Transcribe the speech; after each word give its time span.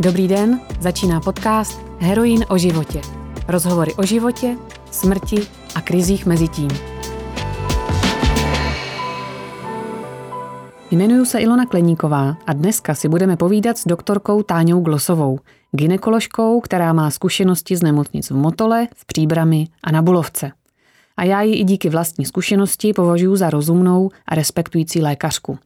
Dobrý 0.00 0.28
den, 0.28 0.60
začíná 0.80 1.20
podcast 1.20 1.80
Heroin 1.98 2.44
o 2.48 2.58
životě. 2.58 3.00
Rozhovory 3.48 3.94
o 3.94 4.06
životě, 4.06 4.56
smrti 4.90 5.36
a 5.74 5.80
krizích 5.80 6.26
mezi 6.26 6.48
tím. 6.48 6.68
Jmenuji 10.90 11.24
se 11.24 11.38
Ilona 11.38 11.66
Kleníková 11.66 12.36
a 12.46 12.52
dneska 12.52 12.94
si 12.94 13.08
budeme 13.08 13.36
povídat 13.36 13.78
s 13.78 13.86
doktorkou 13.86 14.42
Táňou 14.42 14.80
Glosovou, 14.80 15.38
ginekoložkou, 15.72 16.60
která 16.60 16.92
má 16.92 17.10
zkušenosti 17.10 17.76
z 17.76 17.82
nemocnic 17.82 18.30
v 18.30 18.34
Motole, 18.34 18.88
v 18.96 19.06
Příbrami 19.06 19.66
a 19.84 19.92
na 19.92 20.02
Bulovce. 20.02 20.50
A 21.16 21.24
já 21.24 21.42
ji 21.42 21.54
i 21.54 21.64
díky 21.64 21.88
vlastní 21.88 22.24
zkušenosti 22.24 22.92
považuji 22.92 23.36
za 23.36 23.50
rozumnou 23.50 24.10
a 24.26 24.34
respektující 24.34 25.02
lékařku. 25.02 25.58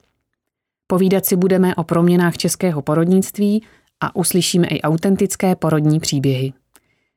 Povídat 0.86 1.26
si 1.26 1.36
budeme 1.36 1.74
o 1.74 1.84
proměnách 1.84 2.36
českého 2.36 2.82
porodnictví 2.82 3.62
a 4.00 4.16
uslyšíme 4.16 4.66
i 4.66 4.80
autentické 4.80 5.56
porodní 5.56 6.00
příběhy. 6.00 6.52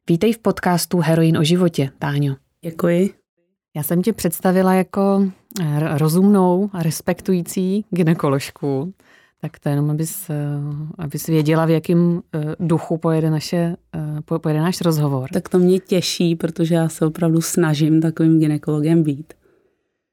Vítej 0.10 0.34
v 0.34 0.40
podcastu 0.40 1.00
Heroin 1.00 1.38
o 1.38 1.44
životě, 1.44 1.92
Táňo. 2.00 2.36
Děkuji. 2.62 3.14
Já 3.76 3.84
jsem 3.84 4.02
tě 4.02 4.14
představila 4.14 4.74
jako 4.74 5.28
eh, 5.62 5.98
rozumnou 5.98 6.70
a 6.74 6.84
respektující 6.84 7.86
ginekoložku, 7.90 8.94
tak 9.42 9.60
to 9.60 9.70
jenom, 9.70 9.90
abys, 9.92 10.30
eh, 10.30 10.34
abys 10.98 11.28
věděla, 11.28 11.66
v 11.66 11.70
jakém 11.70 12.22
eh, 12.36 12.56
duchu 12.60 12.98
pojede, 12.98 13.30
naše, 13.30 13.76
pojede 14.42 14.62
náš 14.62 14.82
rozhovor. 14.82 15.30
Tak 15.34 15.50
to 15.50 15.60
mě 15.60 15.80
těší, 15.80 16.36
protože 16.36 16.76
já 16.76 16.90
se 16.90 17.06
opravdu 17.06 17.42
snažím 17.42 18.02
takovým 18.02 18.40
ginekologem 18.40 19.04
být. 19.04 19.34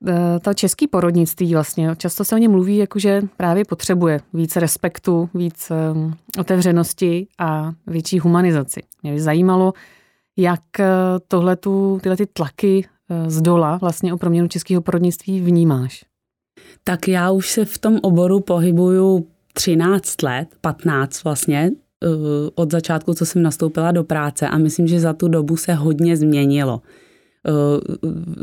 Eh, 0.08 0.40
to 0.40 0.54
český 0.54 0.86
porodnictví 0.86 1.54
vlastně, 1.54 1.94
často 1.96 2.24
se 2.24 2.34
o 2.34 2.38
něm 2.38 2.50
mluví, 2.50 2.76
jakože 2.76 3.22
právě 3.36 3.64
potřebuje 3.64 4.20
víc 4.32 4.56
respektu, 4.56 5.28
víc 5.34 5.70
ehm, 5.70 6.14
otevřenosti 6.38 7.26
a 7.38 7.72
větší 7.86 8.18
humanizaci. 8.18 8.82
Mě 9.02 9.12
by 9.12 9.20
zajímalo, 9.20 9.72
jak 10.36 10.80
eh, 10.80 10.86
tohletu, 11.28 11.98
tyhle 12.02 12.16
ty 12.16 12.26
tlaky 12.26 12.88
eh, 13.08 13.30
z 13.30 13.40
dola 13.40 13.76
vlastně 13.76 14.14
o 14.14 14.16
proměnu 14.16 14.48
českého 14.48 14.82
porodnictví 14.82 15.40
vnímáš? 15.40 16.04
Tak 16.84 17.08
já 17.08 17.30
už 17.30 17.50
se 17.50 17.64
v 17.64 17.78
tom 17.78 17.98
oboru 18.02 18.40
pohybuju 18.40 19.26
13 19.52 20.22
let, 20.22 20.48
15 20.60 21.24
vlastně, 21.24 21.70
od 22.54 22.70
začátku, 22.70 23.14
co 23.14 23.26
jsem 23.26 23.42
nastoupila 23.42 23.92
do 23.92 24.04
práce 24.04 24.48
a 24.48 24.58
myslím, 24.58 24.86
že 24.86 25.00
za 25.00 25.12
tu 25.12 25.28
dobu 25.28 25.56
se 25.56 25.74
hodně 25.74 26.16
změnilo. 26.16 26.82
Eh, 27.46 27.80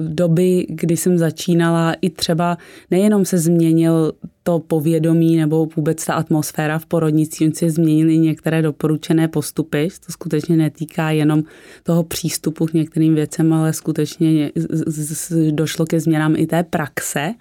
doby, 0.10 0.66
kdy 0.70 0.98
jsem 0.98 1.18
začínala, 1.18 1.96
i 2.02 2.10
třeba 2.10 2.58
nejenom 2.92 3.26
se 3.26 3.38
změnil 3.38 4.14
to 4.44 4.60
povědomí 4.60 5.38
nebo 5.38 5.68
vůbec 5.76 6.06
ta 6.06 6.14
atmosféra 6.14 6.80
v 6.80 6.86
porodnici, 6.86 7.52
se 7.56 7.70
změnily 7.70 8.18
některé 8.18 8.62
doporučené 8.62 9.28
postupy, 9.28 9.90
to 10.06 10.12
skutečně 10.12 10.58
netýká 10.58 11.12
jenom 11.12 11.44
toho 11.84 12.04
přístupu 12.04 12.66
k 12.66 12.74
některým 12.74 13.16
věcem, 13.16 13.54
ale 13.54 13.74
skutečně 13.74 14.52
došlo 15.52 15.86
ke 15.86 16.00
změnám 16.00 16.36
i 16.36 16.48
té 16.48 16.64
praxe 16.64 17.34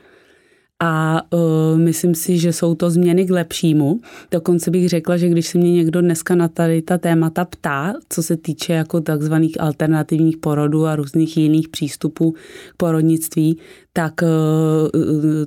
a 0.83 1.23
uh, 1.33 1.79
myslím 1.79 2.15
si, 2.15 2.39
že 2.39 2.53
jsou 2.53 2.75
to 2.75 2.91
změny 2.91 3.27
k 3.27 3.31
lepšímu. 3.31 4.01
Dokonce 4.31 4.71
bych 4.71 4.89
řekla, 4.89 5.17
že 5.17 5.29
když 5.29 5.47
se 5.47 5.59
mě 5.59 5.73
někdo 5.73 6.01
dneska 6.01 6.35
na 6.35 6.49
tady 6.49 6.83
ta 6.83 6.99
témata 6.99 7.45
ptá, 7.45 7.95
co 8.09 8.23
se 8.23 8.37
týče 8.37 8.73
jako 8.73 9.01
takzvaných 9.01 9.61
alternativních 9.61 10.37
porodů 10.37 10.87
a 10.87 10.97
různých 10.97 11.37
jiných 11.37 11.69
přístupů 11.69 12.33
k 12.33 12.77
porodnictví, 12.77 13.59
tak 13.97 14.23
eh, 14.23 14.27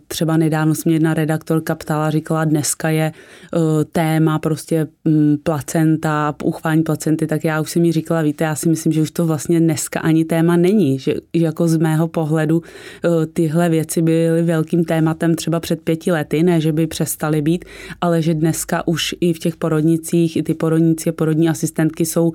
třeba 0.07 0.37
nedávno 0.37 0.75
se 0.75 0.81
mě 0.85 0.95
jedna 0.95 1.13
redaktorka 1.13 1.75
ptala, 1.75 2.09
říkala, 2.09 2.45
dneska 2.45 2.89
je 2.89 3.11
eh, 3.11 3.59
téma 3.91 4.39
prostě 4.39 4.87
mm, 5.05 5.37
placenta, 5.43 6.35
uchvání 6.43 6.83
placenty, 6.83 7.27
tak 7.27 7.43
já 7.43 7.61
už 7.61 7.71
jsem 7.71 7.81
mi 7.81 7.91
říkala, 7.91 8.21
víte, 8.21 8.43
já 8.43 8.55
si 8.55 8.69
myslím, 8.69 8.93
že 8.93 9.01
už 9.01 9.11
to 9.11 9.25
vlastně 9.25 9.59
dneska 9.59 9.99
ani 9.99 10.25
téma 10.25 10.57
není, 10.57 10.99
že 10.99 11.13
jako 11.35 11.67
z 11.67 11.77
mého 11.77 12.07
pohledu 12.07 12.63
eh, 12.63 13.25
tyhle 13.25 13.69
věci 13.69 14.01
byly 14.01 14.41
velkým 14.41 14.85
tématem 14.85 15.35
třeba 15.35 15.59
před 15.59 15.81
pěti 15.81 16.11
lety, 16.11 16.43
ne, 16.43 16.61
že 16.61 16.71
by 16.71 16.87
přestaly 16.87 17.41
být, 17.41 17.65
ale 18.01 18.21
že 18.21 18.33
dneska 18.33 18.87
už 18.87 19.15
i 19.21 19.33
v 19.33 19.39
těch 19.39 19.55
porodnicích, 19.55 20.37
i 20.37 20.43
ty 20.43 20.53
porodníci 20.53 21.09
a 21.09 21.13
porodní 21.13 21.49
asistentky 21.49 22.05
jsou 22.05 22.33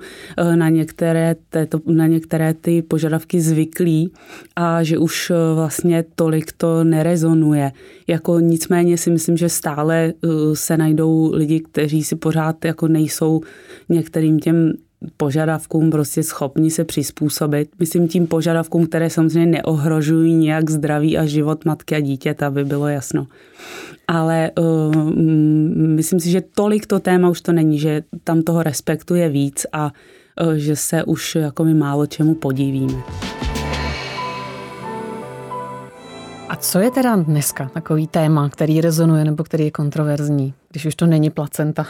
na 0.55 0.69
některé, 0.69 1.35
této, 1.49 1.79
na 1.85 2.07
některé 2.07 2.53
ty 2.53 2.81
požadavky 2.81 3.41
zvyklí 3.41 4.11
a 4.55 4.83
že 4.83 4.97
už 4.97 5.31
vlastně 5.55 6.04
tolik 6.15 6.51
to 6.51 6.83
nerezonuje. 6.83 7.71
Jako 8.07 8.39
nicméně 8.39 8.97
si 8.97 9.09
myslím, 9.09 9.37
že 9.37 9.49
stále 9.49 10.13
uh, 10.23 10.31
se 10.53 10.77
najdou 10.77 11.31
lidi, 11.33 11.59
kteří 11.59 12.03
si 12.03 12.15
pořád 12.15 12.65
jako 12.65 12.87
nejsou 12.87 13.41
některým 13.89 14.39
těm 14.39 14.73
požadavkům 15.17 15.91
prostě 15.91 16.23
schopni 16.23 16.71
se 16.71 16.83
přizpůsobit. 16.83 17.69
Myslím 17.79 18.07
tím 18.07 18.27
požadavkům, 18.27 18.87
které 18.87 19.09
samozřejmě 19.09 19.45
neohrožují 19.45 20.33
nějak 20.33 20.69
zdraví 20.69 21.17
a 21.17 21.25
život 21.25 21.65
matky 21.65 21.95
a 21.95 21.99
dítěte, 21.99 22.45
aby 22.45 22.65
bylo 22.65 22.87
jasno. 22.87 23.27
Ale 24.07 24.51
uh, 24.59 25.11
myslím 25.75 26.19
si, 26.19 26.29
že 26.29 26.41
tolik 26.55 26.87
to 26.87 26.99
téma 26.99 27.29
už 27.29 27.41
to 27.41 27.51
není, 27.51 27.79
že 27.79 28.03
tam 28.23 28.41
toho 28.41 28.63
respektu 28.63 29.15
je 29.15 29.29
víc 29.29 29.65
a 29.73 29.91
uh, 30.41 30.53
že 30.53 30.75
se 30.75 31.03
už 31.03 31.35
jako 31.35 31.63
my 31.63 31.73
málo 31.73 32.05
čemu 32.05 32.35
podívíme. 32.35 32.97
A 36.49 36.55
co 36.55 36.79
je 36.79 36.91
teda 36.91 37.15
dneska 37.15 37.69
takový 37.73 38.07
téma, 38.07 38.49
který 38.49 38.81
rezonuje 38.81 39.25
nebo 39.25 39.43
který 39.43 39.63
je 39.63 39.71
kontroverzní, 39.71 40.53
když 40.71 40.85
už 40.85 40.95
to 40.95 41.05
není 41.05 41.29
placenta? 41.29 41.85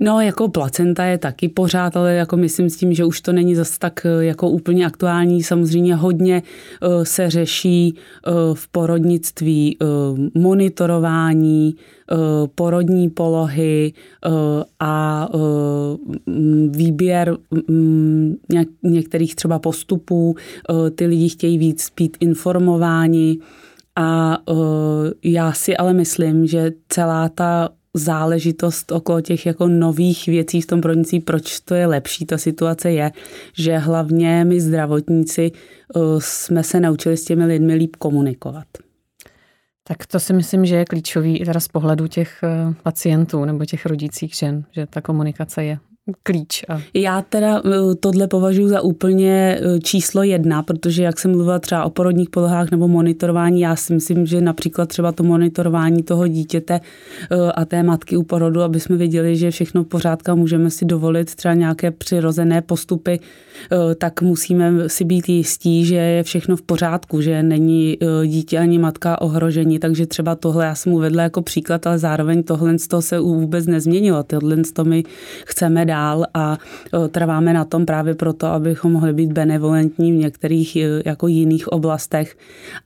No, 0.00 0.20
jako 0.20 0.48
placenta 0.48 1.04
je 1.04 1.18
taky 1.18 1.48
pořád, 1.48 1.96
ale 1.96 2.14
jako 2.14 2.36
myslím 2.36 2.70
s 2.70 2.76
tím, 2.76 2.94
že 2.94 3.04
už 3.04 3.20
to 3.20 3.32
není 3.32 3.54
zase 3.54 3.78
tak 3.78 4.06
eh, 4.06 4.24
jako 4.24 4.48
úplně 4.48 4.86
aktuální. 4.86 5.42
Samozřejmě 5.42 5.94
hodně 5.94 6.42
uh, 6.82 7.04
se 7.04 7.30
řeší 7.30 7.94
uh, 7.94 8.54
v 8.54 8.68
porodnictví 8.68 9.78
monitorování, 10.34 11.74
porodní 12.54 13.10
polohy 13.10 13.92
a 14.80 15.28
výběr 16.70 17.36
některých 18.82 19.34
třeba 19.34 19.58
postupů. 19.58 20.36
Ty 20.94 21.06
lidi 21.06 21.28
chtějí 21.28 21.58
víc 21.58 21.92
být 21.96 22.16
informováni. 22.20 23.38
A 23.96 24.38
uh, 24.50 24.56
já 25.24 25.52
si 25.52 25.76
ale 25.76 25.92
myslím, 25.92 26.46
že 26.46 26.72
celá 26.88 27.28
ta 27.28 27.68
záležitost 27.94 28.92
okolo 28.92 29.20
těch 29.20 29.46
jako 29.46 29.68
nových 29.68 30.26
věcí 30.26 30.60
v 30.60 30.66
tom 30.66 30.80
pronictví, 30.80 31.20
proč 31.20 31.60
to 31.60 31.74
je 31.74 31.86
lepší, 31.86 32.26
ta 32.26 32.38
situace 32.38 32.90
je, 32.90 33.12
že 33.58 33.78
hlavně 33.78 34.44
my 34.44 34.60
zdravotníci 34.60 35.52
uh, 35.94 36.02
jsme 36.18 36.62
se 36.62 36.80
naučili 36.80 37.16
s 37.16 37.24
těmi 37.24 37.44
lidmi 37.44 37.74
líp 37.74 37.96
komunikovat. 37.96 38.66
Tak 39.84 40.06
to 40.06 40.20
si 40.20 40.32
myslím, 40.32 40.66
že 40.66 40.76
je 40.76 40.84
klíčový 40.84 41.38
i 41.38 41.44
teda 41.44 41.60
z 41.60 41.68
pohledu 41.68 42.06
těch 42.06 42.44
pacientů 42.82 43.44
nebo 43.44 43.64
těch 43.64 43.86
rodících 43.86 44.34
žen, 44.34 44.64
že 44.70 44.86
ta 44.86 45.00
komunikace 45.00 45.64
je 45.64 45.78
klíč. 46.22 46.64
A... 46.68 46.80
Já 46.94 47.22
teda 47.22 47.62
eh, 47.64 47.94
tohle 47.94 48.28
považuji 48.28 48.68
za 48.68 48.80
úplně 48.80 49.58
eh, 49.60 49.80
číslo 49.80 50.22
jedna, 50.22 50.62
protože 50.62 51.02
jak 51.02 51.18
jsem 51.18 51.30
mluvila 51.30 51.58
třeba 51.58 51.84
o 51.84 51.90
porodních 51.90 52.30
polohách 52.30 52.70
nebo 52.70 52.88
monitorování, 52.88 53.60
já 53.60 53.76
si 53.76 53.94
myslím, 53.94 54.26
že 54.26 54.40
například 54.40 54.88
třeba 54.88 55.12
to 55.12 55.22
monitorování 55.22 56.02
toho 56.02 56.26
dítěte 56.26 56.80
eh, 57.30 57.52
a 57.52 57.64
té 57.64 57.82
matky 57.82 58.16
u 58.16 58.22
porodu, 58.22 58.62
aby 58.62 58.80
jsme 58.80 58.96
věděli, 58.96 59.36
že 59.36 59.50
všechno 59.50 59.84
v 59.84 59.86
pořádku, 59.86 60.36
můžeme 60.36 60.70
si 60.70 60.84
dovolit 60.84 61.34
třeba 61.34 61.54
nějaké 61.54 61.90
přirozené 61.90 62.62
postupy, 62.62 63.20
tak 63.98 64.22
musíme 64.22 64.88
si 64.88 65.04
být 65.04 65.28
jistí, 65.28 65.84
že 65.84 65.94
je 65.94 66.22
všechno 66.22 66.56
v 66.56 66.62
pořádku, 66.62 67.20
že 67.20 67.42
není 67.42 67.98
dítě 68.26 68.58
ani 68.58 68.78
matka 68.78 69.20
ohrožení, 69.20 69.78
takže 69.78 70.06
třeba 70.06 70.34
tohle 70.34 70.64
já 70.64 70.74
jsem 70.74 70.92
uvedla 70.92 71.22
jako 71.22 71.42
příklad, 71.42 71.86
ale 71.86 71.98
zároveň 71.98 72.42
tohle 72.42 72.78
z 72.78 72.88
toho 72.88 73.02
se 73.02 73.20
vůbec 73.20 73.66
nezměnilo. 73.66 74.22
Tohle 74.22 74.64
z 74.64 74.72
toho 74.72 74.88
my 74.88 75.04
chceme 75.46 75.84
dál 75.92 76.24
a 76.34 76.58
trváme 77.08 77.52
na 77.52 77.64
tom 77.64 77.86
právě 77.86 78.14
proto, 78.14 78.46
abychom 78.46 78.92
mohli 78.92 79.12
být 79.12 79.32
benevolentní 79.32 80.12
v 80.12 80.16
některých 80.16 80.76
e, 80.76 81.02
jako 81.04 81.26
jiných 81.28 81.68
oblastech. 81.68 82.36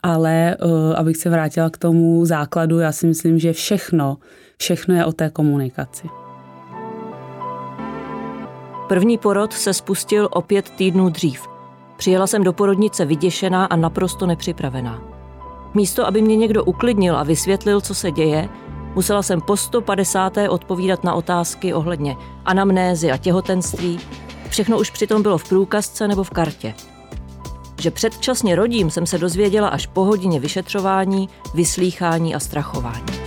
Ale 0.03 0.56
abych 0.94 1.17
se 1.17 1.31
vrátila 1.31 1.70
k 1.70 1.79
tomu 1.79 2.25
základu, 2.26 2.79
já 2.79 2.93
si 2.93 3.06
myslím, 3.06 3.38
že 3.38 3.53
všechno, 3.53 4.17
všechno 4.58 4.94
je 4.94 5.05
o 5.05 5.12
té 5.12 5.31
komunikaci. 5.31 6.08
První 8.88 9.19
porod 9.19 9.52
se 9.52 9.75
spustil 9.75 10.29
o 10.32 10.43
pět 10.43 10.70
týdnů 10.70 11.09
dřív. 11.09 11.43
Přijela 11.97 12.26
jsem 12.26 12.44
do 12.44 12.52
porodnice 12.52 13.05
vyděšená 13.05 13.64
a 13.67 13.76
naprosto 13.76 14.26
nepřipravená. 14.26 15.02
Místo, 15.75 16.06
aby 16.06 16.23
mě 16.23 16.37
někdo 16.37 16.64
uklidnil 16.64 17.17
a 17.17 17.23
vysvětlil, 17.23 17.81
co 17.81 17.94
se 17.94 18.11
děje, 18.11 18.49
Musela 18.96 19.22
jsem 19.22 19.40
po 19.40 19.56
150. 19.56 20.37
odpovídat 20.48 21.04
na 21.04 21.14
otázky 21.14 21.75
ohledně 21.75 22.16
anamnézy 22.44 23.12
a 23.12 23.16
těhotenství. 23.16 24.00
Všechno 24.48 24.78
už 24.78 24.90
přitom 24.90 25.22
bylo 25.22 25.38
v 25.38 25.48
průkazce 25.48 26.08
nebo 26.08 26.25
v 26.25 26.31
kartě. 26.31 26.75
Že 27.81 27.90
předčasně 27.90 28.56
rodím 28.56 28.90
jsem 28.90 29.06
se 29.06 29.19
dozvěděla 29.19 29.69
až 29.69 29.87
po 29.87 30.04
hodině 30.04 30.40
vyšetřování, 30.40 31.28
vyslýchání 31.54 32.34
a 32.34 32.40
strachování. 32.40 33.25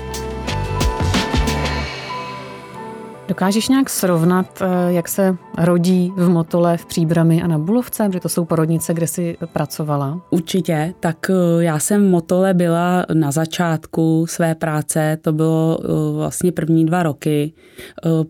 Dokážeš 3.30 3.68
nějak 3.68 3.90
srovnat, 3.90 4.62
eh, 4.62 4.94
jak 4.94 5.08
se 5.08 5.38
rodí 5.58 6.14
v 6.16 6.30
Motole, 6.30 6.78
v 6.78 6.86
Příbrami 6.86 7.42
a 7.42 7.48
na 7.48 7.58
Bulovce, 7.58 8.08
protože 8.08 8.20
to 8.20 8.30
jsou 8.30 8.46
porodnice, 8.46 8.94
kde 8.94 9.08
jsi 9.08 9.38
pracovala? 9.54 10.22
Určitě, 10.30 10.94
tak 11.00 11.30
eh, 11.30 11.64
já 11.64 11.80
jsem 11.80 12.08
v 12.08 12.10
Motole 12.10 12.54
byla 12.54 13.06
na 13.14 13.32
začátku 13.32 14.26
své 14.30 14.56
práce, 14.56 15.18
to 15.22 15.34
bylo 15.34 15.80
eh, 15.84 15.88
vlastně 16.18 16.52
první 16.52 16.86
dva 16.86 17.04
roky, 17.04 17.54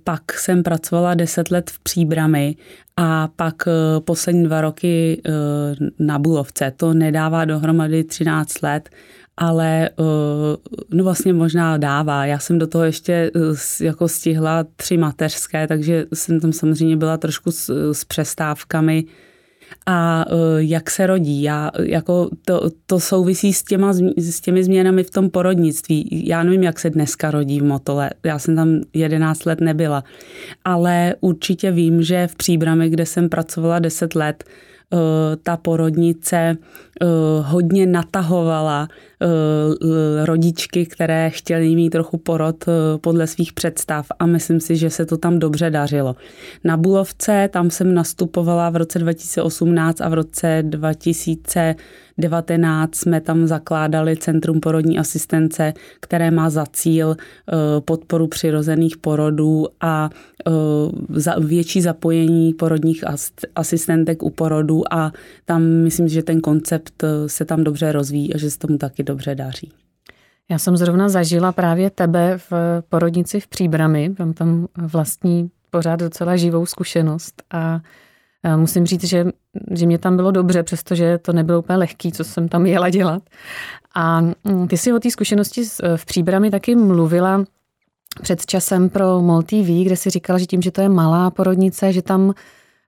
pak 0.04 0.34
jsem 0.34 0.64
pracovala 0.64 1.14
deset 1.14 1.52
let 1.52 1.70
v 1.70 1.80
Příbrami 1.80 2.56
a 2.98 3.30
pak 3.36 3.56
poslední 4.00 4.44
dva 4.44 4.62
roky 4.62 5.22
na 6.00 6.20
Bulovce. 6.20 6.74
To 6.78 6.94
nedává 6.94 7.46
dohromady 7.46 8.04
13 8.04 8.62
let 8.62 8.90
ale 9.40 9.90
eh, 9.90 9.94
no 10.94 11.04
vlastně 11.04 11.34
možná 11.34 11.78
dává. 11.78 12.26
Já 12.26 12.40
jsem 12.40 12.60
do 12.60 12.68
toho 12.68 12.84
ještě 12.84 13.32
eh, 13.36 13.86
jako 13.86 14.08
stihla 14.08 14.66
tři 14.76 14.98
mateřské, 14.98 15.68
takže 15.68 16.06
jsem 16.14 16.40
tam 16.40 16.54
samozřejmě 16.54 16.98
byla 16.98 17.18
trošku 17.18 17.52
s, 17.52 17.92
s 17.94 18.04
přestávkami. 18.04 19.06
A 19.86 20.26
eh, 20.28 20.34
jak 20.58 20.90
se 20.90 21.08
rodí? 21.08 21.42
Já, 21.42 21.72
jako 21.80 22.30
to, 22.46 22.70
to 22.86 23.00
souvisí 23.00 23.54
s, 23.54 23.64
těma, 23.64 23.94
s 24.18 24.42
těmi 24.42 24.64
změnami 24.64 25.04
v 25.04 25.10
tom 25.10 25.30
porodnictví. 25.30 26.28
Já 26.28 26.44
nevím, 26.44 26.64
jak 26.64 26.80
se 26.80 26.90
dneska 26.90 27.32
rodí 27.32 27.60
v 27.60 27.64
Motole. 27.64 28.10
Já 28.24 28.40
jsem 28.40 28.56
tam 28.56 28.82
11 28.94 29.46
let 29.46 29.62
nebyla. 29.62 30.04
Ale 30.66 31.16
určitě 31.20 31.72
vím, 31.72 32.04
že 32.04 32.28
v 32.28 32.36
Příbrami, 32.36 32.90
kde 32.90 33.06
jsem 33.06 33.30
pracovala 33.30 33.80
10 33.80 34.16
let, 34.16 34.44
ta 35.44 35.58
porodnice 35.58 36.58
hodně 37.42 37.86
natahovala 37.86 38.88
Eh, 39.22 40.26
rodičky, 40.26 40.86
které 40.86 41.30
chtěly 41.30 41.76
mít 41.76 41.90
trochu 41.90 42.18
porod 42.18 42.68
eh, 42.68 42.72
podle 42.98 43.28
svých 43.28 43.54
představ 43.54 44.08
a 44.20 44.26
myslím 44.26 44.60
si, 44.60 44.76
že 44.76 44.90
se 44.90 45.06
to 45.06 45.18
tam 45.18 45.40
dobře 45.40 45.70
dařilo. 45.70 46.16
Na 46.64 46.78
Bulovce 46.78 47.50
tam 47.52 47.70
jsem 47.70 47.94
nastupovala 47.94 48.70
v 48.70 48.76
roce 48.76 49.00
2018 49.00 50.02
a 50.02 50.10
v 50.10 50.14
roce 50.14 50.64
2000 50.66 51.76
19 52.20 52.96
jsme 52.96 53.22
tam 53.22 53.48
zakládali 53.48 54.18
Centrum 54.18 54.60
porodní 54.60 55.00
asistence, 55.00 55.74
které 56.00 56.32
má 56.32 56.50
za 56.50 56.66
cíl 56.74 57.16
eh, 57.18 57.54
podporu 57.82 58.28
přirozených 58.28 58.98
porodů 58.98 59.68
a 59.82 60.10
eh, 60.48 61.40
větší 61.40 61.82
zapojení 61.82 62.54
porodních 62.54 63.04
asistentek 63.56 64.24
u 64.24 64.30
porodů 64.30 64.94
a 64.94 65.12
tam 65.46 65.64
myslím, 65.64 66.08
že 66.08 66.24
ten 66.24 66.42
koncept 66.42 67.04
eh, 67.04 67.30
se 67.30 67.46
tam 67.46 67.64
dobře 67.64 67.92
rozvíjí 67.92 68.34
a 68.34 68.38
že 68.38 68.52
se 68.52 68.60
tomu 68.60 68.78
taky 68.78 69.04
dobře 69.04 69.36
daří. 69.36 69.72
Já 70.50 70.60
jsem 70.60 70.78
zrovna 70.78 71.10
zažila 71.10 71.52
právě 71.52 71.90
tebe 71.90 72.38
v 72.38 72.54
porodnici 72.90 73.40
v 73.40 73.48
Příbrami, 73.48 74.12
mám 74.20 74.34
tam 74.34 74.68
vlastní 74.78 75.50
pořád 75.70 75.96
docela 75.96 76.36
živou 76.36 76.66
zkušenost 76.66 77.44
a 77.54 77.82
Musím 78.56 78.86
říct, 78.86 79.04
že, 79.04 79.26
že 79.72 79.86
mě 79.86 79.98
tam 79.98 80.16
bylo 80.16 80.32
dobře, 80.32 80.64
přestože 80.64 81.18
to 81.18 81.34
nebylo 81.34 81.60
úplně 81.60 81.78
lehký, 81.78 82.12
co 82.12 82.24
jsem 82.24 82.50
tam 82.50 82.66
jela 82.66 82.90
dělat. 82.90 83.24
A 83.96 84.22
mm, 84.22 84.68
ty 84.68 84.78
si 84.78 84.94
o 84.94 85.00
té 85.00 85.12
zkušenosti 85.12 85.64
v 85.96 86.06
Příbrami 86.06 86.52
taky 86.52 86.76
mluvila 86.76 87.44
před 88.22 88.46
časem 88.46 88.90
pro 88.90 89.22
MOL 89.22 89.44
TV, 89.44 89.84
kde 89.86 89.96
si 89.96 90.10
říkala, 90.10 90.40
že 90.40 90.46
tím, 90.46 90.62
že 90.62 90.72
to 90.72 90.82
je 90.82 90.90
malá 90.90 91.32
porodnice, 91.32 91.94
že 91.94 92.02
tam 92.02 92.34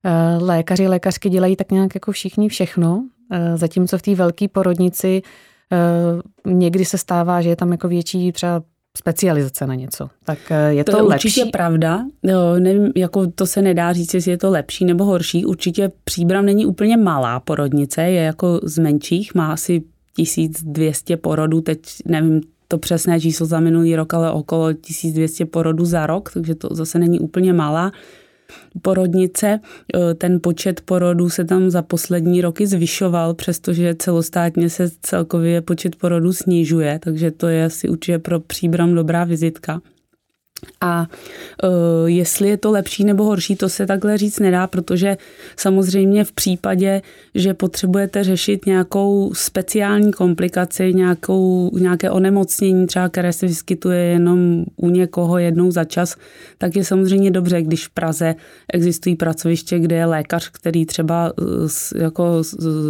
eh, 0.05 0.37
lékaři, 0.41 0.87
lékařky 0.87 1.29
dělají 1.29 1.55
tak 1.55 1.71
nějak 1.71 1.95
jako 1.95 2.11
všichni 2.11 2.49
všechno, 2.49 3.03
eh, 3.31 3.57
zatímco 3.57 3.97
v 3.97 4.01
té 4.01 4.15
velké 4.15 4.47
porodnici 4.47 5.21
eh, 5.71 6.51
někdy 6.51 6.85
se 6.85 6.97
stává, 6.97 7.41
že 7.41 7.49
je 7.49 7.55
tam 7.55 7.71
jako 7.71 7.87
větší 7.87 8.31
třeba 8.31 8.61
specializace 8.97 9.67
na 9.67 9.75
něco. 9.75 10.09
Tak 10.23 10.39
eh, 10.49 10.73
je 10.73 10.83
to, 10.83 10.91
to 10.91 10.97
je 10.97 11.03
lepší? 11.03 11.27
určitě 11.27 11.45
pravda. 11.45 12.05
Jo, 12.23 12.59
nevím, 12.59 12.91
jako 12.95 13.27
to 13.27 13.45
se 13.45 13.61
nedá 13.61 13.93
říct, 13.93 14.13
jestli 14.13 14.31
je 14.31 14.37
to 14.37 14.49
lepší 14.49 14.85
nebo 14.85 15.05
horší. 15.05 15.45
Určitě 15.45 15.91
Příbram 16.03 16.45
není 16.45 16.65
úplně 16.65 16.97
malá 16.97 17.39
porodnice, 17.39 18.01
je 18.01 18.23
jako 18.23 18.59
z 18.63 18.77
menších, 18.77 19.35
má 19.35 19.53
asi 19.53 19.83
1200 20.15 21.17
porodů, 21.17 21.61
teď 21.61 21.79
nevím 22.05 22.41
to 22.67 22.77
přesné 22.77 23.21
číslo 23.21 23.45
za 23.45 23.59
minulý 23.59 23.95
rok, 23.95 24.13
ale 24.13 24.31
okolo 24.31 24.73
1200 24.73 25.45
porodů 25.45 25.85
za 25.85 26.07
rok, 26.07 26.31
takže 26.33 26.55
to 26.55 26.69
zase 26.71 26.99
není 26.99 27.19
úplně 27.19 27.53
malá 27.53 27.91
porodnice. 28.81 29.59
E, 29.95 30.13
ten 30.13 30.39
počet 30.43 30.81
porodů 30.81 31.29
se 31.29 31.45
tam 31.45 31.69
za 31.69 31.81
poslední 31.81 32.41
roky 32.41 32.67
zvyšoval, 32.67 33.33
přestože 33.33 33.95
celostátně 33.95 34.69
se 34.69 34.89
celkově 35.01 35.61
počet 35.61 35.95
porodů 35.95 36.33
snižuje, 36.33 36.99
takže 37.03 37.31
to 37.31 37.47
je 37.47 37.65
asi 37.65 37.89
určitě 37.89 38.19
pro 38.19 38.39
příbram 38.39 38.95
dobrá 38.95 39.23
vizitka. 39.23 39.81
A 40.81 41.07
uh, 41.63 41.69
jestli 42.09 42.49
je 42.49 42.57
to 42.57 42.71
lepší 42.71 43.03
nebo 43.03 43.23
horší, 43.23 43.55
to 43.55 43.69
se 43.69 43.85
takhle 43.85 44.17
říct 44.17 44.39
nedá, 44.39 44.67
protože 44.67 45.17
samozřejmě 45.57 46.23
v 46.23 46.31
případě, 46.31 47.01
že 47.35 47.53
potřebujete 47.53 48.23
řešit 48.23 48.65
nějakou 48.65 49.31
speciální 49.33 50.11
komplikaci, 50.11 50.93
nějakou, 50.93 51.71
nějaké 51.73 52.11
onemocnění, 52.11 52.87
třeba 52.87 53.09
které 53.09 53.33
se 53.33 53.47
vyskytuje 53.47 53.99
jenom 53.99 54.65
u 54.75 54.89
někoho 54.89 55.37
jednou 55.37 55.71
za 55.71 55.83
čas, 55.83 56.15
tak 56.57 56.75
je 56.75 56.85
samozřejmě 56.85 57.31
dobře, 57.31 57.61
když 57.61 57.87
v 57.87 57.89
Praze 57.89 58.35
existují 58.73 59.15
pracoviště, 59.15 59.79
kde 59.79 59.95
je 59.95 60.05
lékař, 60.05 60.49
který 60.49 60.85
třeba 60.85 61.33
uh, 61.37 61.69
jako 61.95 62.43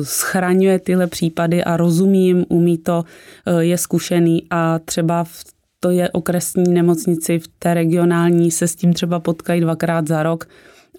schraňuje 0.04 0.80
tyhle 0.80 1.08
případy 1.08 1.64
a 1.64 1.78
rozumí 1.78 2.26
jim, 2.28 2.46
umí 2.50 2.78
to, 2.78 3.04
uh, 3.48 3.60
je 3.60 3.78
zkušený 3.78 4.44
a 4.50 4.80
třeba 4.80 5.24
v 5.24 5.44
to 5.84 5.90
je 5.90 6.10
okresní 6.10 6.74
nemocnici, 6.74 7.40
v 7.40 7.48
té 7.60 7.74
regionální 7.74 8.52
se 8.52 8.68
s 8.68 8.76
tím 8.76 8.94
třeba 8.94 9.20
potkají 9.20 9.62
dvakrát 9.62 10.08
za 10.08 10.24
rok 10.24 10.48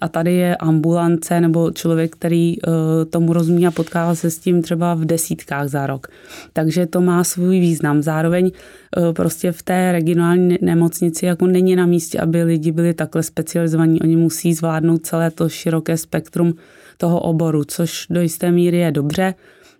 a 0.01 0.07
tady 0.07 0.33
je 0.33 0.55
ambulance 0.55 1.41
nebo 1.41 1.71
člověk, 1.71 2.15
který 2.15 2.61
uh, 2.61 2.73
tomu 3.09 3.33
rozumí 3.33 3.67
a 3.67 3.71
potkává 3.71 4.15
se 4.15 4.31
s 4.31 4.39
tím 4.39 4.61
třeba 4.61 4.93
v 4.93 5.05
desítkách 5.05 5.67
za 5.67 5.87
rok. 5.87 6.07
Takže 6.53 6.85
to 6.85 7.01
má 7.01 7.23
svůj 7.23 7.59
význam. 7.59 8.01
Zároveň 8.01 8.51
uh, 8.97 9.13
prostě 9.13 9.51
v 9.51 9.63
té 9.63 9.91
regionální 9.91 10.57
nemocnici 10.61 11.25
jako 11.25 11.47
není 11.47 11.75
na 11.75 11.85
místě, 11.85 12.19
aby 12.19 12.43
lidi 12.43 12.71
byli 12.71 12.93
takhle 12.93 13.23
specializovaní. 13.23 14.01
Oni 14.01 14.15
musí 14.15 14.53
zvládnout 14.53 15.05
celé 15.05 15.31
to 15.31 15.49
široké 15.49 15.97
spektrum 15.97 16.53
toho 16.97 17.19
oboru, 17.19 17.63
což 17.63 18.07
do 18.09 18.21
jisté 18.21 18.51
míry 18.51 18.77
je 18.77 18.91
dobře. 18.91 19.33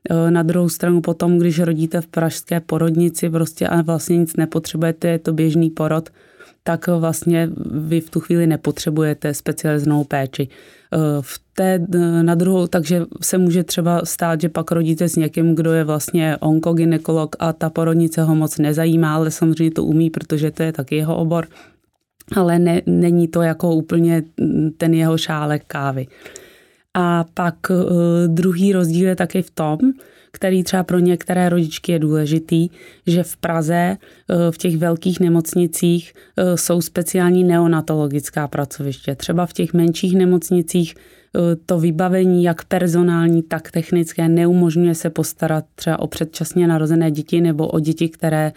Eh, 0.09 0.31
na 0.31 0.43
druhou 0.43 0.69
stranu 0.69 1.01
potom, 1.01 1.37
když 1.37 1.59
rodíte 1.59 2.01
v 2.01 2.07
pražské 2.07 2.59
porodnici 2.59 3.29
prostě 3.29 3.67
a 3.67 3.81
vlastně 3.81 4.17
nic 4.17 4.35
nepotřebujete, 4.35 5.07
je 5.07 5.19
to 5.19 5.33
běžný 5.33 5.69
porod, 5.69 6.09
tak 6.63 6.87
vlastně 6.87 7.49
vy 7.71 8.01
v 8.01 8.09
tu 8.09 8.19
chvíli 8.19 8.47
nepotřebujete 8.47 9.33
specializovanou 9.33 10.03
péči. 10.03 10.47
Eh, 10.93 10.97
v 11.21 11.39
té, 11.53 11.79
eh, 11.95 12.23
na 12.23 12.35
druhou, 12.35 12.67
takže 12.67 13.05
se 13.21 13.37
může 13.37 13.63
třeba 13.63 14.01
stát, 14.05 14.41
že 14.41 14.49
pak 14.49 14.71
rodíte 14.71 15.09
s 15.09 15.15
někým, 15.15 15.55
kdo 15.55 15.73
je 15.73 15.83
vlastně 15.83 16.37
onkogynekolog 16.39 17.35
a 17.39 17.53
ta 17.53 17.69
porodnice 17.69 18.23
ho 18.23 18.35
moc 18.35 18.57
nezajímá, 18.57 19.15
ale 19.15 19.31
samozřejmě 19.31 19.71
to 19.71 19.83
umí, 19.83 20.09
protože 20.09 20.51
to 20.51 20.63
je 20.63 20.71
taky 20.71 20.95
jeho 20.95 21.17
obor, 21.17 21.47
ale 22.35 22.59
ne, 22.59 22.81
není 22.85 23.27
to 23.27 23.41
jako 23.41 23.75
úplně 23.75 24.23
ten 24.77 24.93
jeho 24.93 25.17
šálek 25.17 25.63
kávy. 25.67 26.07
A 26.93 27.25
pak 27.33 27.55
uh, 27.69 27.77
druhý 28.27 28.73
rozdíl 28.73 29.07
je 29.07 29.15
taky 29.15 29.41
v 29.41 29.51
tom, 29.51 29.77
který 30.31 30.63
třeba 30.63 30.83
pro 30.83 30.99
některé 30.99 31.49
rodičky 31.49 31.91
je 31.91 31.99
důležitý, 31.99 32.69
že 33.07 33.23
v 33.23 33.37
Praze 33.37 33.97
uh, 33.97 34.35
v 34.51 34.57
těch 34.57 34.77
velkých 34.77 35.19
nemocnicích 35.19 36.13
uh, 36.13 36.55
jsou 36.55 36.81
speciální 36.81 37.43
neonatologická 37.43 38.47
pracoviště. 38.47 39.15
Třeba 39.15 39.45
v 39.45 39.53
těch 39.53 39.73
menších 39.73 40.15
nemocnicích 40.15 40.95
to 41.65 41.79
vybavení, 41.79 42.43
jak 42.43 42.65
personální, 42.65 43.43
tak 43.43 43.71
technické, 43.71 44.29
neumožňuje 44.29 44.95
se 44.95 45.09
postarat 45.09 45.65
třeba 45.75 45.99
o 45.99 46.07
předčasně 46.07 46.67
narozené 46.67 47.11
děti 47.11 47.41
nebo 47.41 47.67
o 47.67 47.79
děti, 47.79 48.09
které 48.09 48.51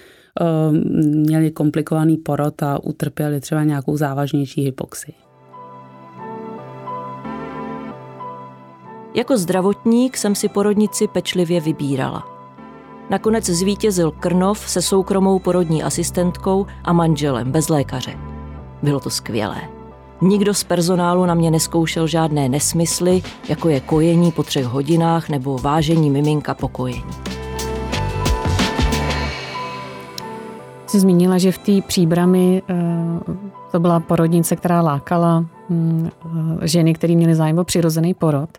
měly 1.01 1.51
komplikovaný 1.51 2.17
porod 2.17 2.63
a 2.63 2.85
utrpěly 2.85 3.41
třeba 3.41 3.65
nějakou 3.65 3.97
závažnější 3.97 4.63
hypoxii. 4.63 5.26
Jako 9.17 9.37
zdravotník 9.37 10.17
jsem 10.17 10.35
si 10.35 10.49
porodnici 10.49 11.09
pečlivě 11.09 11.61
vybírala. 11.61 12.27
Nakonec 13.11 13.45
zvítězil 13.45 14.11
Krnov 14.11 14.59
se 14.59 14.83
soukromou 14.83 15.39
porodní 15.39 15.83
asistentkou 15.83 16.67
a 16.85 16.93
manželem 16.93 17.53
bez 17.53 17.69
lékaře. 17.69 18.19
Bylo 18.83 19.01
to 19.01 19.11
skvělé. 19.11 19.61
Nikdo 20.21 20.55
z 20.55 20.65
personálu 20.65 21.27
na 21.27 21.35
mě 21.35 21.51
neskoušel 21.51 22.07
žádné 22.07 22.49
nesmysly, 22.49 23.23
jako 23.49 23.69
je 23.69 23.81
kojení 23.81 24.33
po 24.33 24.43
třech 24.43 24.65
hodinách 24.65 25.29
nebo 25.29 25.59
vážení 25.59 26.11
miminka 26.11 26.55
po 26.55 26.69
kojení. 26.69 27.05
Jsi 30.87 31.01
zmínila, 31.01 31.39
že 31.39 31.53
v 31.53 31.59
té 31.59 31.73
příbrami 31.87 32.63
eh, 32.69 32.75
to 33.73 33.81
byla 33.81 34.01
porodnice, 34.01 34.57
která 34.57 34.81
lákala 34.81 35.45
hm, 35.71 36.09
eh, 36.63 36.69
ženy, 36.69 36.95
které 36.95 37.15
měly 37.15 37.35
zájem 37.35 37.59
o 37.59 37.65
přirozený 37.65 38.15
porod. 38.15 38.51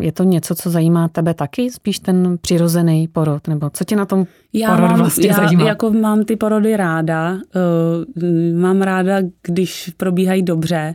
Je 0.00 0.12
to 0.12 0.22
něco, 0.22 0.54
co 0.54 0.70
zajímá 0.70 1.08
tebe 1.08 1.34
taky, 1.34 1.70
spíš 1.70 1.98
ten 1.98 2.38
přirozený 2.40 3.08
porod, 3.08 3.48
nebo 3.48 3.70
co 3.70 3.84
tě 3.84 3.96
na 3.96 4.06
tom 4.06 4.26
já 4.52 4.68
porod 4.68 4.90
mám, 4.90 4.98
vlastně 4.98 5.28
já 5.28 5.34
zajímá? 5.34 5.64
jako 5.64 5.90
mám 5.90 6.24
ty 6.24 6.36
porody 6.36 6.76
ráda, 6.76 7.32
uh, 7.32 8.60
mám 8.60 8.82
ráda, 8.82 9.16
když 9.42 9.92
probíhají 9.96 10.42
dobře. 10.42 10.94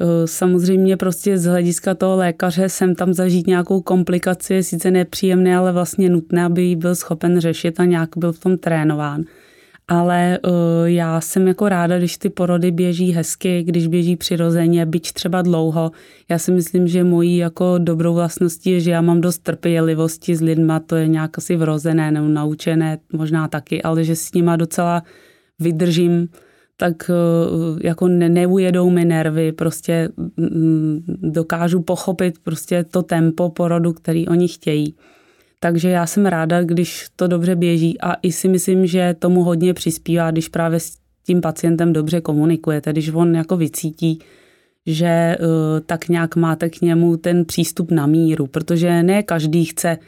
Uh, 0.00 0.08
samozřejmě 0.24 0.96
prostě 0.96 1.38
z 1.38 1.44
hlediska 1.44 1.94
toho 1.94 2.16
lékaře 2.16 2.68
jsem 2.68 2.94
tam 2.94 3.12
zažít 3.12 3.46
nějakou 3.46 3.80
komplikaci, 3.80 4.54
je 4.54 4.62
sice 4.62 4.90
nepříjemné, 4.90 5.56
ale 5.56 5.72
vlastně 5.72 6.10
nutné, 6.10 6.44
aby 6.44 6.62
ji 6.62 6.76
byl 6.76 6.94
schopen 6.94 7.40
řešit 7.40 7.80
a 7.80 7.84
nějak 7.84 8.10
byl 8.16 8.32
v 8.32 8.38
tom 8.38 8.58
trénován 8.58 9.24
ale 9.88 10.38
uh, 10.44 10.52
já 10.84 11.20
jsem 11.20 11.48
jako 11.48 11.68
ráda, 11.68 11.98
když 11.98 12.18
ty 12.18 12.30
porody 12.30 12.70
běží 12.70 13.12
hezky, 13.12 13.62
když 13.62 13.86
běží 13.86 14.16
přirozeně, 14.16 14.86
byť 14.86 15.12
třeba 15.12 15.42
dlouho. 15.42 15.90
Já 16.28 16.38
si 16.38 16.52
myslím, 16.52 16.88
že 16.88 17.04
mojí 17.04 17.36
jako 17.36 17.74
dobrou 17.78 18.14
vlastností 18.14 18.70
je, 18.70 18.80
že 18.80 18.90
já 18.90 19.00
mám 19.00 19.20
dost 19.20 19.38
trpělivosti 19.38 20.36
s 20.36 20.40
lidma, 20.40 20.80
to 20.80 20.96
je 20.96 21.08
nějak 21.08 21.38
asi 21.38 21.56
vrozené 21.56 22.10
nebo 22.10 22.28
naučené, 22.28 22.98
možná 23.12 23.48
taky, 23.48 23.82
ale 23.82 24.04
že 24.04 24.16
s 24.16 24.32
nima 24.32 24.56
docela 24.56 25.02
vydržím, 25.58 26.28
tak 26.76 27.10
uh, 27.10 27.78
jako 27.82 28.08
ne, 28.08 28.28
neujedou 28.28 28.90
mi 28.90 29.04
nervy, 29.04 29.52
prostě 29.52 30.08
um, 30.16 31.04
dokážu 31.06 31.82
pochopit 31.82 32.38
prostě 32.38 32.84
to 32.84 33.02
tempo 33.02 33.50
porodu, 33.50 33.92
který 33.92 34.28
oni 34.28 34.48
chtějí. 34.48 34.94
Takže 35.66 35.88
já 35.88 36.06
jsem 36.06 36.26
ráda, 36.26 36.62
když 36.62 37.06
to 37.16 37.26
dobře 37.26 37.56
běží 37.56 38.00
a 38.00 38.14
i 38.22 38.32
si 38.32 38.48
myslím, 38.48 38.86
že 38.86 39.16
tomu 39.18 39.42
hodně 39.42 39.74
přispívá, 39.74 40.30
když 40.30 40.48
právě 40.48 40.80
s 40.80 40.96
tím 41.26 41.40
pacientem 41.40 41.92
dobře 41.92 42.20
komunikujete, 42.20 42.92
když 42.92 43.10
on 43.14 43.34
jako 43.34 43.56
vycítí, 43.56 44.18
že 44.86 45.36
uh, 45.40 45.46
tak 45.86 46.08
nějak 46.08 46.36
máte 46.36 46.70
k 46.70 46.80
němu 46.80 47.16
ten 47.16 47.44
přístup 47.44 47.90
na 47.90 48.06
míru, 48.06 48.46
protože 48.46 49.02
ne 49.02 49.22
každý 49.22 49.64
chce 49.64 49.98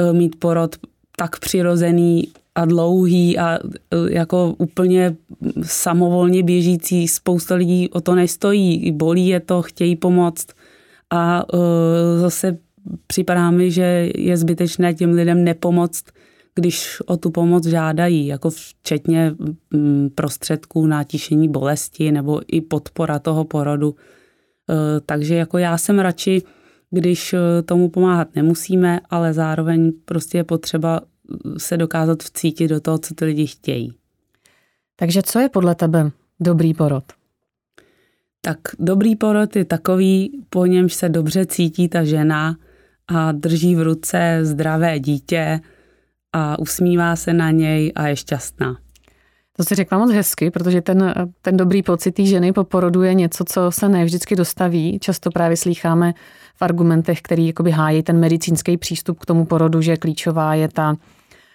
uh, 0.00 0.16
mít 0.16 0.36
porod 0.38 0.76
tak 1.16 1.38
přirozený 1.38 2.28
a 2.54 2.64
dlouhý 2.64 3.38
a 3.38 3.58
uh, 3.58 4.10
jako 4.10 4.54
úplně 4.58 5.16
samovolně 5.62 6.42
běžící. 6.42 7.08
Spousta 7.08 7.54
lidí 7.54 7.88
o 7.88 8.00
to 8.00 8.14
nestojí, 8.14 8.92
bolí 8.92 9.28
je 9.28 9.40
to, 9.40 9.62
chtějí 9.62 9.96
pomoct. 9.96 10.46
A 11.10 11.44
zase 12.20 12.58
připadá 13.06 13.50
mi, 13.50 13.70
že 13.70 14.10
je 14.14 14.36
zbytečné 14.36 14.94
těm 14.94 15.10
lidem 15.10 15.44
nepomoct, 15.44 16.04
když 16.54 17.00
o 17.06 17.16
tu 17.16 17.30
pomoc 17.30 17.66
žádají, 17.66 18.26
jako 18.26 18.50
včetně 18.50 19.34
mm, 19.70 20.10
prostředků 20.14 20.86
na 20.86 21.04
tišení 21.04 21.48
bolesti 21.48 22.12
nebo 22.12 22.40
i 22.46 22.60
podpora 22.60 23.18
toho 23.18 23.44
porodu. 23.44 23.94
E, 23.96 25.00
takže 25.00 25.34
jako 25.34 25.58
já 25.58 25.78
jsem 25.78 25.98
radši, 25.98 26.42
když 26.90 27.32
e, 27.32 27.62
tomu 27.62 27.88
pomáhat 27.88 28.28
nemusíme, 28.34 29.00
ale 29.10 29.32
zároveň 29.32 29.92
prostě 30.04 30.38
je 30.38 30.44
potřeba 30.44 31.00
se 31.58 31.76
dokázat 31.76 32.22
vcítit 32.22 32.70
do 32.70 32.80
toho, 32.80 32.98
co 32.98 33.14
ty 33.14 33.24
lidi 33.24 33.46
chtějí. 33.46 33.92
Takže 34.96 35.22
co 35.22 35.38
je 35.38 35.48
podle 35.48 35.74
tebe 35.74 36.10
dobrý 36.40 36.74
porod? 36.74 37.04
Tak 38.40 38.58
dobrý 38.78 39.16
porod 39.16 39.56
je 39.56 39.64
takový, 39.64 40.42
po 40.50 40.66
němž 40.66 40.94
se 40.94 41.08
dobře 41.08 41.46
cítí 41.46 41.88
ta 41.88 42.04
žena, 42.04 42.56
a 43.08 43.32
drží 43.32 43.76
v 43.76 43.82
ruce 43.82 44.38
zdravé 44.42 45.00
dítě 45.00 45.60
a 46.32 46.58
usmívá 46.58 47.16
se 47.16 47.32
na 47.32 47.50
něj 47.50 47.92
a 47.94 48.08
je 48.08 48.16
šťastná. 48.16 48.76
To 49.56 49.64
si 49.64 49.74
řekla 49.74 49.98
moc 49.98 50.10
hezky, 50.10 50.50
protože 50.50 50.80
ten, 50.82 51.14
ten 51.42 51.56
dobrý 51.56 51.82
pocit 51.82 52.12
té 52.12 52.24
ženy 52.24 52.52
po 52.52 52.64
porodu 52.64 53.02
je 53.02 53.14
něco, 53.14 53.44
co 53.44 53.70
se 53.70 53.88
ne 53.88 54.04
vždycky 54.04 54.36
dostaví. 54.36 54.98
Často 54.98 55.30
právě 55.30 55.56
slýcháme 55.56 56.14
v 56.56 56.62
argumentech, 56.62 57.22
který 57.22 57.46
jakoby 57.46 57.70
hájí 57.70 58.02
ten 58.02 58.20
medicínský 58.20 58.76
přístup 58.76 59.18
k 59.18 59.26
tomu 59.26 59.44
porodu, 59.44 59.80
že 59.80 59.96
klíčová 59.96 60.54
je 60.54 60.68
ta 60.68 60.94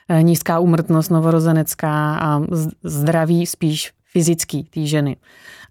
eh, 0.10 0.24
nízká 0.24 0.60
úmrtnost 0.60 1.12
novorozenecká 1.12 2.16
a 2.16 2.42
zdraví 2.84 3.46
spíš 3.46 3.92
fyzický 4.12 4.64
té 4.64 4.86
ženy. 4.86 5.18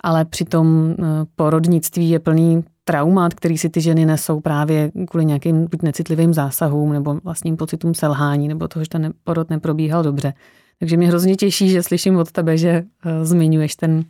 Ale 0.01 0.25
přitom 0.25 0.95
eh, 0.99 1.05
porodnictví 1.37 2.11
je 2.11 2.19
plný 2.19 2.65
traumat, 2.85 3.35
který 3.35 3.59
si 3.59 3.69
ty 3.69 3.81
ženy 3.81 4.07
nesou 4.07 4.41
právě 4.41 4.91
kvůli 5.11 5.25
nějakým 5.25 5.67
buď 5.71 5.83
necitlivým 5.83 6.35
zásahům 6.35 6.93
nebo 6.93 7.15
vlastním 7.25 7.57
pocitům 7.57 7.95
selhání 7.95 8.49
nebo 8.49 8.69
toho, 8.69 8.85
že 8.85 8.89
ten 8.89 9.13
porod 9.25 9.51
neprobíhal 9.51 10.03
dobře. 10.03 10.35
Takže 10.79 10.97
mě 10.97 11.09
hrozně 11.09 11.37
těší, 11.37 11.71
že 11.71 11.83
slyším 11.83 12.17
od 12.17 12.33
tebe, 12.33 12.57
že 12.57 12.83
uh, 13.05 13.25
zmiňuješ 13.25 13.77
ten, 13.77 14.05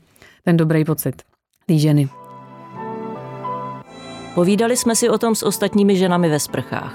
ten 0.45 0.57
dobrý 0.57 0.85
pocit 0.85 1.23
té 1.67 1.79
ženy. 1.79 2.09
Povídali 4.35 4.77
jsme 4.77 4.97
si 4.97 5.09
o 5.09 5.19
tom 5.19 5.35
s 5.35 5.43
ostatními 5.43 5.97
ženami 5.97 6.29
ve 6.29 6.41
sprchách. 6.41 6.95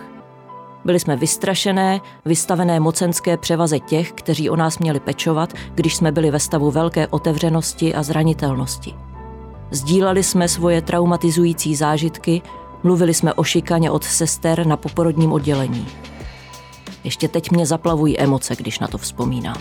Byli 0.85 0.99
jsme 0.99 1.15
vystrašené, 1.15 1.99
vystavené 2.25 2.79
mocenské 2.79 3.37
převaze 3.37 3.79
těch, 3.79 4.11
kteří 4.11 4.49
o 4.49 4.55
nás 4.55 4.79
měli 4.79 4.99
pečovat, 4.99 5.53
když 5.75 5.95
jsme 5.95 6.11
byli 6.11 6.31
ve 6.31 6.39
stavu 6.39 6.71
velké 6.71 7.07
otevřenosti 7.07 7.95
a 7.95 8.03
zranitelnosti. 8.03 8.93
Sdíleli 9.75 10.23
jsme 10.23 10.47
svoje 10.47 10.81
traumatizující 10.81 11.75
zážitky, 11.75 12.41
mluvili 12.83 13.13
jsme 13.13 13.33
o 13.33 13.43
šikaně 13.43 13.91
od 13.91 14.03
sester 14.03 14.67
na 14.67 14.77
poporodním 14.77 15.31
oddělení. 15.31 15.87
Ještě 17.03 17.27
teď 17.27 17.51
mě 17.51 17.65
zaplavují 17.65 18.19
emoce, 18.19 18.55
když 18.55 18.79
na 18.79 18.87
to 18.87 18.97
vzpomínám. 18.97 19.57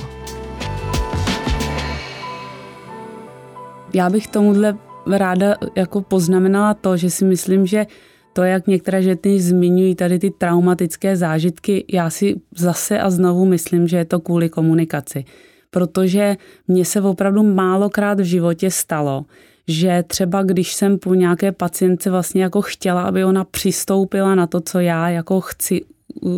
Já 3.94 4.10
bych 4.10 4.26
tomuhle 4.26 4.78
ráda 5.06 5.54
jako 5.74 6.00
poznamenala 6.00 6.74
to, 6.74 6.96
že 6.96 7.10
si 7.10 7.24
myslím, 7.24 7.66
že 7.66 7.86
to, 8.32 8.42
jak 8.42 8.66
některé 8.66 9.02
ženy 9.02 9.40
zmiňují 9.40 9.94
tady 9.94 10.18
ty 10.18 10.30
traumatické 10.30 11.16
zážitky, 11.16 11.84
já 11.92 12.10
si 12.10 12.40
zase 12.56 13.00
a 13.00 13.10
znovu 13.10 13.44
myslím, 13.44 13.88
že 13.88 13.96
je 13.96 14.04
to 14.04 14.20
kvůli 14.20 14.48
komunikaci. 14.48 15.24
Protože 15.70 16.36
mně 16.68 16.84
se 16.84 17.00
opravdu 17.00 17.42
málokrát 17.42 18.20
v 18.20 18.24
životě 18.24 18.70
stalo, 18.70 19.24
že 19.68 20.04
třeba 20.06 20.42
když 20.42 20.74
jsem 20.74 20.98
po 20.98 21.14
nějaké 21.14 21.52
pacientce 21.52 22.10
vlastně 22.10 22.42
jako 22.42 22.62
chtěla, 22.62 23.02
aby 23.02 23.24
ona 23.24 23.44
přistoupila 23.44 24.34
na 24.34 24.46
to, 24.46 24.60
co 24.60 24.80
já 24.80 25.08
jako 25.08 25.40
chci, 25.40 25.84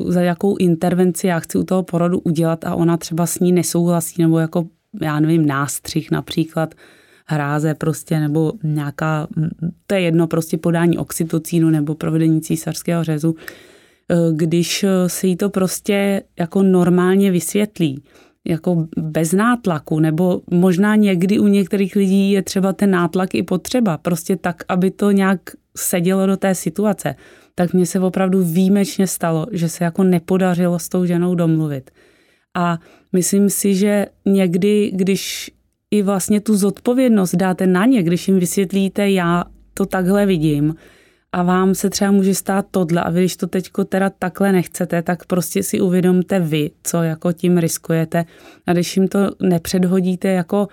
za 0.09 0.21
jakou 0.21 0.56
intervenci 0.56 1.26
já 1.26 1.38
chci 1.38 1.59
u 1.59 1.64
toho 1.64 1.83
porodu 1.83 2.18
udělat 2.18 2.64
a 2.64 2.75
ona 2.75 2.97
třeba 2.97 3.26
s 3.26 3.38
ní 3.38 3.52
nesouhlasí, 3.52 4.23
nebo 4.23 4.38
jako, 4.38 4.66
já 5.00 5.21
nevím, 5.21 5.47
nástřih 5.47 6.11
například, 6.11 6.75
hráze 7.26 7.75
prostě, 7.75 8.21
nebo 8.21 8.52
nějaká, 8.62 9.26
to 9.87 9.95
je 9.95 10.00
jedno, 10.00 10.26
prostě 10.26 10.59
podání 10.59 10.99
oxytocínu 10.99 11.71
nebo 11.71 11.95
provedení 11.95 12.40
císařského 12.40 13.04
řezu, 13.04 13.35
když 14.33 14.85
se 15.06 15.26
jí 15.26 15.37
to 15.37 15.50
prostě 15.50 16.23
jako 16.38 16.62
normálně 16.62 17.30
vysvětlí, 17.30 18.02
jako 18.47 18.87
bez 18.97 19.33
nátlaku, 19.33 20.00
nebo 20.00 20.41
možná 20.50 20.97
někdy 20.97 21.38
u 21.38 21.47
některých 21.47 21.97
lidí 21.97 22.33
je 22.33 22.43
třeba 22.43 22.73
ten 22.73 22.91
nátlak 22.91 23.35
i 23.35 23.43
potřeba, 23.43 23.99
prostě 23.99 24.37
tak, 24.37 24.62
aby 24.69 24.91
to 24.91 25.11
nějak 25.11 25.41
sedělo 25.76 26.26
do 26.26 26.37
té 26.37 26.55
situace. 26.55 27.15
Tak 27.55 27.73
mně 27.73 27.87
se 27.87 28.00
opravdu 28.00 28.45
výjimečně 28.45 29.07
stalo, 29.07 29.47
že 29.53 29.69
se 29.69 29.85
jako 29.85 30.05
nepodařilo 30.05 30.79
s 30.79 30.88
tou 30.88 31.05
ženou 31.05 31.35
domluvit. 31.35 31.91
A 32.55 32.79
myslím 33.12 33.50
si, 33.50 33.75
že 33.75 34.07
někdy, 34.26 34.91
když 34.95 35.50
i 35.91 36.03
vlastně 36.03 36.41
tu 36.41 36.57
zodpovědnost 36.57 37.35
dáte 37.35 37.67
na 37.67 37.87
ně, 37.87 38.03
když 38.03 38.29
jim 38.29 38.38
vysvětlíte, 38.38 39.11
já 39.11 39.45
to 39.75 39.87
takhle 39.87 40.26
vidím, 40.26 40.75
a 41.37 41.43
vám 41.43 41.75
se 41.75 41.90
třeba 41.90 42.11
může 42.11 42.35
stát 42.35 42.66
tohle 42.71 43.02
a 43.02 43.11
vy, 43.11 43.21
když 43.21 43.37
to 43.37 43.47
teďko 43.47 43.85
teda 43.85 44.11
takhle 44.11 44.52
nechcete, 44.52 45.02
tak 45.02 45.26
prostě 45.26 45.62
si 45.62 45.81
uvědomte 45.81 46.40
vy, 46.40 46.71
co 46.83 47.02
jako 47.02 47.33
tím 47.33 47.59
riskujete 47.59 48.25
a 48.66 48.73
když 48.73 48.97
jim 48.97 49.09
to 49.09 49.31
nepředhodíte 49.43 50.28
jako 50.28 50.69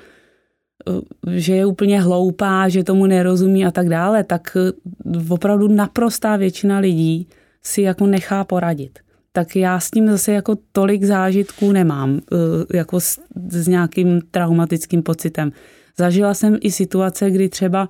eh, 0.87 1.37
že 1.39 1.55
je 1.55 1.65
úplně 1.65 2.01
hloupá, 2.01 2.69
že 2.69 2.83
tomu 2.83 3.05
nerozumí 3.05 3.65
a 3.65 3.71
tak 3.71 3.89
dále, 3.89 4.23
tak 4.23 4.57
eh, 4.57 5.23
opravdu 5.29 5.67
naprostá 5.67 6.35
většina 6.35 6.77
lidí 6.77 7.27
si 7.63 7.81
jako 7.81 8.07
nechá 8.07 8.43
poradit. 8.43 8.99
Tak 9.31 9.55
já 9.55 9.79
s 9.79 9.91
tím 9.91 10.07
zase 10.07 10.31
jako 10.31 10.57
tolik 10.71 11.03
zážitků 11.03 11.71
nemám, 11.71 12.19
eh, 12.33 12.77
jako 12.77 12.99
s, 12.99 13.19
s 13.49 13.67
nějakým 13.67 14.21
traumatickým 14.31 15.03
pocitem. 15.03 15.51
Zažila 15.97 16.33
jsem 16.33 16.57
i 16.61 16.71
situace, 16.71 17.31
kdy 17.31 17.49
třeba 17.49 17.89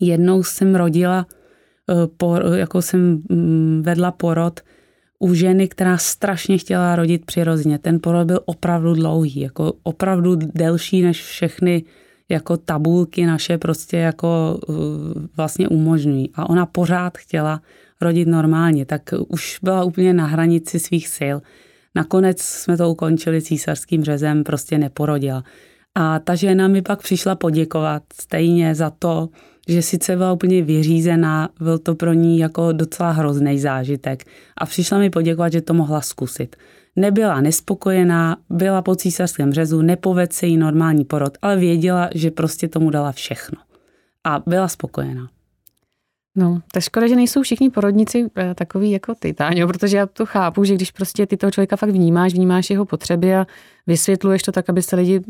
jednou 0.00 0.42
jsem 0.42 0.74
rodila 0.74 1.26
por, 2.16 2.44
jako 2.54 2.82
jsem 2.82 3.22
mm, 3.30 3.82
vedla 3.84 4.10
porod 4.10 4.60
u 5.18 5.34
ženy, 5.34 5.68
která 5.68 5.98
strašně 5.98 6.58
chtěla 6.58 6.96
rodit 6.96 7.26
přirozeně. 7.26 7.78
Ten 7.78 7.98
porod 8.02 8.26
byl 8.26 8.40
opravdu 8.44 8.94
dlouhý, 8.94 9.40
jako 9.40 9.72
opravdu 9.82 10.36
delší 10.54 11.02
než 11.02 11.22
všechny 11.22 11.84
jako 12.28 12.56
tabulky 12.56 13.26
naše 13.26 13.58
prostě 13.58 13.96
jako 13.96 14.60
eh, 14.68 14.72
vlastně 15.36 15.68
umožňují. 15.68 16.30
A 16.34 16.50
ona 16.50 16.66
pořád 16.66 17.18
chtěla 17.18 17.62
rodit 18.00 18.28
normálně, 18.28 18.86
tak 18.86 19.02
už 19.28 19.58
byla 19.62 19.84
úplně 19.84 20.12
na 20.12 20.26
hranici 20.26 20.78
svých 20.78 21.08
sil. 21.18 21.36
Nakonec 21.94 22.42
jsme 22.42 22.76
to 22.76 22.90
ukončili 22.90 23.42
císařským 23.42 24.04
řezem, 24.04 24.44
prostě 24.44 24.78
neporodila. 24.78 25.44
A 25.94 26.18
ta 26.18 26.34
žena 26.34 26.68
mi 26.68 26.82
pak 26.82 27.02
přišla 27.02 27.34
poděkovat 27.34 28.02
stejně 28.20 28.74
za 28.74 28.90
to, 28.90 29.28
že 29.68 29.82
sice 29.82 30.16
byla 30.16 30.32
úplně 30.32 30.62
vyřízená, 30.62 31.48
byl 31.60 31.78
to 31.78 31.94
pro 31.94 32.12
ní 32.12 32.38
jako 32.38 32.72
docela 32.72 33.10
hrozný 33.10 33.58
zážitek 33.58 34.24
a 34.58 34.66
přišla 34.66 34.98
mi 34.98 35.10
poděkovat, 35.10 35.52
že 35.52 35.60
to 35.60 35.74
mohla 35.74 36.00
zkusit. 36.00 36.56
Nebyla 36.96 37.40
nespokojená, 37.40 38.36
byla 38.50 38.82
po 38.82 38.96
císařském 38.96 39.52
řezu, 39.52 39.82
nepovedl 39.82 40.32
se 40.32 40.46
jí 40.46 40.56
normální 40.56 41.04
porod, 41.04 41.38
ale 41.42 41.56
věděla, 41.56 42.10
že 42.14 42.30
prostě 42.30 42.68
tomu 42.68 42.90
dala 42.90 43.12
všechno. 43.12 43.58
A 44.24 44.42
byla 44.46 44.68
spokojená. 44.68 45.28
No, 46.36 46.60
je 46.74 46.80
škoda, 46.80 47.06
že 47.06 47.16
nejsou 47.16 47.42
všichni 47.42 47.70
porodníci 47.70 48.26
eh, 48.36 48.54
takový 48.54 48.90
jako 48.90 49.14
ty, 49.14 49.34
Táňo, 49.34 49.66
protože 49.66 49.96
já 49.96 50.06
to 50.06 50.26
chápu, 50.26 50.64
že 50.64 50.74
když 50.74 50.90
prostě 50.90 51.26
ty 51.26 51.36
toho 51.36 51.50
člověka 51.50 51.76
fakt 51.76 51.90
vnímáš, 51.90 52.34
vnímáš 52.34 52.70
jeho 52.70 52.84
potřeby 52.84 53.34
a 53.34 53.46
vysvětluješ 53.86 54.42
to 54.42 54.52
tak, 54.52 54.70
aby 54.70 54.82
se 54.82 54.96
lidi, 54.96 55.20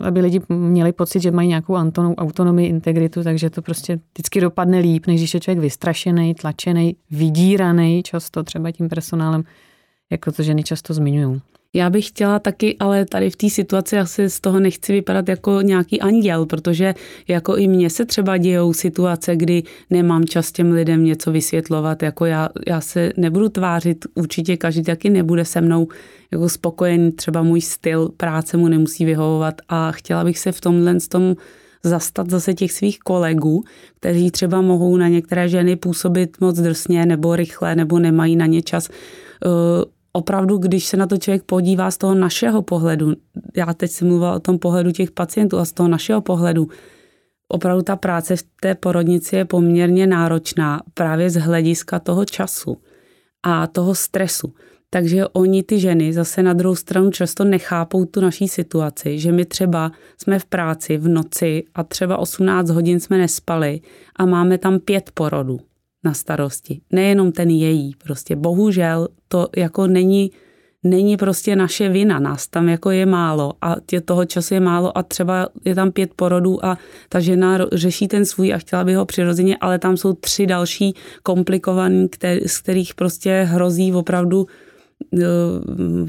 aby 0.00 0.20
lidi 0.20 0.40
měli 0.48 0.92
pocit, 0.92 1.22
že 1.22 1.30
mají 1.30 1.48
nějakou 1.48 1.74
autonomii, 2.18 2.68
integritu, 2.68 3.22
takže 3.22 3.50
to 3.50 3.62
prostě 3.62 3.98
vždycky 4.14 4.40
dopadne 4.40 4.78
líp, 4.78 5.06
než 5.06 5.20
když 5.20 5.34
je 5.34 5.40
člověk 5.40 5.62
vystrašený, 5.62 6.34
tlačený, 6.34 6.96
vydíraný 7.10 8.02
často 8.02 8.42
třeba 8.42 8.70
tím 8.70 8.88
personálem, 8.88 9.44
jako 10.10 10.32
to 10.32 10.42
ženy 10.42 10.62
často 10.62 10.94
zmiňují. 10.94 11.40
Já 11.74 11.90
bych 11.90 12.08
chtěla 12.08 12.38
taky, 12.38 12.76
ale 12.80 13.04
tady 13.04 13.30
v 13.30 13.36
té 13.36 13.50
situaci 13.50 13.98
asi 13.98 14.30
z 14.30 14.40
toho 14.40 14.60
nechci 14.60 14.92
vypadat 14.92 15.28
jako 15.28 15.60
nějaký 15.60 16.00
anděl, 16.00 16.46
protože 16.46 16.94
jako 17.28 17.56
i 17.56 17.68
mně 17.68 17.90
se 17.90 18.04
třeba 18.04 18.36
dějou 18.36 18.72
situace, 18.72 19.36
kdy 19.36 19.62
nemám 19.90 20.24
čas 20.24 20.52
těm 20.52 20.72
lidem 20.72 21.04
něco 21.04 21.32
vysvětlovat, 21.32 22.02
jako 22.02 22.26
já, 22.26 22.48
já 22.66 22.80
se 22.80 23.12
nebudu 23.16 23.48
tvářit, 23.48 24.06
určitě 24.14 24.56
každý 24.56 24.82
taky 24.82 25.10
nebude 25.10 25.44
se 25.44 25.60
mnou 25.60 25.88
jako 26.30 26.48
spokojený, 26.48 27.12
třeba 27.12 27.42
můj 27.42 27.60
styl 27.60 28.08
práce 28.16 28.56
mu 28.56 28.68
nemusí 28.68 29.04
vyhovovat 29.04 29.54
a 29.68 29.92
chtěla 29.92 30.24
bych 30.24 30.38
se 30.38 30.52
v 30.52 30.60
tomhle 30.60 30.96
tom 31.08 31.36
zastat 31.82 32.30
zase 32.30 32.54
těch 32.54 32.72
svých 32.72 32.98
kolegů, 32.98 33.64
kteří 33.96 34.30
třeba 34.30 34.60
mohou 34.60 34.96
na 34.96 35.08
některé 35.08 35.48
ženy 35.48 35.76
působit 35.76 36.40
moc 36.40 36.60
drsně 36.60 37.06
nebo 37.06 37.36
rychle, 37.36 37.76
nebo 37.76 37.98
nemají 37.98 38.36
na 38.36 38.46
ně 38.46 38.62
čas 38.62 38.88
opravdu, 40.12 40.58
když 40.58 40.86
se 40.86 40.96
na 40.96 41.06
to 41.06 41.16
člověk 41.16 41.42
podívá 41.42 41.90
z 41.90 41.98
toho 41.98 42.14
našeho 42.14 42.62
pohledu, 42.62 43.12
já 43.56 43.74
teď 43.74 43.90
jsem 43.90 44.08
mluvila 44.08 44.34
o 44.34 44.40
tom 44.40 44.58
pohledu 44.58 44.92
těch 44.92 45.10
pacientů 45.10 45.58
a 45.58 45.64
z 45.64 45.72
toho 45.72 45.88
našeho 45.88 46.20
pohledu, 46.20 46.68
opravdu 47.48 47.82
ta 47.82 47.96
práce 47.96 48.36
v 48.36 48.44
té 48.60 48.74
porodnici 48.74 49.36
je 49.36 49.44
poměrně 49.44 50.06
náročná 50.06 50.80
právě 50.94 51.30
z 51.30 51.36
hlediska 51.36 51.98
toho 51.98 52.24
času 52.24 52.76
a 53.42 53.66
toho 53.66 53.94
stresu. 53.94 54.54
Takže 54.90 55.28
oni, 55.28 55.62
ty 55.62 55.80
ženy, 55.80 56.12
zase 56.12 56.42
na 56.42 56.52
druhou 56.52 56.74
stranu 56.74 57.10
často 57.10 57.44
nechápou 57.44 58.04
tu 58.04 58.20
naší 58.20 58.48
situaci, 58.48 59.18
že 59.18 59.32
my 59.32 59.44
třeba 59.44 59.92
jsme 60.18 60.38
v 60.38 60.44
práci 60.44 60.96
v 60.96 61.08
noci 61.08 61.64
a 61.74 61.84
třeba 61.84 62.16
18 62.16 62.70
hodin 62.70 63.00
jsme 63.00 63.18
nespali 63.18 63.80
a 64.16 64.26
máme 64.26 64.58
tam 64.58 64.80
pět 64.80 65.10
porodů 65.14 65.60
na 66.04 66.14
starosti. 66.14 66.80
Nejenom 66.92 67.32
ten 67.32 67.50
její, 67.50 67.94
prostě 68.04 68.36
bohužel 68.36 69.08
to 69.28 69.48
jako 69.56 69.86
není, 69.86 70.30
není 70.82 71.16
prostě 71.16 71.56
naše 71.56 71.88
vina, 71.88 72.18
nás 72.18 72.48
tam 72.48 72.68
jako 72.68 72.90
je 72.90 73.06
málo 73.06 73.52
a 73.60 73.76
tě 73.86 74.00
toho 74.00 74.24
času 74.24 74.54
je 74.54 74.60
málo 74.60 74.98
a 74.98 75.02
třeba 75.02 75.48
je 75.64 75.74
tam 75.74 75.92
pět 75.92 76.14
porodů 76.14 76.64
a 76.64 76.78
ta 77.08 77.20
žena 77.20 77.58
řeší 77.72 78.08
ten 78.08 78.24
svůj 78.24 78.54
a 78.54 78.58
chtěla 78.58 78.84
by 78.84 78.94
ho 78.94 79.06
přirozeně, 79.06 79.56
ale 79.56 79.78
tam 79.78 79.96
jsou 79.96 80.12
tři 80.12 80.46
další 80.46 80.94
komplikovaný, 81.22 82.08
z 82.46 82.58
kterých 82.58 82.94
prostě 82.94 83.42
hrozí 83.50 83.92
opravdu 83.92 84.46
eh, 85.18 85.26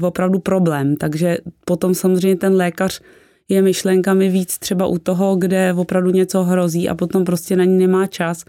opravdu 0.02 0.38
problém. 0.38 0.96
Takže 0.96 1.38
potom 1.64 1.94
samozřejmě 1.94 2.36
ten 2.36 2.54
lékař 2.54 3.00
je 3.48 3.62
myšlenkami 3.62 4.28
víc 4.28 4.58
třeba 4.58 4.86
u 4.86 4.98
toho, 4.98 5.36
kde 5.36 5.72
opravdu 5.72 6.10
něco 6.10 6.42
hrozí 6.42 6.88
a 6.88 6.94
potom 6.94 7.24
prostě 7.24 7.56
na 7.56 7.64
ní 7.64 7.78
nemá 7.78 8.06
čas. 8.06 8.44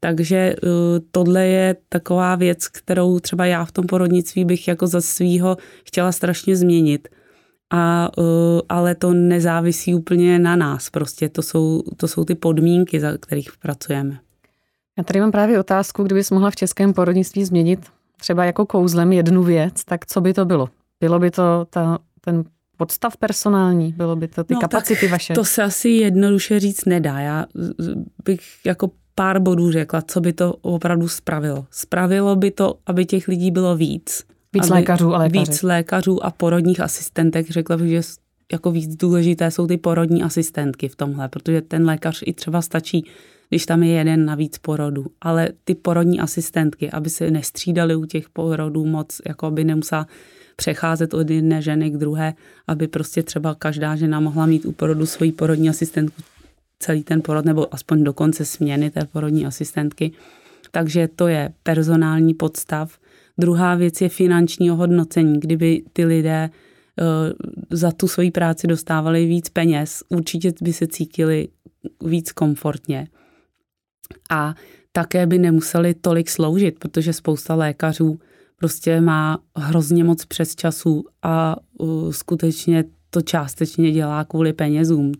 Takže 0.00 0.56
uh, 0.62 0.70
tohle 1.10 1.46
je 1.46 1.76
taková 1.88 2.34
věc, 2.34 2.68
kterou 2.68 3.20
třeba 3.20 3.46
já 3.46 3.64
v 3.64 3.72
tom 3.72 3.86
porodnictví 3.86 4.44
bych 4.44 4.68
jako 4.68 4.86
za 4.86 5.00
svýho 5.00 5.56
chtěla 5.84 6.12
strašně 6.12 6.56
změnit. 6.56 7.08
A, 7.70 8.10
uh, 8.18 8.24
ale 8.68 8.94
to 8.94 9.12
nezávisí 9.12 9.94
úplně 9.94 10.38
na 10.38 10.56
nás. 10.56 10.90
Prostě 10.90 11.28
to 11.28 11.42
jsou, 11.42 11.82
to 11.96 12.08
jsou 12.08 12.24
ty 12.24 12.34
podmínky, 12.34 13.00
za 13.00 13.18
kterých 13.18 13.50
pracujeme. 13.62 14.18
Já 14.98 15.04
tady 15.04 15.20
mám 15.20 15.30
právě 15.30 15.60
otázku, 15.60 16.02
kdybys 16.02 16.30
mohla 16.30 16.50
v 16.50 16.56
českém 16.56 16.92
porodnictví 16.92 17.44
změnit 17.44 17.80
třeba 18.20 18.44
jako 18.44 18.66
kouzlem 18.66 19.12
jednu 19.12 19.42
věc, 19.42 19.84
tak 19.84 20.06
co 20.06 20.20
by 20.20 20.34
to 20.34 20.44
bylo? 20.44 20.68
Bylo 21.00 21.18
by 21.18 21.30
to 21.30 21.66
ta, 21.70 21.98
ten 22.20 22.44
podstav 22.78 23.16
personální? 23.16 23.92
Bylo 23.92 24.16
by 24.16 24.28
to 24.28 24.44
ty 24.44 24.54
no, 24.54 24.60
kapacity 24.60 25.08
vaše? 25.08 25.34
To 25.34 25.44
se 25.44 25.62
asi 25.62 25.88
jednoduše 25.88 26.60
říct 26.60 26.84
nedá. 26.84 27.20
Já 27.20 27.46
bych 28.24 28.40
jako 28.64 28.90
pár 29.14 29.40
bodů 29.40 29.72
řekla, 29.72 30.02
co 30.02 30.20
by 30.20 30.32
to 30.32 30.52
opravdu 30.52 31.08
spravilo. 31.08 31.66
Spravilo 31.70 32.36
by 32.36 32.50
to, 32.50 32.74
aby 32.86 33.06
těch 33.06 33.28
lidí 33.28 33.50
bylo 33.50 33.76
víc. 33.76 34.24
Víc 34.52 34.64
aby 34.64 34.72
lékařů 34.72 35.14
a 35.14 35.18
lékaři. 35.18 35.38
Víc 35.38 35.62
lékařů 35.62 36.24
a 36.24 36.30
porodních 36.30 36.80
asistentek. 36.80 37.50
Řekla 37.50 37.76
bych, 37.76 37.88
že 37.88 38.00
jako 38.52 38.70
víc 38.70 38.96
důležité 38.96 39.50
jsou 39.50 39.66
ty 39.66 39.76
porodní 39.76 40.22
asistentky 40.22 40.88
v 40.88 40.96
tomhle, 40.96 41.28
protože 41.28 41.62
ten 41.62 41.86
lékař 41.86 42.22
i 42.26 42.32
třeba 42.32 42.62
stačí, 42.62 43.04
když 43.48 43.66
tam 43.66 43.82
je 43.82 43.92
jeden 43.92 44.24
navíc 44.24 44.58
porodů. 44.58 45.06
Ale 45.20 45.48
ty 45.64 45.74
porodní 45.74 46.20
asistentky, 46.20 46.90
aby 46.90 47.10
se 47.10 47.30
nestřídali 47.30 47.96
u 47.96 48.04
těch 48.04 48.28
porodů 48.28 48.86
moc, 48.86 49.20
jako 49.28 49.46
aby 49.46 49.64
nemusela 49.64 50.06
přecházet 50.58 51.14
od 51.14 51.30
jedné 51.30 51.62
ženy 51.62 51.90
k 51.90 51.96
druhé, 51.96 52.34
aby 52.66 52.88
prostě 52.88 53.22
třeba 53.22 53.54
každá 53.54 53.96
žena 53.96 54.20
mohla 54.20 54.46
mít 54.46 54.66
u 54.66 54.72
porodu 54.72 55.06
svoji 55.06 55.32
porodní 55.32 55.68
asistentku 55.68 56.22
celý 56.78 57.02
ten 57.02 57.22
porod, 57.22 57.44
nebo 57.44 57.74
aspoň 57.74 58.04
do 58.04 58.12
konce 58.12 58.44
směny 58.44 58.90
té 58.90 59.04
porodní 59.04 59.46
asistentky. 59.46 60.12
Takže 60.70 61.08
to 61.16 61.28
je 61.28 61.52
personální 61.62 62.34
podstav. 62.34 62.98
Druhá 63.38 63.74
věc 63.74 64.00
je 64.00 64.08
finanční 64.08 64.70
ohodnocení. 64.70 65.40
Kdyby 65.40 65.82
ty 65.92 66.04
lidé 66.04 66.50
eh, 66.50 67.04
za 67.70 67.92
tu 67.92 68.08
svoji 68.08 68.30
práci 68.30 68.66
dostávali 68.66 69.26
víc 69.26 69.48
peněz, 69.48 70.02
určitě 70.08 70.52
by 70.62 70.72
se 70.72 70.86
cítili 70.86 71.48
víc 72.04 72.32
komfortně. 72.32 73.08
A 74.30 74.54
také 74.92 75.26
by 75.26 75.38
nemuseli 75.38 75.94
tolik 75.94 76.30
sloužit, 76.30 76.78
protože 76.78 77.12
spousta 77.12 77.54
lékařů 77.54 78.20
prostě 78.58 79.00
má 79.00 79.38
hrozně 79.56 80.04
moc 80.04 80.24
přes 80.24 80.54
času 80.54 81.04
a 81.22 81.56
uh, 81.78 82.12
skutečně 82.12 82.84
to 83.10 83.20
částečně 83.20 83.92
dělá 83.92 84.24
kvůli 84.24 84.52
penězům, 84.52 85.12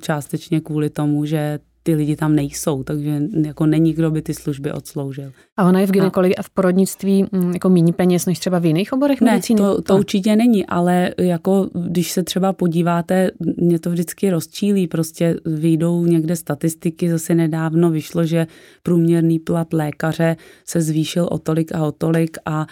částečně 0.00 0.60
kvůli 0.60 0.90
tomu, 0.90 1.24
že 1.24 1.58
ty 1.88 1.94
lidi 1.94 2.16
tam 2.16 2.34
nejsou, 2.34 2.82
takže 2.82 3.22
jako 3.44 3.66
není, 3.66 3.92
kdo 3.92 4.10
by 4.10 4.22
ty 4.22 4.34
služby 4.34 4.72
odsloužil. 4.72 5.32
A 5.56 5.68
ona 5.68 5.80
je 5.80 5.86
v 5.86 5.90
gynekologii 5.90 6.36
a 6.36 6.42
v 6.42 6.50
porodnictví 6.50 7.24
mm, 7.32 7.52
jako 7.52 7.68
méně 7.68 7.92
peněz 7.92 8.26
než 8.26 8.38
třeba 8.38 8.58
v 8.58 8.66
jiných 8.66 8.92
oborech 8.92 9.20
ne, 9.20 9.30
medicíny? 9.30 9.60
To, 9.60 9.82
to 9.82 9.96
určitě 9.96 10.36
není, 10.36 10.66
ale 10.66 11.14
jako 11.18 11.70
když 11.74 12.12
se 12.12 12.22
třeba 12.22 12.52
podíváte, 12.52 13.30
mě 13.56 13.78
to 13.78 13.90
vždycky 13.90 14.30
rozčílí, 14.30 14.86
prostě 14.86 15.36
vyjdou 15.44 16.04
někde 16.04 16.36
statistiky, 16.36 17.10
zase 17.10 17.34
nedávno 17.34 17.90
vyšlo, 17.90 18.24
že 18.24 18.46
průměrný 18.82 19.38
plat 19.38 19.72
lékaře 19.72 20.36
se 20.64 20.80
zvýšil 20.80 21.28
o 21.30 21.38
tolik 21.38 21.72
a 21.74 21.86
o 21.86 21.92
tolik 21.92 22.36
a 22.44 22.66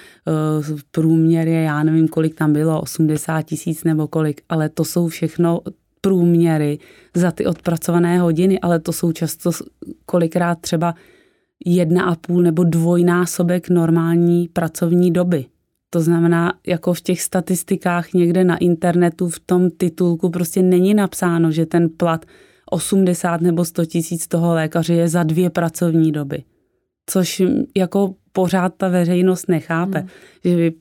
uh, 0.68 0.78
průměr 0.90 1.48
je, 1.48 1.62
já 1.62 1.82
nevím, 1.82 2.08
kolik 2.08 2.34
tam 2.34 2.52
bylo, 2.52 2.80
80 2.80 3.42
tisíc 3.42 3.84
nebo 3.84 4.08
kolik, 4.08 4.40
ale 4.48 4.68
to 4.68 4.84
jsou 4.84 5.08
všechno 5.08 5.60
průměry 6.06 6.78
za 7.14 7.30
ty 7.30 7.46
odpracované 7.46 8.18
hodiny, 8.18 8.60
ale 8.60 8.80
to 8.80 8.92
jsou 8.92 9.12
často 9.12 9.50
kolikrát 10.04 10.60
třeba 10.60 10.94
jedna 11.64 12.04
a 12.04 12.14
půl 12.14 12.42
nebo 12.42 12.64
dvojnásobek 12.64 13.68
normální 13.68 14.48
pracovní 14.48 15.10
doby. 15.10 15.44
To 15.90 16.00
znamená, 16.00 16.54
jako 16.66 16.94
v 16.94 17.00
těch 17.00 17.22
statistikách 17.22 18.12
někde 18.12 18.44
na 18.44 18.56
internetu 18.56 19.28
v 19.28 19.40
tom 19.40 19.70
titulku 19.70 20.30
prostě 20.30 20.62
není 20.62 20.94
napsáno, 20.94 21.50
že 21.50 21.66
ten 21.66 21.88
plat 21.96 22.24
80 22.70 23.40
nebo 23.40 23.64
100 23.64 23.84
tisíc 23.84 24.26
toho 24.26 24.54
lékaře 24.54 24.94
je 24.94 25.08
za 25.08 25.22
dvě 25.22 25.50
pracovní 25.50 26.12
doby. 26.12 26.44
Což 27.06 27.42
jako 27.76 28.14
pořád 28.32 28.74
ta 28.76 28.88
veřejnost 28.88 29.48
nechápe, 29.48 29.98
hmm. 29.98 30.08
že 30.44 30.56
vy 30.56 30.72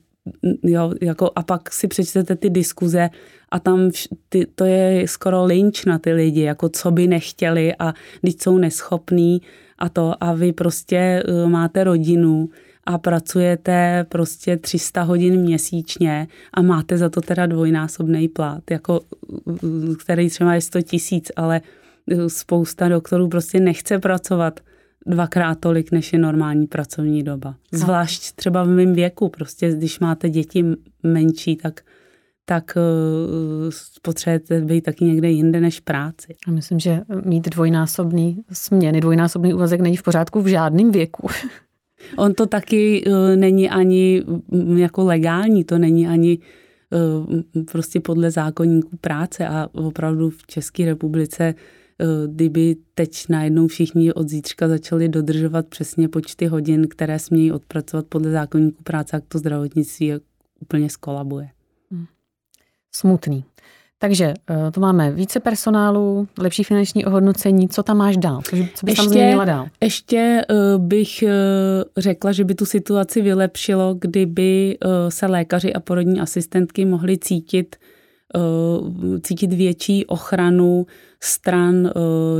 jo, 0.62 0.92
jako 1.02 1.30
a 1.36 1.42
pak 1.42 1.72
si 1.72 1.88
přečtete 1.88 2.36
ty 2.36 2.50
diskuze 2.50 3.08
a 3.50 3.58
tam 3.60 3.90
ty, 4.28 4.46
to 4.54 4.64
je 4.64 5.08
skoro 5.08 5.44
lynč 5.44 5.84
na 5.84 5.98
ty 5.98 6.12
lidi, 6.12 6.40
jako 6.40 6.68
co 6.68 6.90
by 6.90 7.06
nechtěli 7.06 7.74
a 7.78 7.94
když 8.20 8.34
jsou 8.34 8.58
neschopní 8.58 9.42
a 9.78 9.88
to 9.88 10.14
a 10.20 10.32
vy 10.32 10.52
prostě 10.52 11.22
uh, 11.28 11.50
máte 11.50 11.84
rodinu 11.84 12.48
a 12.84 12.98
pracujete 12.98 14.06
prostě 14.08 14.56
300 14.56 15.02
hodin 15.02 15.40
měsíčně 15.40 16.28
a 16.54 16.62
máte 16.62 16.98
za 16.98 17.08
to 17.08 17.20
teda 17.20 17.46
dvojnásobný 17.46 18.28
plat, 18.28 18.70
jako, 18.70 19.00
uh, 19.44 19.94
který 19.94 20.30
třeba 20.30 20.54
je 20.54 20.60
100 20.60 20.82
tisíc, 20.82 21.32
ale 21.36 21.60
spousta 22.28 22.88
doktorů 22.88 23.28
prostě 23.28 23.60
nechce 23.60 23.98
pracovat 23.98 24.60
dvakrát 25.06 25.60
tolik, 25.60 25.92
než 25.92 26.12
je 26.12 26.18
normální 26.18 26.66
pracovní 26.66 27.22
doba. 27.22 27.54
Zvlášť 27.72 28.32
třeba 28.32 28.64
v 28.64 28.68
mém 28.68 28.94
věku, 28.94 29.28
prostě 29.28 29.72
když 29.72 30.00
máte 30.00 30.30
děti 30.30 30.64
menší, 31.02 31.56
tak 31.56 31.80
tak 32.48 32.76
uh, 32.76 33.72
potřebujete 34.02 34.60
být 34.60 34.80
taky 34.80 35.04
někde 35.04 35.30
jinde 35.30 35.60
než 35.60 35.80
práci. 35.80 36.34
A 36.46 36.50
myslím, 36.50 36.78
že 36.78 37.00
mít 37.24 37.48
dvojnásobný 37.48 38.42
směny, 38.52 39.00
dvojnásobný 39.00 39.54
úvazek 39.54 39.80
není 39.80 39.96
v 39.96 40.02
pořádku 40.02 40.40
v 40.40 40.46
žádném 40.46 40.90
věku. 40.90 41.28
On 42.16 42.34
to 42.34 42.46
taky 42.46 43.04
uh, 43.06 43.36
není 43.36 43.70
ani 43.70 44.22
um, 44.22 44.78
jako 44.78 45.04
legální, 45.04 45.64
to 45.64 45.78
není 45.78 46.08
ani 46.08 46.38
uh, 47.58 47.64
prostě 47.64 48.00
podle 48.00 48.30
zákonníků 48.30 48.96
práce 49.00 49.48
a 49.48 49.68
opravdu 49.72 50.30
v 50.30 50.46
České 50.46 50.84
republice 50.84 51.54
kdyby 52.26 52.76
teď 52.94 53.28
najednou 53.28 53.66
všichni 53.66 54.12
od 54.12 54.28
zítřka 54.28 54.68
začali 54.68 55.08
dodržovat 55.08 55.66
přesně 55.66 56.08
počty 56.08 56.46
hodin, 56.46 56.88
které 56.88 57.18
smějí 57.18 57.52
odpracovat 57.52 58.06
podle 58.06 58.30
zákonníků 58.30 58.82
práce, 58.82 59.10
tak 59.10 59.24
to 59.28 59.38
zdravotnictví 59.38 60.12
úplně 60.60 60.90
skolabuje. 60.90 61.48
Smutný. 62.96 63.44
Takže 63.98 64.34
eh, 64.50 64.70
to 64.70 64.80
máme 64.80 65.10
více 65.10 65.40
personálu, 65.40 66.28
lepší 66.38 66.64
finanční 66.64 67.04
ohodnocení. 67.04 67.68
Co 67.68 67.82
tam 67.82 67.96
máš 67.96 68.16
dál? 68.16 68.42
Co, 68.44 68.50
co 68.50 68.86
bys 68.86 68.92
ještě, 68.92 69.02
tam 69.02 69.08
změnila 69.08 69.44
dál? 69.44 69.66
Ještě 69.80 70.44
uh, 70.50 70.82
bych 70.82 71.24
uh, 71.24 71.30
řekla, 71.96 72.32
že 72.32 72.44
by 72.44 72.54
tu 72.54 72.64
situaci 72.64 73.22
vylepšilo, 73.22 73.94
kdyby 73.94 74.78
se 75.08 75.26
lékaři 75.26 75.72
a 75.72 75.80
porodní 75.80 76.20
asistentky 76.20 76.84
mohli 76.84 77.18
cítit 77.18 77.76
cítit 79.22 79.52
větší 79.52 80.06
ochranu 80.06 80.86
stran 81.20 81.90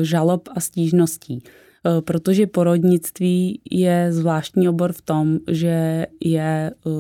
žalob 0.03 0.49
a 0.57 0.61
stížností. 0.61 1.42
Eh, 1.87 2.03
protože 2.03 2.46
porodnictví 2.46 3.61
je 3.70 4.07
zvláštní 4.11 4.68
obor 4.68 4.92
v 4.92 5.03
tom, 5.03 5.38
že 5.51 6.07
je 6.20 6.70
eh, 6.70 6.90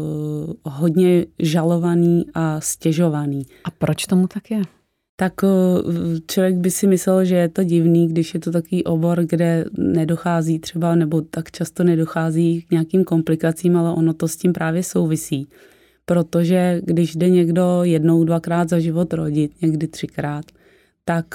hodně 0.62 1.26
žalovaný 1.38 2.24
a 2.34 2.60
stěžovaný. 2.60 3.46
A 3.64 3.70
proč 3.70 4.06
tomu 4.06 4.26
tak 4.26 4.50
je? 4.50 4.62
tak 5.18 5.32
eh, 5.44 5.48
člověk 6.26 6.54
by 6.56 6.70
si 6.70 6.86
myslel, 6.86 7.24
že 7.24 7.34
je 7.34 7.48
to 7.48 7.64
divný, 7.64 8.08
když 8.08 8.34
je 8.34 8.40
to 8.40 8.52
takový 8.52 8.84
obor, 8.84 9.24
kde 9.24 9.64
nedochází 9.78 10.58
třeba, 10.58 10.94
nebo 10.94 11.20
tak 11.20 11.50
často 11.50 11.84
nedochází 11.84 12.62
k 12.62 12.70
nějakým 12.70 13.04
komplikacím, 13.04 13.76
ale 13.76 13.92
ono 13.92 14.14
to 14.14 14.28
s 14.28 14.36
tím 14.36 14.52
právě 14.52 14.82
souvisí. 14.82 15.48
Protože 16.04 16.80
když 16.84 17.16
jde 17.16 17.30
někdo 17.30 17.80
jednou, 17.82 18.24
dvakrát 18.24 18.68
za 18.68 18.78
život 18.78 19.12
rodit, 19.12 19.52
někdy 19.62 19.86
třikrát, 19.86 20.44
tak 21.04 21.26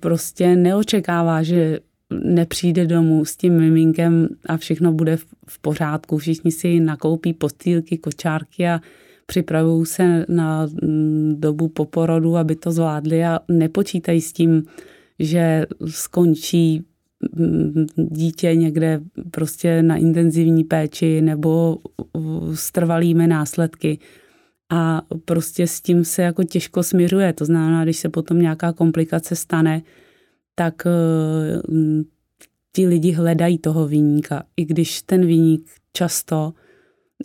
prostě 0.00 0.56
neočekává, 0.56 1.42
že 1.42 1.80
nepřijde 2.10 2.86
domů 2.86 3.24
s 3.24 3.36
tím 3.36 3.60
miminkem 3.60 4.28
a 4.46 4.56
všechno 4.56 4.92
bude 4.92 5.16
v 5.46 5.58
pořádku. 5.60 6.18
Všichni 6.18 6.52
si 6.52 6.80
nakoupí 6.80 7.32
postýlky, 7.32 7.98
kočárky 7.98 8.68
a 8.68 8.80
připravují 9.26 9.86
se 9.86 10.26
na 10.28 10.66
mm, 10.82 11.34
dobu 11.38 11.68
po 11.68 11.84
porodu, 11.84 12.36
aby 12.36 12.56
to 12.56 12.72
zvládli 12.72 13.24
a 13.24 13.40
nepočítají 13.48 14.20
s 14.20 14.32
tím, 14.32 14.62
že 15.18 15.66
skončí 15.86 16.84
mm, 17.36 17.86
dítě 17.96 18.54
někde 18.54 19.00
prostě 19.30 19.82
na 19.82 19.96
intenzivní 19.96 20.64
péči 20.64 21.22
nebo 21.22 21.78
s 22.54 22.72
trvalými 22.72 23.26
následky. 23.26 23.98
A 24.72 25.02
prostě 25.24 25.66
s 25.66 25.80
tím 25.80 26.04
se 26.04 26.22
jako 26.22 26.44
těžko 26.44 26.82
směřuje. 26.82 27.32
To 27.32 27.44
znamená, 27.44 27.84
když 27.84 27.96
se 27.96 28.08
potom 28.08 28.40
nějaká 28.40 28.72
komplikace 28.72 29.36
stane, 29.36 29.82
tak 30.60 30.86
eh, 30.86 30.92
ti 32.72 32.86
lidi 32.86 33.12
hledají 33.12 33.58
toho 33.58 33.86
výníka, 33.86 34.42
i 34.56 34.64
když 34.64 35.02
ten 35.02 35.26
výnik 35.26 35.70
často, 35.92 36.52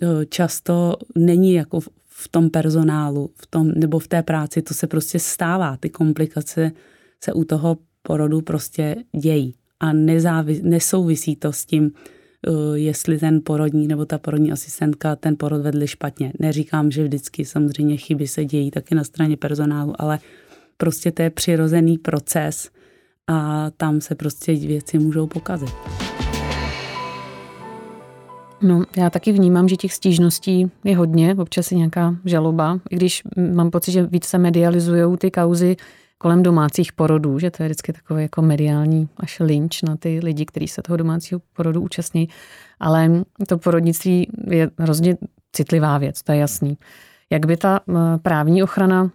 eh, 0.01 0.25
často 0.25 0.95
není 1.15 1.53
jako 1.53 1.79
v 2.07 2.27
tom 2.31 2.49
personálu, 2.49 3.29
v 3.35 3.47
tom, 3.47 3.71
nebo 3.71 3.99
v 3.99 4.07
té 4.07 4.23
práci, 4.23 4.61
to 4.61 4.73
se 4.73 4.87
prostě 4.87 5.19
stává. 5.19 5.77
Ty 5.77 5.89
komplikace 5.89 6.71
se 7.23 7.33
u 7.33 7.43
toho 7.43 7.77
porodu 8.01 8.41
prostě 8.41 8.95
dějí 9.21 9.55
a 9.79 9.93
nezávis, 9.93 10.61
nesouvisí 10.63 11.35
to 11.35 11.53
s 11.53 11.65
tím, 11.65 11.91
eh, 11.91 12.79
jestli 12.79 13.19
ten 13.19 13.41
porodní 13.43 13.87
nebo 13.87 14.05
ta 14.05 14.17
porodní 14.17 14.51
asistentka 14.51 15.15
ten 15.15 15.35
porod 15.37 15.61
vedli 15.61 15.87
špatně. 15.87 16.33
Neříkám, 16.39 16.91
že 16.91 17.03
vždycky 17.03 17.45
samozřejmě 17.45 17.97
chyby 17.97 18.27
se 18.27 18.45
dějí 18.45 18.71
taky 18.71 18.95
na 18.95 19.03
straně 19.03 19.37
personálu, 19.37 19.93
ale 20.01 20.19
prostě 20.77 21.11
to 21.11 21.21
je 21.21 21.29
přirozený 21.29 21.97
proces, 21.97 22.69
a 23.27 23.69
tam 23.77 24.01
se 24.01 24.15
prostě 24.15 24.55
věci 24.55 24.99
můžou 24.99 25.27
pokazit. 25.27 25.69
No, 28.61 28.83
já 28.97 29.09
taky 29.09 29.31
vnímám, 29.31 29.67
že 29.67 29.75
těch 29.75 29.93
stížností 29.93 30.71
je 30.83 30.97
hodně, 30.97 31.35
občas 31.35 31.71
je 31.71 31.77
nějaká 31.77 32.15
žaloba, 32.25 32.79
i 32.89 32.95
když 32.95 33.23
mám 33.53 33.71
pocit, 33.71 33.91
že 33.91 34.03
víc 34.03 34.25
se 34.25 34.37
medializují 34.37 35.17
ty 35.17 35.31
kauzy 35.31 35.75
kolem 36.17 36.43
domácích 36.43 36.93
porodů, 36.93 37.39
že 37.39 37.51
to 37.51 37.63
je 37.63 37.69
vždycky 37.69 37.93
takový 37.93 38.21
jako 38.21 38.41
mediální 38.41 39.09
až 39.17 39.39
lynč 39.39 39.81
na 39.81 39.97
ty 39.97 40.19
lidi, 40.23 40.45
kteří 40.45 40.67
se 40.67 40.81
toho 40.81 40.97
domácího 40.97 41.41
porodu 41.53 41.81
účastní. 41.81 42.29
Ale 42.79 43.11
to 43.47 43.57
porodnictví 43.57 44.27
je 44.49 44.71
hrozně 44.77 45.17
citlivá 45.51 45.97
věc, 45.97 46.23
to 46.23 46.31
je 46.31 46.37
jasný. 46.37 46.77
Jak 47.29 47.45
by 47.45 47.57
ta 47.57 47.79
právní 48.21 48.63
ochrana 48.63 49.11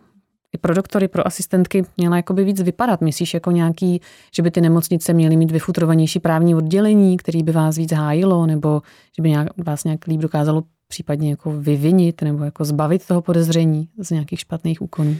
i 0.54 0.58
pro 0.58 0.74
doktory, 0.74 1.08
pro 1.08 1.26
asistentky 1.26 1.84
měla 1.96 2.16
jakoby 2.16 2.44
víc 2.44 2.60
vypadat? 2.60 3.00
Myslíš 3.00 3.34
jako 3.34 3.50
nějaký, 3.50 4.00
že 4.34 4.42
by 4.42 4.50
ty 4.50 4.60
nemocnice 4.60 5.12
měly 5.12 5.36
mít 5.36 5.50
vyfutrovanější 5.50 6.20
právní 6.20 6.54
oddělení, 6.54 7.16
který 7.16 7.42
by 7.42 7.52
vás 7.52 7.76
víc 7.76 7.92
hájilo, 7.92 8.46
nebo 8.46 8.82
že 9.16 9.22
by 9.22 9.30
nějak, 9.30 9.48
vás 9.64 9.84
nějak 9.84 10.06
líp 10.06 10.20
dokázalo 10.20 10.62
případně 10.88 11.30
jako 11.30 11.52
vyvinit 11.52 12.22
nebo 12.22 12.44
jako 12.44 12.64
zbavit 12.64 13.06
toho 13.06 13.22
podezření 13.22 13.88
z 13.98 14.10
nějakých 14.10 14.40
špatných 14.40 14.82
úkonů? 14.82 15.16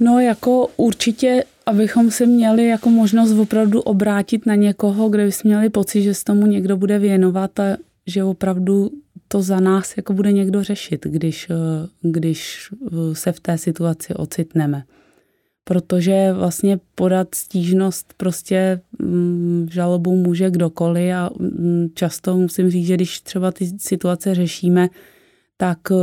No 0.00 0.20
jako 0.20 0.68
určitě, 0.76 1.44
abychom 1.66 2.10
se 2.10 2.26
měli 2.26 2.66
jako 2.66 2.90
možnost 2.90 3.38
opravdu 3.38 3.80
obrátit 3.80 4.46
na 4.46 4.54
někoho, 4.54 5.08
kde 5.08 5.24
bychom 5.24 5.48
měli 5.48 5.68
pocit, 5.70 6.02
že 6.02 6.14
se 6.14 6.24
tomu 6.24 6.46
někdo 6.46 6.76
bude 6.76 6.98
věnovat 6.98 7.60
a 7.60 7.76
že 8.06 8.24
opravdu 8.24 8.90
to 9.28 9.42
za 9.42 9.60
nás 9.60 9.96
jako 9.96 10.12
bude 10.12 10.32
někdo 10.32 10.62
řešit, 10.62 11.06
když, 11.06 11.50
eh, 11.50 11.54
když 12.02 12.70
eh, 12.86 13.14
se 13.14 13.32
v 13.32 13.40
té 13.40 13.58
situaci 13.58 14.14
ocitneme. 14.14 14.84
Protože 15.64 16.32
vlastně 16.32 16.80
podat 16.94 17.34
stížnost 17.34 18.14
prostě 18.16 18.80
mm, 18.98 19.68
žalobu 19.70 20.16
může 20.16 20.50
kdokoliv 20.50 21.14
a 21.14 21.30
mm, 21.38 21.88
často 21.94 22.36
musím 22.36 22.70
říct, 22.70 22.86
že 22.86 22.94
když 22.94 23.20
třeba 23.20 23.52
ty 23.52 23.70
situace 23.78 24.34
řešíme, 24.34 24.88
tak 25.56 25.78
eh, 25.90 25.94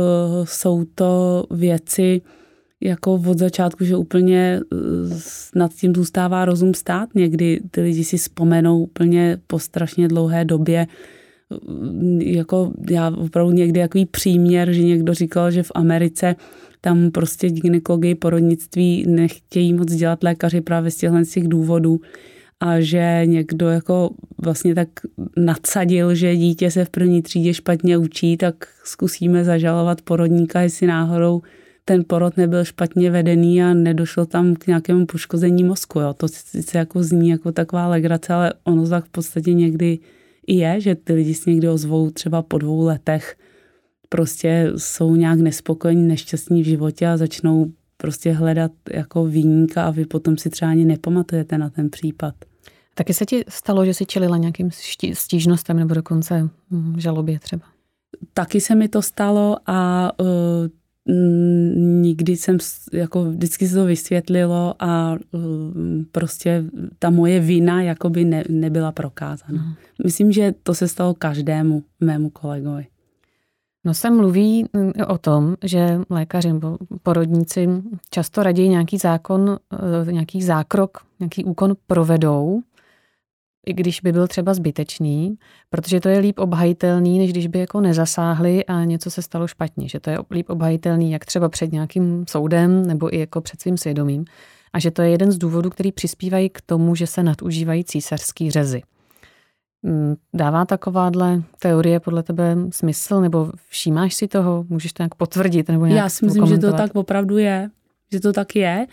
jsou 0.44 0.84
to 0.94 1.44
věci 1.50 2.20
jako 2.80 3.14
od 3.14 3.38
začátku, 3.38 3.84
že 3.84 3.96
úplně 3.96 4.60
nad 5.54 5.74
tím 5.74 5.94
zůstává 5.94 6.44
rozum 6.44 6.74
stát. 6.74 7.08
Někdy 7.14 7.60
ty 7.70 7.80
lidi 7.80 8.04
si 8.04 8.16
vzpomenou 8.16 8.82
úplně 8.82 9.38
po 9.46 9.58
strašně 9.58 10.08
dlouhé 10.08 10.44
době, 10.44 10.86
jako 12.18 12.72
já 12.90 13.12
opravdu 13.16 13.52
někdy 13.52 13.80
jaký 13.80 14.06
příměr, 14.06 14.72
že 14.72 14.82
někdo 14.82 15.14
říkal, 15.14 15.50
že 15.50 15.62
v 15.62 15.72
Americe 15.74 16.36
tam 16.80 17.10
prostě 17.10 17.50
gynekologii 17.50 18.14
porodnictví 18.14 19.04
nechtějí 19.08 19.72
moc 19.72 19.92
dělat 19.92 20.22
lékaři 20.22 20.60
právě 20.60 20.90
z 20.90 20.96
těchto 20.96 21.24
z 21.24 21.30
těch 21.30 21.48
důvodů 21.48 22.00
a 22.60 22.80
že 22.80 23.22
někdo 23.24 23.68
jako 23.68 24.10
vlastně 24.38 24.74
tak 24.74 24.88
nadsadil, 25.36 26.14
že 26.14 26.36
dítě 26.36 26.70
se 26.70 26.84
v 26.84 26.90
první 26.90 27.22
třídě 27.22 27.54
špatně 27.54 27.98
učí, 27.98 28.36
tak 28.36 28.54
zkusíme 28.84 29.44
zažalovat 29.44 30.02
porodníka, 30.02 30.60
jestli 30.60 30.86
náhodou 30.86 31.42
ten 31.84 32.04
porod 32.06 32.36
nebyl 32.36 32.64
špatně 32.64 33.10
vedený 33.10 33.62
a 33.62 33.74
nedošlo 33.74 34.26
tam 34.26 34.54
k 34.54 34.66
nějakému 34.66 35.06
poškození 35.06 35.64
mozku. 35.64 36.00
Jo. 36.00 36.14
To 36.14 36.28
sice 36.28 36.78
jako 36.78 37.02
zní 37.02 37.28
jako 37.28 37.52
taková 37.52 37.88
legrace, 37.88 38.32
ale 38.32 38.52
ono 38.64 38.88
tak 38.88 39.04
v 39.04 39.08
podstatě 39.08 39.54
někdy 39.54 39.98
i 40.46 40.56
je, 40.56 40.80
že 40.80 40.94
ty 40.94 41.12
lidi 41.12 41.34
si 41.34 41.50
někdy 41.50 41.68
ozvou 41.68 42.10
třeba 42.10 42.42
po 42.42 42.58
dvou 42.58 42.84
letech, 42.84 43.36
prostě 44.08 44.72
jsou 44.76 45.14
nějak 45.16 45.40
nespokojení, 45.40 46.08
nešťastní 46.08 46.62
v 46.62 46.66
životě 46.66 47.06
a 47.06 47.16
začnou 47.16 47.72
prostě 47.96 48.32
hledat 48.32 48.72
jako 48.92 49.26
výjimka 49.26 49.86
a 49.86 49.90
vy 49.90 50.06
potom 50.06 50.38
si 50.38 50.50
třeba 50.50 50.70
ani 50.70 50.84
nepamatujete 50.84 51.58
na 51.58 51.70
ten 51.70 51.90
případ. 51.90 52.34
Taky 52.94 53.14
se 53.14 53.26
ti 53.26 53.44
stalo, 53.48 53.84
že 53.84 53.94
jsi 53.94 54.06
čelila 54.06 54.36
nějakým 54.36 54.70
stížnostem 55.12 55.76
nebo 55.76 55.94
dokonce 55.94 56.48
hm, 56.70 57.00
žalobě 57.00 57.38
třeba? 57.38 57.62
Taky 58.34 58.60
se 58.60 58.74
mi 58.74 58.88
to 58.88 59.02
stalo 59.02 59.56
a 59.66 60.10
uh, 60.20 60.26
nikdy 61.76 62.36
jsem, 62.36 62.58
jako 62.92 63.24
vždycky 63.24 63.68
se 63.68 63.74
to 63.74 63.84
vysvětlilo 63.84 64.74
a 64.78 65.16
prostě 66.12 66.64
ta 66.98 67.10
moje 67.10 67.40
vina 67.40 67.82
jakoby 67.82 68.24
ne, 68.24 68.44
nebyla 68.48 68.92
prokázána. 68.92 69.62
Mm. 69.62 69.74
Myslím, 70.04 70.32
že 70.32 70.54
to 70.62 70.74
se 70.74 70.88
stalo 70.88 71.14
každému 71.14 71.82
mému 72.00 72.30
kolegovi. 72.30 72.86
No 73.84 73.94
se 73.94 74.10
mluví 74.10 74.66
o 75.06 75.18
tom, 75.18 75.56
že 75.64 76.00
lékaři 76.10 76.52
nebo 76.52 76.78
porodníci 77.02 77.68
často 78.10 78.42
raději 78.42 78.68
nějaký 78.68 78.98
zákon, 78.98 79.58
e, 80.08 80.12
nějaký 80.12 80.42
zákrok, 80.42 80.98
nějaký 81.20 81.44
úkon 81.44 81.76
provedou, 81.86 82.62
i 83.66 83.72
když 83.72 84.00
by 84.00 84.12
byl 84.12 84.28
třeba 84.28 84.54
zbytečný, 84.54 85.38
protože 85.70 86.00
to 86.00 86.08
je 86.08 86.18
líp 86.18 86.38
obhajitelný, 86.38 87.18
než 87.18 87.32
když 87.32 87.46
by 87.46 87.58
jako 87.58 87.80
nezasáhli 87.80 88.64
a 88.64 88.84
něco 88.84 89.10
se 89.10 89.22
stalo 89.22 89.46
špatně. 89.46 89.88
Že 89.88 90.00
to 90.00 90.10
je 90.10 90.18
líp 90.30 90.50
obhajitelný 90.50 91.12
jak 91.12 91.24
třeba 91.24 91.48
před 91.48 91.72
nějakým 91.72 92.24
soudem 92.28 92.86
nebo 92.86 93.14
i 93.14 93.18
jako 93.18 93.40
před 93.40 93.60
svým 93.60 93.76
svědomím. 93.76 94.24
A 94.72 94.78
že 94.78 94.90
to 94.90 95.02
je 95.02 95.10
jeden 95.10 95.32
z 95.32 95.38
důvodů, 95.38 95.70
který 95.70 95.92
přispívají 95.92 96.48
k 96.50 96.60
tomu, 96.60 96.94
že 96.94 97.06
se 97.06 97.22
nadužívají 97.22 97.84
císařský 97.84 98.50
řezy. 98.50 98.82
Mm, 99.82 100.14
dává 100.34 100.64
takováhle 100.64 101.42
teorie 101.58 102.00
podle 102.00 102.22
tebe 102.22 102.56
smysl, 102.70 103.20
nebo 103.20 103.52
všímáš 103.68 104.14
si 104.14 104.28
toho? 104.28 104.64
Můžeš 104.68 104.92
to 104.92 105.02
nějak 105.02 105.14
potvrdit? 105.14 105.68
Nebo 105.68 105.86
nějak 105.86 106.04
Já 106.04 106.08
si 106.08 106.24
myslím, 106.24 106.46
že 106.46 106.58
to 106.58 106.72
tak 106.72 106.90
opravdu 106.94 107.38
je. 107.38 107.70
Že 108.12 108.20
to 108.20 108.32
tak 108.32 108.56
je. 108.56 108.86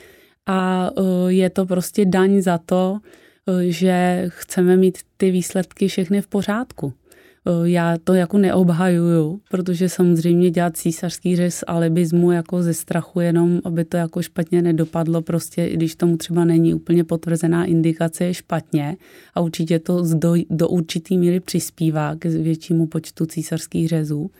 A 0.45 0.89
uh, 0.97 1.27
je 1.27 1.49
to 1.49 1.65
prostě 1.65 2.05
daň 2.05 2.41
za 2.41 2.57
to, 2.57 2.99
že 3.61 4.25
chceme 4.27 4.77
mít 4.77 4.97
ty 5.17 5.31
výsledky 5.31 5.87
všechny 5.87 6.21
v 6.21 6.27
pořádku. 6.27 6.93
Eh, 7.45 7.69
já 7.69 7.97
to 8.03 8.13
jako 8.13 8.37
neobhajuju, 8.37 9.41
protože 9.51 9.89
samozřejmě 9.89 10.51
dělat 10.51 10.77
císařský 10.77 11.35
řez 11.35 11.63
alibismu 11.67 12.31
jako 12.31 12.63
ze 12.63 12.73
strachu 12.73 13.19
jenom, 13.19 13.61
aby 13.65 13.85
to 13.85 13.97
jako 13.97 14.21
špatně 14.21 14.61
nedopadlo, 14.61 15.21
prostě 15.21 15.65
i 15.65 15.73
když 15.73 15.95
tomu 15.95 16.17
třeba 16.17 16.45
není 16.45 16.73
úplně 16.73 17.03
potvrzená 17.03 17.65
indikace, 17.65 18.25
je 18.25 18.33
špatně 18.33 18.97
a 19.33 19.41
určitě 19.41 19.79
to 19.79 20.03
do, 20.13 20.33
do 20.49 20.67
určitý 20.67 21.17
míry 21.17 21.39
přispívá 21.39 22.15
k 22.15 22.25
většímu 22.25 22.87
počtu 22.87 23.25
císařských 23.25 23.87
řezů. 23.89 24.31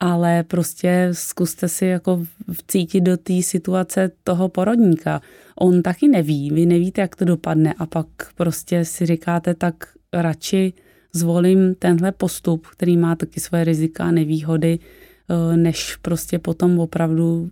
Ale 0.00 0.42
prostě 0.42 1.08
zkuste 1.12 1.68
si 1.68 1.86
jako 1.86 2.24
vcítit 2.52 3.04
do 3.04 3.16
té 3.16 3.42
situace 3.42 4.10
toho 4.24 4.48
porodníka. 4.48 5.20
On 5.60 5.82
taky 5.82 6.08
neví, 6.08 6.50
vy 6.50 6.66
nevíte, 6.66 7.00
jak 7.00 7.16
to 7.16 7.24
dopadne 7.24 7.74
a 7.78 7.86
pak 7.86 8.06
prostě 8.34 8.84
si 8.84 9.06
říkáte, 9.06 9.54
tak 9.54 9.74
radši 10.12 10.72
zvolím 11.12 11.74
tenhle 11.74 12.12
postup, 12.12 12.66
který 12.66 12.96
má 12.96 13.16
taky 13.16 13.40
svoje 13.40 13.64
rizika 13.64 14.04
a 14.04 14.10
nevýhody, 14.10 14.78
eh, 14.78 15.56
než 15.56 15.96
prostě 15.96 16.38
potom 16.38 16.78
opravdu 16.78 17.50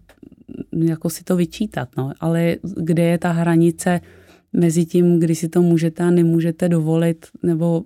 jako 0.72 1.10
si 1.10 1.24
to 1.24 1.36
vyčítat. 1.36 1.88
No. 1.96 2.12
Ale 2.20 2.56
kde 2.76 3.02
je 3.02 3.18
ta 3.18 3.32
hranice 3.32 4.00
mezi 4.52 4.84
tím, 4.84 5.20
kdy 5.20 5.34
si 5.34 5.48
to 5.48 5.62
můžete 5.62 6.02
a 6.02 6.10
nemůžete 6.10 6.68
dovolit, 6.68 7.26
nebo 7.42 7.84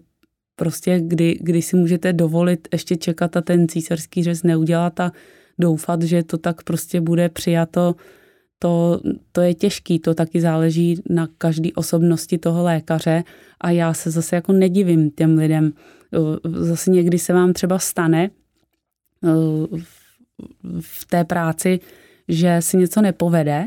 prostě 0.59 1.01
kdy, 1.01 1.39
kdy 1.41 1.63
si 1.63 1.77
můžete 1.77 2.13
dovolit 2.13 2.69
ještě 2.73 2.97
čekat 2.97 3.37
a 3.37 3.41
ten 3.41 3.69
císařský 3.69 4.23
řez 4.23 4.43
neudělat 4.43 5.01
a 5.01 5.13
doufat, 5.59 6.03
že 6.03 6.23
to 6.23 6.39
tak 6.39 6.63
prostě 6.63 7.01
bude 7.01 7.29
přijato 7.29 7.95
to, 8.59 9.01
to 9.33 9.41
je 9.41 9.55
těžký, 9.55 9.99
to 9.99 10.15
taky 10.15 10.41
záleží 10.41 11.03
na 11.11 11.29
každé 11.39 11.69
osobnosti 11.75 12.39
toho 12.39 12.63
lékaře 12.63 13.25
a 13.61 13.71
já 13.71 13.95
se 13.95 14.11
zase 14.11 14.37
jako 14.37 14.53
nedivím 14.53 15.11
těm 15.11 15.39
lidem. 15.39 15.73
Zase 16.45 16.91
někdy 16.91 17.19
se 17.19 17.33
vám 17.33 17.53
třeba 17.53 17.79
stane 17.79 18.31
v 20.81 21.07
té 21.07 21.25
práci, 21.25 21.81
že 22.29 22.57
si 22.61 22.77
něco 22.77 23.03
nepovede 23.03 23.65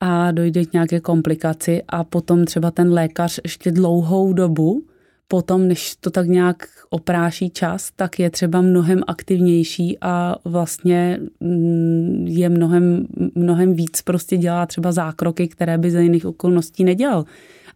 a 0.00 0.30
dojde 0.30 0.64
k 0.64 0.72
nějaké 0.72 1.00
komplikaci 1.00 1.82
a 1.88 2.04
potom 2.04 2.44
třeba 2.44 2.70
ten 2.70 2.92
lékař 2.92 3.40
ještě 3.44 3.70
dlouhou 3.70 4.32
dobu 4.32 4.86
potom, 5.30 5.68
než 5.68 5.96
to 6.00 6.10
tak 6.10 6.26
nějak 6.26 6.68
opráší 6.90 7.50
čas, 7.50 7.90
tak 7.96 8.18
je 8.18 8.30
třeba 8.30 8.60
mnohem 8.60 9.02
aktivnější 9.06 9.98
a 10.00 10.36
vlastně 10.44 11.20
mm, 11.40 12.26
je 12.28 12.48
mnohem, 12.48 13.06
mnohem 13.34 13.74
víc 13.74 14.02
prostě 14.02 14.36
dělá 14.36 14.66
třeba 14.66 14.92
zákroky, 14.92 15.48
které 15.48 15.78
by 15.78 15.90
za 15.90 16.00
jiných 16.00 16.26
okolností 16.26 16.84
nedělal. 16.84 17.24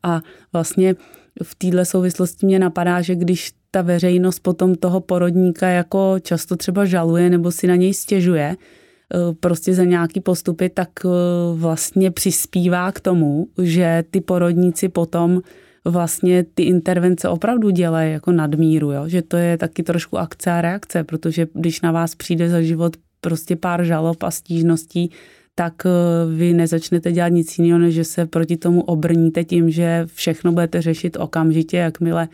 A 0.02 0.20
vlastně 0.52 0.94
v 1.42 1.54
téhle 1.54 1.84
souvislosti 1.84 2.46
mě 2.46 2.58
napadá, 2.58 3.02
že 3.02 3.14
když 3.14 3.52
ta 3.70 3.82
veřejnost 3.82 4.38
potom 4.38 4.74
toho 4.74 5.00
porodníka 5.00 5.68
jako 5.68 6.16
často 6.22 6.56
třeba 6.56 6.84
žaluje 6.84 7.30
nebo 7.30 7.50
si 7.50 7.66
na 7.66 7.76
něj 7.76 7.94
stěžuje, 7.94 8.56
eh, 8.56 9.34
prostě 9.40 9.74
za 9.74 9.84
nějaký 9.84 10.20
postupy, 10.20 10.68
tak 10.68 10.90
eh, 11.04 11.08
vlastně 11.54 12.10
přispívá 12.10 12.92
k 12.92 13.00
tomu, 13.00 13.46
že 13.62 14.04
ty 14.10 14.20
porodníci 14.20 14.88
potom 14.88 15.42
vlastně 15.84 16.44
ty 16.54 16.62
intervence 16.62 17.28
opravdu 17.28 17.70
dělají 17.70 18.12
jako 18.12 18.32
nadmíru, 18.32 18.92
jo? 18.92 19.08
že 19.08 19.22
to 19.22 19.36
je 19.36 19.58
taky 19.58 19.82
trošku 19.82 20.18
akce 20.18 20.50
a 20.50 20.60
reakce, 20.60 21.04
protože 21.04 21.46
když 21.54 21.80
na 21.80 21.92
vás 21.92 22.14
přijde 22.14 22.48
za 22.48 22.62
život 22.62 22.96
prostě 23.20 23.56
pár 23.56 23.84
žalob 23.84 24.22
a 24.22 24.30
stížností, 24.30 25.10
tak 25.54 25.74
eh, 25.86 25.90
vy 26.36 26.52
nezačnete 26.52 27.12
dělat 27.12 27.28
nic 27.28 27.58
jiného, 27.58 27.78
než 27.78 27.94
že 27.94 28.04
se 28.04 28.26
proti 28.26 28.56
tomu 28.56 28.82
obrníte 28.82 29.44
tím, 29.44 29.70
že 29.70 30.06
všechno 30.14 30.52
budete 30.52 30.82
řešit 30.82 31.16
okamžitě, 31.16 31.76
jakmile 31.76 32.28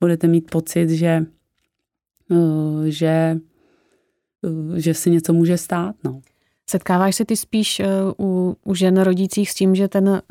budete 0.00 0.26
mít 0.26 0.50
pocit, 0.50 0.90
že, 0.90 1.26
eh, 2.30 2.90
že, 2.90 3.38
eh, 4.44 4.80
že 4.80 4.94
se 4.94 5.10
něco 5.10 5.32
může 5.32 5.58
stát. 5.58 5.96
No. 6.04 6.20
Setkáváš 6.70 7.16
se 7.16 7.24
ty 7.24 7.36
spíš 7.36 7.82
u, 8.18 8.56
u 8.64 8.74
žen 8.74 9.00
rodících 9.00 9.50
s 9.50 9.54
tím, 9.54 9.74
že 9.74 9.88
ten 9.88 10.22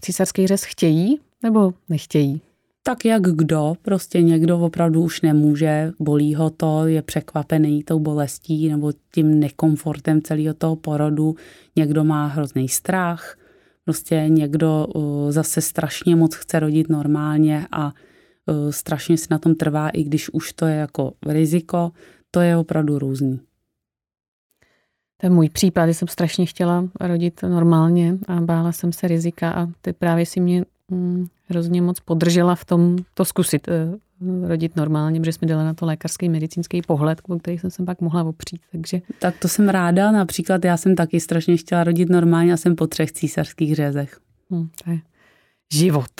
císařský 0.00 0.46
řez 0.46 0.64
chtějí 0.64 1.18
nebo 1.42 1.74
nechtějí? 1.88 2.40
Tak 2.82 3.04
jak 3.04 3.22
kdo, 3.22 3.74
prostě 3.82 4.22
někdo 4.22 4.58
opravdu 4.58 5.02
už 5.02 5.20
nemůže, 5.20 5.92
bolí 5.98 6.34
ho 6.34 6.50
to, 6.50 6.86
je 6.86 7.02
překvapený 7.02 7.82
tou 7.82 7.98
bolestí 7.98 8.68
nebo 8.68 8.92
tím 9.14 9.40
nekomfortem 9.40 10.22
celého 10.22 10.54
toho 10.54 10.76
porodu, 10.76 11.36
někdo 11.76 12.04
má 12.04 12.26
hrozný 12.26 12.68
strach, 12.68 13.38
prostě 13.84 14.24
někdo 14.28 14.86
uh, 14.86 15.30
zase 15.30 15.60
strašně 15.60 16.16
moc 16.16 16.34
chce 16.34 16.60
rodit 16.60 16.88
normálně 16.88 17.66
a 17.72 17.86
uh, 17.86 18.70
strašně 18.70 19.18
si 19.18 19.26
na 19.30 19.38
tom 19.38 19.54
trvá, 19.54 19.88
i 19.88 20.02
když 20.02 20.30
už 20.30 20.52
to 20.52 20.66
je 20.66 20.76
jako 20.76 21.12
riziko, 21.26 21.92
to 22.30 22.40
je 22.40 22.56
opravdu 22.56 22.98
různý. 22.98 23.40
To 25.16 25.26
je 25.26 25.30
můj 25.30 25.48
případ, 25.48 25.86
jsem 25.86 26.08
strašně 26.08 26.46
chtěla 26.46 26.88
rodit 27.00 27.42
normálně 27.42 28.18
a 28.28 28.40
bála 28.40 28.72
jsem 28.72 28.92
se 28.92 29.08
rizika 29.08 29.50
a 29.50 29.66
ty 29.80 29.92
právě 29.92 30.26
si 30.26 30.40
mě 30.40 30.64
hrozně 31.48 31.82
moc 31.82 32.00
podržela 32.00 32.54
v 32.54 32.64
tom 32.64 32.96
to 33.14 33.24
zkusit 33.24 33.68
eh, 33.68 33.98
rodit 34.48 34.76
normálně, 34.76 35.20
protože 35.20 35.32
jsme 35.32 35.48
dali 35.48 35.64
na 35.64 35.74
to 35.74 35.86
lékařský 35.86 36.28
medicínský 36.28 36.82
pohled, 36.82 37.20
o 37.28 37.38
který 37.38 37.58
jsem 37.58 37.70
se 37.70 37.84
pak 37.84 38.00
mohla 38.00 38.24
opřít. 38.24 38.60
Takže... 38.72 39.00
Tak 39.18 39.38
to 39.38 39.48
jsem 39.48 39.68
ráda. 39.68 40.12
Například 40.12 40.64
já 40.64 40.76
jsem 40.76 40.94
taky 40.94 41.20
strašně 41.20 41.56
chtěla 41.56 41.84
rodit 41.84 42.08
normálně 42.08 42.52
a 42.52 42.56
jsem 42.56 42.76
po 42.76 42.86
třech 42.86 43.12
císařských 43.12 43.74
řezech. 43.74 44.18
Hmm, 44.50 44.68
to 44.84 44.90
je 44.90 44.98
život. 45.72 46.10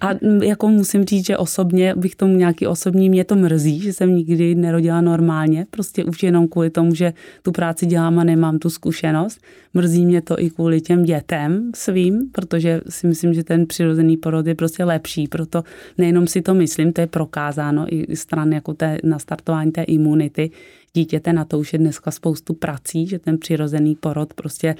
A 0.00 0.10
jako 0.42 0.68
musím 0.68 1.04
říct, 1.04 1.26
že 1.26 1.36
osobně 1.36 1.94
bych 1.96 2.16
tomu 2.16 2.36
nějaký 2.36 2.66
osobní, 2.66 3.10
mě 3.10 3.24
to 3.24 3.36
mrzí, 3.36 3.80
že 3.80 3.92
jsem 3.92 4.16
nikdy 4.16 4.54
nerodila 4.54 5.00
normálně, 5.00 5.66
prostě 5.70 6.04
už 6.04 6.22
jenom 6.22 6.48
kvůli 6.48 6.70
tomu, 6.70 6.94
že 6.94 7.12
tu 7.42 7.52
práci 7.52 7.86
dělám 7.86 8.18
a 8.18 8.24
nemám 8.24 8.58
tu 8.58 8.70
zkušenost. 8.70 9.40
Mrzí 9.74 10.06
mě 10.06 10.22
to 10.22 10.40
i 10.40 10.50
kvůli 10.50 10.80
těm 10.80 11.02
dětem 11.02 11.70
svým, 11.74 12.30
protože 12.32 12.80
si 12.88 13.06
myslím, 13.06 13.34
že 13.34 13.44
ten 13.44 13.66
přirozený 13.66 14.16
porod 14.16 14.46
je 14.46 14.54
prostě 14.54 14.84
lepší, 14.84 15.28
proto 15.28 15.62
nejenom 15.98 16.26
si 16.26 16.42
to 16.42 16.54
myslím, 16.54 16.92
to 16.92 17.00
je 17.00 17.06
prokázáno 17.06 17.86
i 17.88 18.16
stran 18.16 18.52
jako 18.52 18.74
té 18.74 18.98
nastartování 19.04 19.72
té 19.72 19.82
imunity. 19.82 20.50
Dítěte, 20.94 21.32
na 21.32 21.44
to 21.44 21.58
už 21.58 21.72
je 21.72 21.78
dneska 21.78 22.10
spoustu 22.10 22.54
prací, 22.54 23.06
že 23.06 23.18
ten 23.18 23.38
přirozený 23.38 23.94
porod 23.94 24.34
prostě 24.34 24.74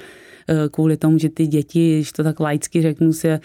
kvůli 0.71 0.97
tomu, 0.97 1.17
že 1.17 1.29
ty 1.29 1.47
děti, 1.47 1.95
když 1.95 2.11
to 2.11 2.23
tak 2.23 2.39
laicky 2.39 2.81
řeknu, 2.81 3.13
se 3.13 3.27
eh, 3.29 3.39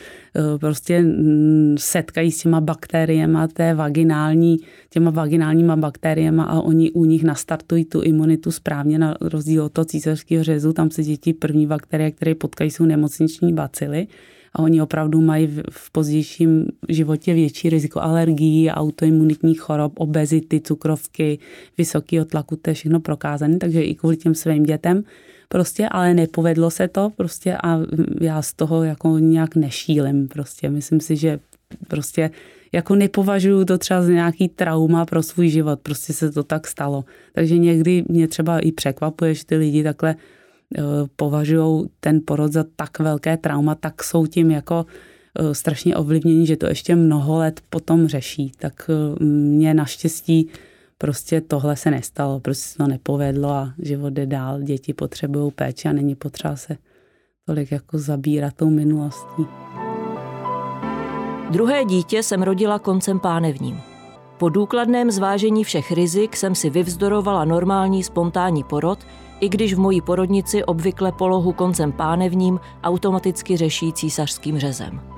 prostě 0.59 1.03
mm, 1.03 1.75
setkají 1.79 2.31
s 2.31 2.43
těma 2.43 2.61
bakteriemi 2.61 3.39
té 3.53 3.75
vaginální, 3.75 4.57
těma 4.91 5.11
vaginálníma 5.11 5.77
bakteriemi 5.77 6.43
a 6.47 6.61
oni 6.61 6.91
u 6.91 7.05
nich 7.05 7.25
nastartují 7.25 7.85
tu 7.85 8.03
imunitu 8.03 8.51
správně 8.51 8.99
na 8.99 9.17
rozdíl 9.21 9.65
od 9.65 9.73
toho 9.73 9.85
císařského 9.85 10.45
řezu. 10.45 10.73
Tam 10.73 10.91
se 10.91 11.03
děti 11.03 11.33
první 11.33 11.67
bakterie, 11.67 12.11
které 12.11 12.35
potkají, 12.35 12.71
jsou 12.71 12.85
nemocniční 12.85 13.53
bacily 13.53 14.07
a 14.53 14.63
oni 14.63 14.83
opravdu 14.83 15.21
mají 15.21 15.47
v 15.71 15.91
pozdějším 15.93 16.67
životě 16.89 17.35
větší 17.35 17.71
riziko 17.71 18.01
alergií, 18.01 18.71
autoimunitních 18.71 19.61
chorob, 19.61 19.93
obezity, 19.97 20.61
cukrovky, 20.61 21.39
vysokého 21.79 22.25
tlaku, 22.25 22.57
to 22.57 22.71
je 22.71 22.75
všechno 22.75 23.01
prokázané, 23.01 23.59
takže 23.59 23.83
i 23.83 23.95
kvůli 23.95 24.17
těm 24.17 24.35
svým 24.35 24.63
dětem 24.63 25.05
prostě, 25.49 25.89
ale 25.89 26.15
nepovedlo 26.15 26.71
se 26.71 26.89
to 26.89 27.11
prostě 27.17 27.57
a 27.65 27.81
já 28.21 28.43
z 28.43 28.55
toho 28.55 28.85
jako 28.85 29.19
nějak 29.19 29.57
nešílim 29.57 30.29
prostě. 30.29 30.71
Myslím 30.71 31.01
si, 31.01 31.17
že 31.17 31.39
prostě 31.89 32.31
jako 32.73 32.95
nepovažuju 32.95 33.65
to 33.65 33.79
třeba 33.79 34.03
za 34.03 34.13
nějaký 34.13 34.49
trauma 34.49 35.07
pro 35.07 35.23
svůj 35.23 35.49
život, 35.49 35.81
prostě 35.81 36.13
se 36.13 36.33
to 36.33 36.43
tak 36.43 36.67
stalo. 36.67 37.05
Takže 37.33 37.59
někdy 37.59 38.05
mě 38.09 38.29
třeba 38.29 38.59
i 38.59 38.73
překvapuje, 38.73 39.35
že 39.35 39.47
ty 39.47 39.57
lidi 39.57 39.83
takhle 39.83 40.15
uh, 40.15 40.85
považují 41.17 41.89
ten 42.01 42.21
porod 42.25 42.53
za 42.53 42.65
tak 42.77 42.99
velké 42.99 43.37
trauma, 43.37 43.75
tak 43.75 44.05
jsou 44.05 44.27
tím 44.27 44.51
jako 44.51 44.87
uh, 45.41 45.53
strašně 45.53 45.97
ovlivnění, 45.97 46.47
že 46.47 46.57
to 46.57 46.67
ještě 46.67 46.97
mnoho 46.97 47.39
let 47.39 47.61
potom 47.71 48.09
řeší. 48.09 48.53
Tak 48.59 48.91
uh, 48.91 49.27
mě 49.27 49.75
naštěstí 49.75 50.49
prostě 50.99 51.41
tohle 51.41 51.77
se 51.77 51.91
nestalo, 51.91 52.41
prostě 52.41 52.69
se 52.69 52.79
to 52.79 52.87
nepovedlo 52.87 53.51
a 53.51 53.73
život 53.79 54.13
jde 54.13 54.27
dál, 54.27 54.63
děti 54.63 54.95
potřebují 54.95 55.53
péči 55.53 55.89
a 55.89 55.93
není 55.93 56.15
potřeba 56.15 56.57
se 56.57 56.77
tolik 57.47 57.73
jako 57.73 57.99
zabírat 57.99 58.55
tou 58.55 58.71
minulostí. 58.71 59.47
Druhé 61.51 61.85
dítě 61.85 62.23
jsem 62.23 62.43
rodila 62.43 62.79
koncem 62.79 63.21
pánevním. 63.21 63.81
Po 64.39 64.49
důkladném 64.49 65.11
zvážení 65.11 65.65
všech 65.65 65.93
rizik 65.93 66.37
jsem 66.37 66.55
si 66.55 66.71
vyvzdorovala 66.71 67.45
normální 67.45 68.03
spontánní 68.03 68.65
porod, 68.65 68.99
i 69.41 69.49
když 69.49 69.75
v 69.75 69.79
mojí 69.79 70.01
porodnici 70.01 70.65
obvykle 70.65 71.13
polohu 71.13 71.53
koncem 71.53 71.93
pánevním 71.93 72.61
automaticky 72.83 73.57
řeší 73.57 73.93
císařským 73.93 74.59
řezem. 74.59 75.14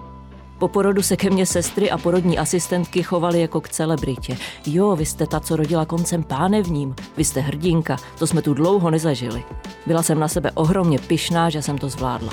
Po 0.58 0.68
porodu 0.68 1.02
se 1.02 1.16
ke 1.16 1.30
mně 1.30 1.46
sestry 1.46 1.90
a 1.90 1.98
porodní 1.98 2.38
asistentky 2.38 3.02
chovaly 3.02 3.40
jako 3.40 3.60
k 3.60 3.68
celebritě. 3.68 4.36
Jo, 4.66 4.96
vy 4.96 5.06
jste 5.06 5.26
ta, 5.26 5.40
co 5.40 5.56
rodila 5.56 5.84
koncem 5.84 6.22
pánevním, 6.22 6.94
vy 7.16 7.24
jste 7.24 7.40
hrdinka, 7.40 7.96
to 8.18 8.26
jsme 8.26 8.42
tu 8.42 8.54
dlouho 8.54 8.90
nezažili. 8.90 9.44
Byla 9.86 10.02
jsem 10.02 10.18
na 10.18 10.28
sebe 10.28 10.50
ohromně 10.54 10.98
pyšná, 10.98 11.50
že 11.50 11.62
jsem 11.62 11.78
to 11.78 11.88
zvládla. 11.88 12.32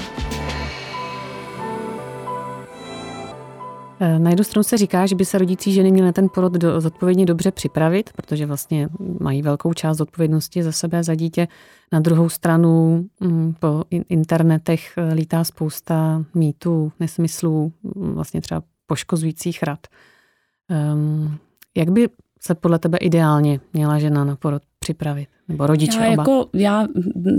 Na 4.17 4.29
jednu 4.29 4.43
stranu 4.43 4.63
se 4.63 4.77
říká, 4.77 5.05
že 5.05 5.15
by 5.15 5.25
se 5.25 5.37
rodící 5.37 5.73
ženy 5.73 5.91
měly 5.91 6.05
na 6.05 6.11
ten 6.11 6.29
porod 6.33 6.53
do, 6.53 6.81
zodpovědně 6.81 7.25
dobře 7.25 7.51
připravit, 7.51 8.09
protože 8.15 8.45
vlastně 8.45 8.89
mají 9.19 9.41
velkou 9.41 9.73
část 9.73 10.01
odpovědnosti 10.01 10.63
za 10.63 10.71
sebe, 10.71 11.03
za 11.03 11.15
dítě. 11.15 11.47
Na 11.91 11.99
druhou 11.99 12.29
stranu 12.29 13.05
mm, 13.19 13.55
po 13.59 13.83
internetech 14.09 14.93
eh, 14.97 15.13
lítá 15.13 15.43
spousta 15.43 16.23
mýtů, 16.33 16.91
nesmyslů, 16.99 17.71
mm, 17.83 18.13
vlastně 18.13 18.41
třeba 18.41 18.63
poškozujících 18.87 19.63
rad. 19.63 19.87
Um, 20.93 21.37
jak 21.77 21.89
by 21.89 22.09
se 22.41 22.55
podle 22.55 22.79
tebe 22.79 22.97
ideálně 22.97 23.59
měla 23.73 23.99
žena 23.99 24.23
na 24.23 24.35
porod 24.35 24.61
připravit? 24.79 25.27
Nebo 25.47 25.67
rodiče 25.67 25.99
já, 25.99 26.11
oba? 26.11 26.21
Jako, 26.21 26.49
já 26.53 26.87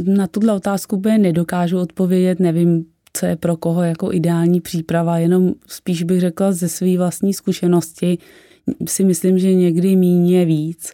na 0.05 0.27
tuhle 0.27 0.53
otázku 0.53 0.97
by 0.97 1.19
nedokážu 1.19 1.79
odpovědět, 1.79 2.41
nevím, 2.41 2.85
co 3.17 3.27
je 3.27 3.37
pro 3.37 3.57
koho 3.57 3.83
jako 3.83 4.13
ideální 4.13 4.61
příprava, 4.61 5.19
jenom 5.19 5.55
spíš 5.67 6.03
bych 6.03 6.21
řekla 6.21 6.53
ze 6.53 6.69
své 6.69 6.99
vlastní 6.99 7.35
zkušenosti 7.35 8.19
si 8.89 9.05
myslím, 9.05 9.39
že 9.39 9.55
někdy 9.55 9.97
míně 9.97 10.45
víc, 10.45 10.93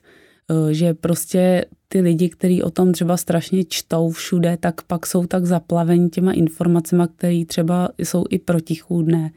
eh, 0.50 0.74
že 0.74 0.94
prostě 0.94 1.64
ty 1.88 2.00
lidi, 2.00 2.28
kteří 2.28 2.62
o 2.62 2.70
tom 2.70 2.92
třeba 2.92 3.16
strašně 3.16 3.64
čtou 3.64 4.10
všude, 4.10 4.56
tak 4.60 4.82
pak 4.82 5.06
jsou 5.06 5.26
tak 5.26 5.46
zaplaveni 5.46 6.08
těma 6.08 6.32
informacemi, 6.32 7.04
které 7.16 7.44
třeba 7.44 7.88
jsou 7.98 8.24
i 8.30 8.38
protichůdné 8.38 9.30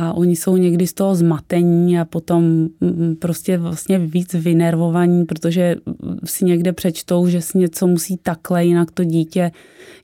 a 0.00 0.12
oni 0.12 0.36
jsou 0.36 0.56
někdy 0.56 0.86
z 0.86 0.92
toho 0.92 1.14
zmatení 1.14 1.98
a 1.98 2.04
potom 2.04 2.42
mm, 2.44 2.68
mm, 2.80 3.16
prostě 3.16 3.58
vlastně 3.58 3.98
víc 3.98 4.34
vynervovaní, 4.34 5.24
protože 5.24 5.76
si 6.24 6.44
někde 6.44 6.72
přečtou, 6.72 7.26
že 7.28 7.40
si 7.40 7.58
něco 7.58 7.86
musí 7.86 8.16
takhle, 8.16 8.64
jinak 8.64 8.90
to 8.90 9.04
dítě 9.04 9.50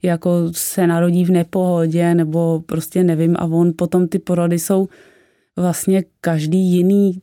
jako 0.02 0.30
se 0.52 0.86
narodí 0.86 1.24
v 1.24 1.30
nepohodě 1.30 2.14
nebo 2.14 2.62
prostě 2.66 3.04
nevím 3.04 3.36
a 3.38 3.44
on 3.44 3.72
potom 3.76 4.08
ty 4.08 4.18
porody 4.18 4.58
jsou 4.58 4.88
vlastně 5.56 6.04
každý 6.20 6.58
jiný, 6.58 7.20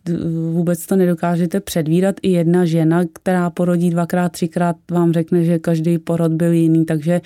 vůbec 0.51 0.85
to 0.85 0.95
nedokážete 0.95 1.59
předvídat. 1.59 2.15
I 2.21 2.31
jedna 2.31 2.65
žena, 2.65 3.03
která 3.13 3.49
porodí 3.49 3.89
dvakrát, 3.89 4.31
třikrát, 4.31 4.75
vám 4.91 5.13
řekne, 5.13 5.43
že 5.43 5.59
každý 5.59 5.97
porod 5.97 6.31
byl 6.31 6.51
jiný, 6.51 6.85
takže 6.85 7.21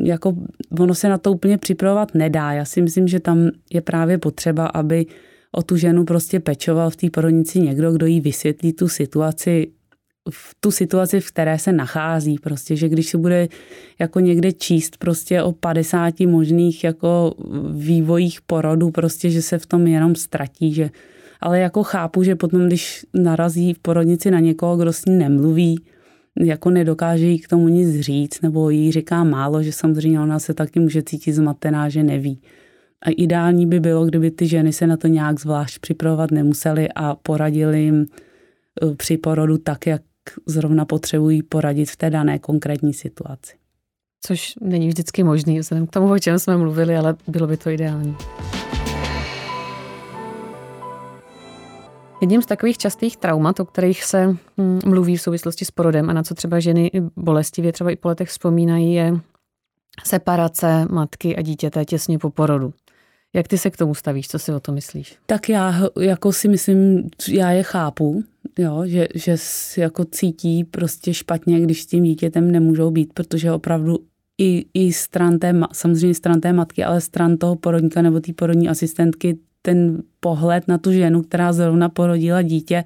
jako 0.00 0.36
ono 0.78 0.94
se 0.94 1.08
na 1.08 1.18
to 1.18 1.32
úplně 1.32 1.58
připravovat 1.58 2.14
nedá. 2.14 2.52
Já 2.52 2.64
si 2.64 2.82
myslím, 2.82 3.08
že 3.08 3.20
tam 3.20 3.50
je 3.72 3.80
právě 3.80 4.18
potřeba, 4.18 4.66
aby 4.66 5.06
o 5.52 5.62
tu 5.62 5.76
ženu 5.76 6.04
prostě 6.04 6.40
pečoval 6.40 6.90
v 6.90 6.96
té 6.96 7.10
porodnici 7.10 7.60
někdo, 7.60 7.92
kdo 7.92 8.06
jí 8.06 8.20
vysvětlí 8.20 8.72
tu 8.72 8.88
situaci 8.88 9.66
v 10.30 10.54
tu 10.60 10.70
situaci, 10.70 11.20
v 11.20 11.30
které 11.30 11.58
se 11.58 11.72
nachází. 11.72 12.38
Prostě, 12.38 12.76
že 12.76 12.88
když 12.88 13.08
se 13.08 13.18
bude 13.18 13.48
jako 13.98 14.20
někde 14.20 14.52
číst 14.52 14.96
prostě 14.96 15.42
o 15.42 15.52
50 15.52 16.20
možných 16.20 16.84
jako 16.84 17.34
vývojích 17.70 18.40
porodu, 18.40 18.90
prostě, 18.90 19.30
že 19.30 19.42
se 19.42 19.58
v 19.58 19.66
tom 19.66 19.86
jenom 19.86 20.14
ztratí, 20.14 20.74
že 20.74 20.90
ale 21.40 21.60
jako 21.60 21.82
chápu, 21.82 22.22
že 22.22 22.34
potom, 22.34 22.66
když 22.66 23.06
narazí 23.14 23.74
v 23.74 23.78
porodnici 23.78 24.30
na 24.30 24.40
někoho, 24.40 24.76
kdo 24.76 24.92
s 24.92 25.04
ní 25.04 25.18
nemluví, 25.18 25.80
jako 26.40 26.70
nedokáže 26.70 27.26
jí 27.26 27.38
k 27.38 27.48
tomu 27.48 27.68
nic 27.68 28.00
říct, 28.00 28.40
nebo 28.42 28.70
jí 28.70 28.92
říká 28.92 29.24
málo, 29.24 29.62
že 29.62 29.72
samozřejmě 29.72 30.20
ona 30.20 30.38
se 30.38 30.54
taky 30.54 30.80
může 30.80 31.02
cítit 31.02 31.32
zmatená, 31.32 31.88
že 31.88 32.02
neví. 32.02 32.40
A 33.02 33.10
ideální 33.10 33.66
by 33.66 33.80
bylo, 33.80 34.04
kdyby 34.04 34.30
ty 34.30 34.46
ženy 34.46 34.72
se 34.72 34.86
na 34.86 34.96
to 34.96 35.06
nějak 35.06 35.40
zvlášť 35.40 35.78
připravovat 35.78 36.30
nemusely 36.30 36.88
a 36.94 37.14
poradili 37.14 37.82
jim 37.82 38.06
eh, 38.06 38.94
při 38.94 39.16
porodu 39.16 39.58
tak, 39.58 39.86
jak 39.86 40.02
zrovna 40.46 40.84
potřebují 40.84 41.42
poradit 41.42 41.90
v 41.90 41.96
té 41.96 42.10
dané 42.10 42.38
konkrétní 42.38 42.94
situaci. 42.94 43.56
Což 44.26 44.54
není 44.60 44.88
vždycky 44.88 45.22
možný, 45.22 45.58
vzhledem 45.58 45.86
k 45.86 45.90
tomu, 45.90 46.12
o 46.12 46.18
čem 46.18 46.38
jsme 46.38 46.56
mluvili, 46.56 46.96
ale 46.96 47.16
bylo 47.28 47.46
by 47.46 47.56
to 47.56 47.70
ideální. 47.70 48.16
Jedním 52.20 52.42
z 52.42 52.46
takových 52.46 52.78
častých 52.78 53.16
traumat, 53.16 53.60
o 53.60 53.64
kterých 53.64 54.04
se 54.04 54.26
hm, 54.26 54.78
mluví 54.86 55.16
v 55.16 55.22
souvislosti 55.22 55.64
s 55.64 55.70
porodem 55.70 56.10
a 56.10 56.12
na 56.12 56.22
co 56.22 56.34
třeba 56.34 56.60
ženy 56.60 56.90
bolestivě 57.16 57.72
třeba 57.72 57.90
i 57.90 57.96
po 57.96 58.08
letech 58.08 58.28
vzpomínají, 58.28 58.94
je 58.94 59.20
separace 60.04 60.86
matky 60.90 61.36
a 61.36 61.42
dítěte 61.42 61.84
těsně 61.84 62.18
po 62.18 62.30
porodu. 62.30 62.74
Jak 63.34 63.48
ty 63.48 63.58
se 63.58 63.70
k 63.70 63.76
tomu 63.76 63.94
stavíš? 63.94 64.28
Co 64.28 64.38
si 64.38 64.52
o 64.52 64.60
to 64.60 64.72
myslíš? 64.72 65.16
Tak 65.26 65.48
já 65.48 65.74
jako 66.00 66.32
si 66.32 66.48
myslím, 66.48 67.08
já 67.28 67.50
je 67.50 67.62
chápu, 67.62 68.24
jo, 68.58 68.82
že, 68.86 69.08
že 69.14 69.36
jako 69.76 70.04
cítí 70.04 70.64
prostě 70.64 71.14
špatně, 71.14 71.60
když 71.60 71.82
s 71.82 71.86
tím 71.86 72.04
dítětem 72.04 72.50
nemůžou 72.50 72.90
být, 72.90 73.12
protože 73.12 73.52
opravdu 73.52 73.98
i, 74.38 74.66
i 74.74 74.92
stran 74.92 75.38
té, 75.38 75.54
samozřejmě 75.72 76.14
stran 76.14 76.40
té 76.40 76.52
matky, 76.52 76.84
ale 76.84 77.00
stran 77.00 77.36
toho 77.36 77.56
porodníka 77.56 78.02
nebo 78.02 78.20
té 78.20 78.32
porodní 78.32 78.68
asistentky, 78.68 79.38
ten 79.66 80.02
pohled 80.20 80.68
na 80.68 80.78
tu 80.78 80.92
ženu, 80.92 81.22
která 81.22 81.52
zrovna 81.52 81.88
porodila 81.88 82.42
dítě 82.42 82.84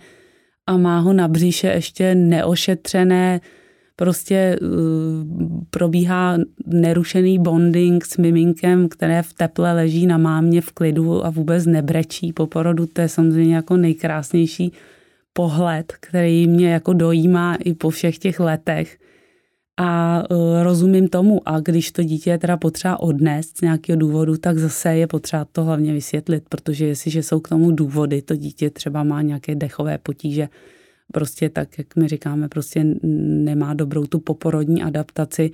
a 0.66 0.76
má 0.76 0.98
ho 0.98 1.12
na 1.12 1.28
bříše 1.28 1.66
ještě 1.68 2.14
neošetřené, 2.14 3.40
prostě 3.96 4.58
uh, 4.62 4.68
probíhá 5.70 6.38
nerušený 6.66 7.38
bonding 7.38 8.04
s 8.04 8.16
miminkem, 8.16 8.88
které 8.88 9.22
v 9.22 9.32
teple 9.32 9.72
leží 9.72 10.06
na 10.06 10.18
mámě 10.18 10.60
v 10.60 10.72
klidu 10.72 11.26
a 11.26 11.30
vůbec 11.30 11.66
nebrečí 11.66 12.32
po 12.32 12.46
porodu. 12.46 12.86
To 12.86 13.00
je 13.00 13.08
samozřejmě 13.08 13.54
jako 13.54 13.76
nejkrásnější 13.76 14.72
pohled, 15.32 15.92
který 16.00 16.46
mě 16.46 16.72
jako 16.72 16.92
dojímá 16.92 17.54
i 17.54 17.74
po 17.74 17.90
všech 17.90 18.18
těch 18.18 18.40
letech. 18.40 18.98
A 19.76 20.22
uh, 20.30 20.62
rozumím 20.62 21.08
tomu. 21.08 21.48
A 21.48 21.60
když 21.60 21.92
to 21.92 22.02
dítě 22.02 22.30
je 22.30 22.38
teda 22.38 22.56
potřeba 22.56 23.00
odnést 23.00 23.58
z 23.58 23.60
nějakého 23.60 23.98
důvodu, 23.98 24.36
tak 24.36 24.58
zase 24.58 24.96
je 24.96 25.06
potřeba 25.06 25.46
to 25.52 25.64
hlavně 25.64 25.92
vysvětlit, 25.92 26.44
protože 26.48 26.86
jestliže 26.86 27.22
jsou 27.22 27.40
k 27.40 27.48
tomu 27.48 27.70
důvody, 27.70 28.22
to 28.22 28.36
dítě 28.36 28.70
třeba 28.70 29.02
má 29.02 29.22
nějaké 29.22 29.54
dechové 29.54 29.98
potíže, 29.98 30.48
prostě 31.12 31.48
tak, 31.48 31.78
jak 31.78 31.96
my 31.96 32.08
říkáme, 32.08 32.48
prostě 32.48 32.86
nemá 33.02 33.74
dobrou 33.74 34.06
tu 34.06 34.18
poporodní 34.18 34.82
adaptaci, 34.82 35.50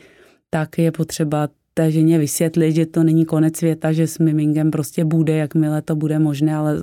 tak 0.51 0.79
je 0.79 0.93
potřeba 0.93 1.49
té 1.75 1.91
ženě 1.91 2.19
vysvětlit, 2.19 2.73
že 2.73 2.87
to 2.87 3.03
není 3.03 3.25
konec 3.25 3.57
světa, 3.57 3.93
že 3.93 4.07
s 4.07 4.19
mimingem 4.19 4.71
prostě 4.71 5.05
bude, 5.05 5.37
jakmile 5.37 5.83
to 5.83 5.97
bude 5.97 6.19
možné, 6.19 6.55
ale 6.55 6.83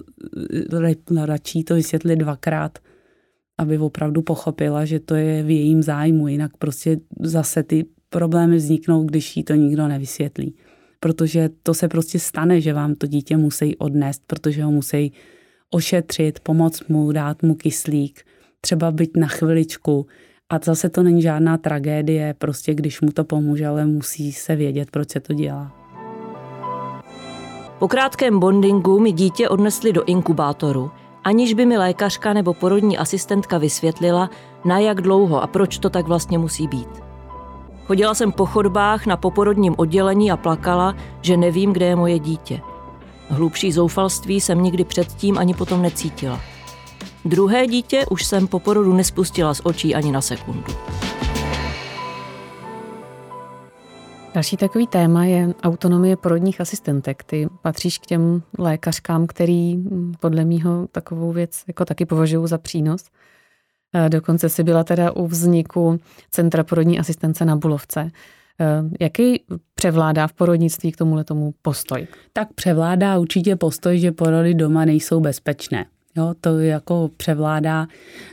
radši 1.26 1.64
to 1.64 1.76
vysvětlit 1.76 2.16
dvakrát, 2.16 2.80
aby 3.64 3.78
opravdu 3.78 4.22
pochopila, 4.22 4.86
že 4.86 5.00
to 5.00 5.16
je 5.16 5.44
v 5.44 5.50
jejím 5.50 5.84
zájmu, 5.84 6.28
jinak 6.28 6.52
prostě 6.58 7.00
zase 7.20 7.64
ty 7.64 7.86
problémy 8.10 8.56
vzniknou, 8.56 9.04
když 9.04 9.38
jí 9.38 9.44
to 9.44 9.54
nikdo 9.54 9.88
nevysvětlí. 9.88 10.56
Protože 11.00 11.50
to 11.64 11.74
se 11.74 11.88
prostě 11.88 12.20
stane, 12.20 12.62
že 12.62 12.74
vám 12.74 12.96
to 12.96 13.08
dítě 13.08 13.38
musí 13.38 13.78
odnést, 13.78 14.22
protože 14.28 14.64
ho 14.64 14.72
musí 14.72 15.12
ošetřit, 15.70 16.40
pomoct 16.40 16.88
mu, 16.90 17.12
dát 17.12 17.44
mu 17.44 17.56
kyslík, 17.56 18.22
třeba 18.62 18.92
být 18.92 19.18
na 19.18 19.28
chviličku. 19.28 20.06
A 20.50 20.60
zase 20.64 20.90
to 20.90 21.04
není 21.04 21.22
žádná 21.22 21.58
tragédie, 21.58 22.36
prostě 22.38 22.74
když 22.74 23.02
mu 23.02 23.12
to 23.12 23.24
pomůže, 23.24 23.68
ale 23.68 23.86
musí 23.86 24.32
se 24.32 24.56
vědět, 24.56 24.92
proč 24.92 25.10
se 25.10 25.20
to 25.20 25.34
dělá. 25.34 25.72
Po 27.80 27.88
krátkém 27.88 28.40
bondingu 28.40 29.00
mi 29.00 29.12
dítě 29.12 29.50
odnesli 29.50 29.94
do 29.94 30.06
inkubátoru, 30.06 30.92
aniž 31.24 31.54
by 31.54 31.66
mi 31.66 31.78
lékařka 31.78 32.34
nebo 32.34 32.54
porodní 32.54 32.98
asistentka 32.98 33.58
vysvětlila, 33.58 34.30
na 34.66 34.80
jak 34.80 35.02
dlouho 35.02 35.44
a 35.44 35.48
proč 35.48 35.78
to 35.78 35.90
tak 35.90 36.08
vlastně 36.08 36.38
musí 36.38 36.68
být. 36.68 36.90
Chodila 37.86 38.14
jsem 38.14 38.32
po 38.32 38.46
chodbách 38.46 39.06
na 39.06 39.18
poporodním 39.18 39.76
oddělení 39.78 40.32
a 40.32 40.38
plakala, 40.38 40.96
že 41.22 41.38
nevím, 41.38 41.74
kde 41.74 41.86
je 41.86 41.96
moje 41.96 42.20
dítě. 42.20 42.62
Hlubší 43.30 43.72
zoufalství 43.72 44.42
jsem 44.42 44.64
nikdy 44.64 44.84
předtím 44.84 45.38
ani 45.38 45.54
potom 45.54 45.82
necítila. 45.82 46.40
Druhé 47.26 47.68
dítě 47.68 48.06
už 48.10 48.26
jsem 48.26 48.48
po 48.48 48.60
porodu 48.60 48.94
nespustila 48.94 49.54
z 49.54 49.62
očí 49.64 49.96
ani 49.96 50.12
na 50.12 50.22
sekundu. 50.22 50.74
Další 54.34 54.58
takový 54.58 54.88
téma 54.88 55.26
je 55.26 55.54
autonomie 55.64 56.18
porodních 56.18 56.62
asistentek. 56.62 57.24
Ty 57.24 57.48
patříš 57.62 57.98
k 57.98 58.06
těm 58.06 58.44
lékařkám, 58.58 59.28
který 59.28 59.76
hm, 59.76 60.14
podle 60.20 60.46
mýho 60.46 60.88
takovou 60.92 61.32
věc 61.32 61.64
jako 61.68 61.86
taky 61.86 62.06
považují 62.06 62.48
za 62.48 62.58
přínos. 62.58 63.04
Dokonce 64.10 64.50
si 64.50 64.64
byla 64.64 64.84
teda 64.84 65.12
u 65.12 65.28
vzniku 65.28 66.00
Centra 66.32 66.64
porodní 66.64 67.00
asistence 67.00 67.46
na 67.46 67.56
Bulovce. 67.56 68.12
Jaký 69.00 69.44
převládá 69.76 70.28
v 70.28 70.34
porodnictví 70.34 70.92
k 70.92 70.98
tomuhle 70.98 71.24
tomu 71.24 71.54
postoj? 71.62 72.08
Tak 72.34 72.54
převládá 72.54 73.20
určitě 73.20 73.56
postoj, 73.56 74.00
že 74.00 74.12
porody 74.12 74.54
doma 74.54 74.86
nejsou 74.86 75.20
bezpečné. 75.20 75.86
Jo, 76.18 76.34
to 76.42 76.60
jako 76.60 77.10
převládá. 77.18 77.88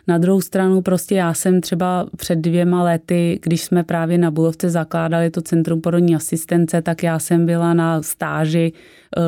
Na 0.08 0.18
druhou 0.18 0.40
stranu 0.40 0.82
prostě 0.82 1.14
já 1.14 1.34
jsem 1.34 1.60
třeba 1.60 2.06
před 2.16 2.36
dvěma 2.36 2.82
lety, 2.82 3.38
když 3.42 3.62
jsme 3.62 3.84
právě 3.84 4.18
na 4.18 4.30
Bulovce 4.30 4.70
zakládali 4.70 5.30
to 5.30 5.42
Centrum 5.42 5.80
porodní 5.80 6.16
asistence, 6.16 6.82
tak 6.82 7.02
já 7.02 7.18
jsem 7.18 7.46
byla 7.46 7.74
na 7.74 8.02
stáži 8.02 8.72
eh, 8.72 9.20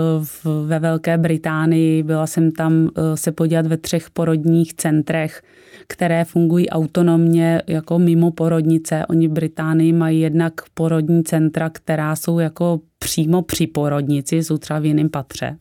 ve 0.66 0.78
Velké 0.78 1.18
Británii. 1.18 2.02
Byla 2.02 2.26
jsem 2.26 2.52
tam 2.52 2.88
eh, 2.96 3.16
se 3.16 3.32
podívat 3.32 3.66
ve 3.66 3.76
třech 3.76 4.10
porodních 4.10 4.74
centrech, 4.74 5.42
které 5.86 6.24
fungují 6.24 6.70
autonomně 6.70 7.62
jako 7.66 7.98
mimo 7.98 8.30
porodnice. 8.30 9.06
Oni 9.08 9.28
v 9.28 9.32
Británii 9.32 9.92
mají 9.92 10.20
jednak 10.20 10.52
porodní 10.74 11.24
centra, 11.24 11.70
která 11.70 12.16
jsou 12.16 12.38
jako 12.38 12.80
přímo 12.98 13.42
při 13.42 13.66
porodnici, 13.66 14.36
jsou 14.36 14.58
třeba 14.58 14.78
v 14.78 14.84
jiném 14.86 15.08
patře 15.08 15.56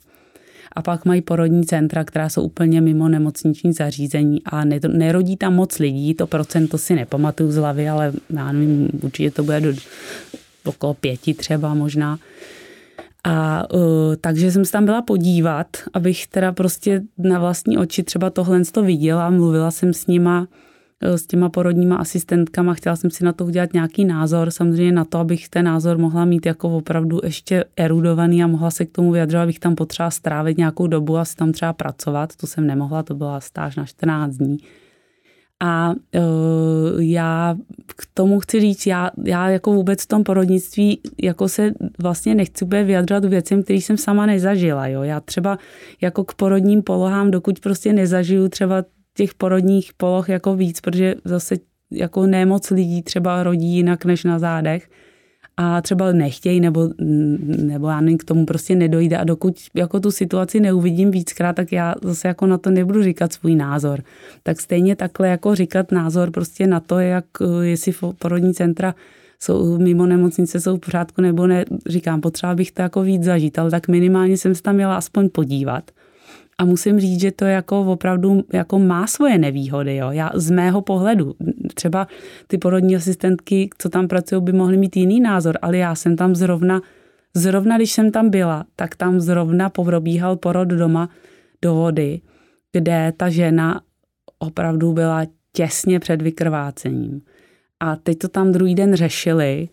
a 0.73 0.81
pak 0.81 1.05
mají 1.05 1.21
porodní 1.21 1.65
centra, 1.65 2.03
která 2.03 2.29
jsou 2.29 2.41
úplně 2.43 2.81
mimo 2.81 3.09
nemocniční 3.09 3.73
zařízení 3.73 4.41
a 4.45 4.65
nerodí 4.87 5.37
tam 5.37 5.55
moc 5.55 5.79
lidí, 5.79 6.13
to 6.13 6.27
procento 6.27 6.77
si 6.77 6.95
nepamatuju 6.95 7.51
z 7.51 7.55
hlavy, 7.55 7.89
ale 7.89 8.13
já 8.29 8.51
nevím, 8.51 8.89
určitě 9.01 9.31
to 9.31 9.43
bude 9.43 9.61
do 9.61 9.73
okolo 10.63 10.93
pěti 10.93 11.33
třeba 11.33 11.73
možná. 11.73 12.19
A 13.23 13.67
uh, 13.73 13.81
takže 14.21 14.51
jsem 14.51 14.65
se 14.65 14.71
tam 14.71 14.85
byla 14.85 15.01
podívat, 15.01 15.67
abych 15.93 16.27
teda 16.27 16.51
prostě 16.51 17.01
na 17.17 17.39
vlastní 17.39 17.77
oči 17.77 18.03
třeba 18.03 18.29
tohle 18.29 18.65
to 18.65 18.83
viděla, 18.83 19.29
mluvila 19.29 19.71
jsem 19.71 19.93
s 19.93 20.07
nima, 20.07 20.47
s 21.01 21.27
těma 21.27 21.49
porodníma 21.49 21.95
asistentkama. 21.95 22.73
Chtěla 22.73 22.95
jsem 22.95 23.11
si 23.11 23.23
na 23.23 23.33
to 23.33 23.45
udělat 23.45 23.73
nějaký 23.73 24.05
názor, 24.05 24.51
samozřejmě 24.51 24.91
na 24.91 25.05
to, 25.05 25.17
abych 25.17 25.49
ten 25.49 25.65
názor 25.65 25.97
mohla 25.97 26.25
mít 26.25 26.45
jako 26.45 26.77
opravdu 26.77 27.19
ještě 27.23 27.65
erudovaný 27.77 28.43
a 28.43 28.47
mohla 28.47 28.71
se 28.71 28.85
k 28.85 28.91
tomu 28.91 29.11
vyjadřovat, 29.11 29.43
abych 29.43 29.59
tam 29.59 29.75
potřeba 29.75 30.11
strávit 30.11 30.57
nějakou 30.57 30.87
dobu 30.87 31.17
a 31.17 31.25
si 31.25 31.35
tam 31.35 31.51
třeba 31.51 31.73
pracovat. 31.73 32.35
To 32.35 32.47
jsem 32.47 32.67
nemohla, 32.67 33.03
to 33.03 33.15
byla 33.15 33.39
stáž 33.39 33.75
na 33.75 33.85
14 33.85 34.35
dní. 34.35 34.57
A 35.63 35.93
uh, 35.93 37.03
já 37.03 37.55
k 37.87 38.05
tomu 38.13 38.39
chci 38.39 38.59
říct, 38.59 38.87
já, 38.87 39.11
já 39.23 39.49
jako 39.49 39.73
vůbec 39.73 40.03
v 40.03 40.07
tom 40.07 40.23
porodnictví 40.23 41.01
jako 41.21 41.49
se 41.49 41.71
vlastně 41.99 42.35
nechci 42.35 42.65
úplně 42.65 42.83
vyjadřovat 42.83 43.25
věcem, 43.25 43.63
který 43.63 43.81
jsem 43.81 43.97
sama 43.97 44.25
nezažila. 44.25 44.87
Jo? 44.87 45.03
Já 45.03 45.19
třeba 45.19 45.57
jako 46.01 46.23
k 46.23 46.33
porodním 46.33 46.81
polohám, 46.81 47.31
dokud 47.31 47.59
prostě 47.59 47.93
nezažiju 47.93 48.49
třeba 48.49 48.83
těch 49.21 49.33
porodních 49.33 49.93
poloh 49.93 50.29
jako 50.29 50.55
víc, 50.55 50.81
protože 50.81 51.15
zase 51.25 51.55
jako 51.91 52.27
nemoc 52.27 52.69
lidí 52.69 53.01
třeba 53.01 53.43
rodí 53.43 53.67
jinak 53.67 54.05
než 54.05 54.23
na 54.23 54.39
zádech 54.39 54.89
a 55.57 55.81
třeba 55.81 56.11
nechtějí 56.11 56.59
nebo, 56.59 56.89
nebo 57.57 57.87
já 57.87 58.01
nevím, 58.01 58.17
k 58.17 58.23
tomu 58.23 58.45
prostě 58.45 58.75
nedojde 58.75 59.17
a 59.17 59.23
dokud 59.23 59.55
jako 59.73 59.99
tu 59.99 60.11
situaci 60.11 60.59
neuvidím 60.59 61.11
víckrát, 61.11 61.55
tak 61.55 61.71
já 61.71 61.95
zase 62.01 62.27
jako 62.27 62.45
na 62.45 62.57
to 62.57 62.69
nebudu 62.69 63.03
říkat 63.03 63.33
svůj 63.33 63.55
názor. 63.55 64.01
Tak 64.43 64.61
stejně 64.61 64.95
takhle 64.95 65.27
jako 65.27 65.55
říkat 65.55 65.91
názor 65.91 66.31
prostě 66.31 66.67
na 66.67 66.79
to, 66.79 66.99
jak 66.99 67.25
jestli 67.61 67.93
porodní 68.19 68.53
centra 68.53 68.95
jsou 69.39 69.77
mimo 69.77 70.05
nemocnice 70.05 70.61
jsou 70.61 70.77
v 70.77 70.79
pořádku 70.79 71.21
nebo 71.21 71.47
ne, 71.47 71.65
říkám, 71.85 72.21
potřeba 72.21 72.55
bych 72.55 72.71
to 72.71 72.81
jako 72.81 73.01
víc 73.01 73.23
zažít, 73.23 73.59
ale 73.59 73.71
tak 73.71 73.87
minimálně 73.87 74.37
jsem 74.37 74.55
se 74.55 74.61
tam 74.61 74.75
měla 74.75 74.97
aspoň 74.97 75.29
podívat 75.29 75.91
a 76.61 76.65
musím 76.65 76.99
říct, 76.99 77.21
že 77.21 77.31
to 77.31 77.45
jako 77.45 77.81
opravdu 77.81 78.43
jako 78.53 78.79
má 78.79 79.07
svoje 79.07 79.37
nevýhody. 79.37 79.95
Jo. 79.95 80.11
Já 80.11 80.31
z 80.33 80.51
mého 80.51 80.81
pohledu, 80.81 81.35
třeba 81.73 82.07
ty 82.47 82.57
porodní 82.57 82.95
asistentky, 82.95 83.69
co 83.77 83.89
tam 83.89 84.07
pracují, 84.07 84.41
by 84.41 84.53
mohly 84.53 84.77
mít 84.77 84.97
jiný 84.97 85.19
názor, 85.19 85.57
ale 85.61 85.77
já 85.77 85.95
jsem 85.95 86.15
tam 86.15 86.35
zrovna, 86.35 86.81
zrovna 87.33 87.77
když 87.77 87.91
jsem 87.91 88.11
tam 88.11 88.29
byla, 88.29 88.65
tak 88.75 88.95
tam 88.95 89.19
zrovna 89.19 89.69
probíhal 89.69 90.35
porod 90.35 90.67
doma 90.67 91.09
do 91.61 91.75
vody, 91.75 92.21
kde 92.71 93.13
ta 93.17 93.29
žena 93.29 93.81
opravdu 94.39 94.93
byla 94.93 95.25
těsně 95.53 95.99
před 95.99 96.21
vykrvácením. 96.21 97.21
A 97.79 97.95
teď 97.95 98.17
to 98.17 98.27
tam 98.27 98.51
druhý 98.51 98.75
den 98.75 98.95
řešili 98.95 99.69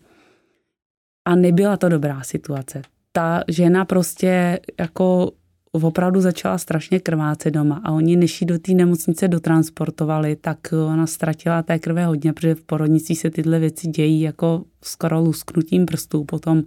a 1.25 1.35
nebyla 1.35 1.77
to 1.77 1.89
dobrá 1.89 2.23
situace. 2.23 2.81
Ta 3.11 3.43
žena 3.47 3.85
prostě 3.85 4.59
jako 4.79 5.31
opravdu 5.71 6.21
začala 6.21 6.57
strašně 6.57 6.99
krvácet 6.99 7.53
doma 7.53 7.81
a 7.83 7.91
oni 7.91 8.15
než 8.15 8.43
do 8.47 8.59
té 8.59 8.71
nemocnice 8.71 9.27
dotransportovali, 9.27 10.35
tak 10.35 10.73
ona 10.93 11.07
ztratila 11.07 11.63
té 11.63 11.79
krve 11.79 12.05
hodně, 12.05 12.33
protože 12.33 12.55
v 12.55 12.61
porodnici 12.61 13.15
se 13.15 13.29
tyhle 13.29 13.59
věci 13.59 13.87
dějí 13.87 14.21
jako 14.21 14.63
skoro 14.83 15.19
lusknutím 15.19 15.85
prstů. 15.85 16.23
Potom, 16.23 16.63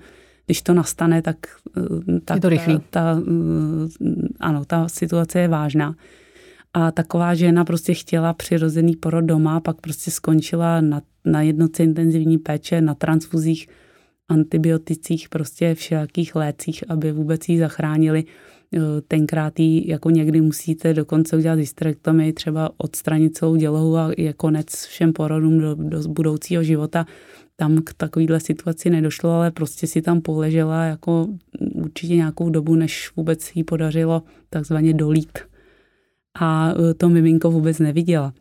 když 0.46 0.62
to 0.62 0.74
nastane, 0.74 1.22
tak, 1.22 1.36
tak 2.24 2.36
je 2.36 2.40
to 2.40 2.48
rychlý. 2.48 2.78
Ta, 2.78 2.84
ta, 2.90 3.22
ano, 4.40 4.64
ta 4.64 4.88
situace 4.88 5.40
je 5.40 5.48
vážná. 5.48 5.94
A 6.74 6.90
taková 6.90 7.34
žena 7.34 7.64
prostě 7.64 7.94
chtěla 7.94 8.32
přirozený 8.32 8.96
porod 8.96 9.24
doma, 9.24 9.60
pak 9.60 9.80
prostě 9.80 10.10
skončila 10.10 10.80
na, 10.80 11.02
na 11.24 11.42
jednoce 11.42 11.84
intenzivní 11.84 12.38
péče, 12.38 12.80
na 12.80 12.94
transfuzích, 12.94 13.68
antibioticích, 14.28 15.28
prostě 15.28 15.74
všelakých 15.74 16.34
lécích, 16.34 16.84
aby 16.88 17.12
vůbec 17.12 17.48
jí 17.48 17.58
zachránili. 17.58 18.24
Eh, 18.74 19.00
tenkrát 19.08 19.60
jí 19.60 19.88
jako 19.88 20.10
někdy 20.10 20.40
musíte 20.40 20.94
dokonce 20.94 21.36
udělat 21.36 21.58
hysterektomii, 21.58 22.32
třeba 22.32 22.70
odstranit 22.76 23.36
celou 23.36 23.56
dělohu 23.56 23.96
a 23.96 24.10
je 24.18 24.32
konec 24.32 24.86
všem 24.86 25.12
porodům 25.12 25.58
do, 25.58 25.74
do 25.74 26.08
budoucího 26.08 26.62
života. 26.62 27.06
Tam 27.56 27.78
k 27.84 27.92
takovéhle 27.94 28.40
situaci 28.40 28.90
nedošlo, 28.90 29.30
ale 29.30 29.50
prostě 29.50 29.86
si 29.86 30.02
tam 30.02 30.20
poležela 30.20 30.84
jako 30.84 31.26
určitě 31.74 32.16
nějakou 32.16 32.50
dobu, 32.50 32.74
než 32.74 33.10
vůbec 33.16 33.56
jí 33.56 33.64
podařilo 33.64 34.22
takzvaně 34.50 34.94
dolít. 34.94 35.38
A 36.40 36.74
eh, 36.90 36.94
to 36.94 37.08
miminko 37.08 37.50
vůbec 37.50 37.78
neviděla. 37.78 38.32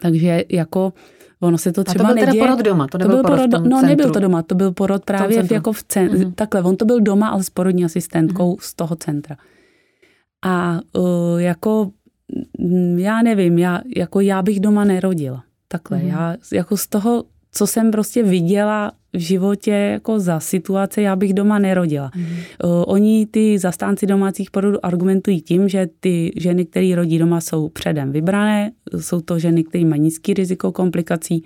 Takže 0.00 0.44
jako 0.48 0.92
Ono 1.40 1.58
se 1.58 1.72
to 1.72 1.84
třeba 1.84 2.04
a 2.04 2.08
to 2.08 2.14
byl 2.14 2.26
neděje. 2.26 2.44
porod 2.44 2.64
doma, 2.64 2.86
to, 2.86 2.98
to 2.98 3.08
byl 3.08 3.22
porod, 3.22 3.50
porod 3.50 3.66
No 3.66 3.82
nebyl 3.82 4.10
to 4.10 4.20
doma, 4.20 4.42
to 4.42 4.54
byl 4.54 4.72
porod 4.72 5.04
právě 5.04 5.42
v 5.42 5.52
jako 5.52 5.72
v 5.72 5.82
centru. 5.82 6.18
Mm-hmm. 6.18 6.34
Takhle, 6.34 6.62
on 6.62 6.76
to 6.76 6.84
byl 6.84 7.00
doma, 7.00 7.28
ale 7.28 7.44
s 7.44 7.50
porodní 7.50 7.84
asistentkou 7.84 8.54
mm-hmm. 8.54 8.62
z 8.62 8.74
toho 8.74 8.96
centra. 8.96 9.36
A 10.44 10.80
uh, 10.92 11.40
jako, 11.40 11.90
mm, 12.58 12.98
já 12.98 13.22
nevím, 13.22 13.58
já, 13.58 13.80
jako 13.96 14.20
já 14.20 14.42
bych 14.42 14.60
doma 14.60 14.84
nerodila. 14.84 15.44
Takhle, 15.68 15.98
mm. 15.98 16.08
já 16.08 16.36
jako 16.52 16.76
z 16.76 16.86
toho, 16.86 17.24
co 17.52 17.66
jsem 17.66 17.90
prostě 17.90 18.22
viděla 18.22 18.92
v 19.12 19.18
životě 19.18 19.70
jako 19.70 20.20
za 20.20 20.40
situace, 20.40 21.02
já 21.02 21.16
bych 21.16 21.34
doma 21.34 21.58
nerodila. 21.58 22.10
Mm. 22.16 22.22
Uh, 22.22 22.84
oni, 22.86 23.26
ty 23.26 23.58
zastánci 23.58 24.06
domácích 24.06 24.50
porodů, 24.50 24.86
argumentují 24.86 25.40
tím, 25.40 25.68
že 25.68 25.88
ty 26.00 26.32
ženy, 26.36 26.66
které 26.66 26.94
rodí 26.96 27.18
doma, 27.18 27.40
jsou 27.40 27.68
předem 27.68 28.12
vybrané, 28.12 28.72
jsou 29.00 29.20
to 29.20 29.38
ženy, 29.38 29.64
které 29.64 29.84
mají 29.84 30.02
nízký 30.02 30.34
riziko 30.34 30.72
komplikací 30.72 31.44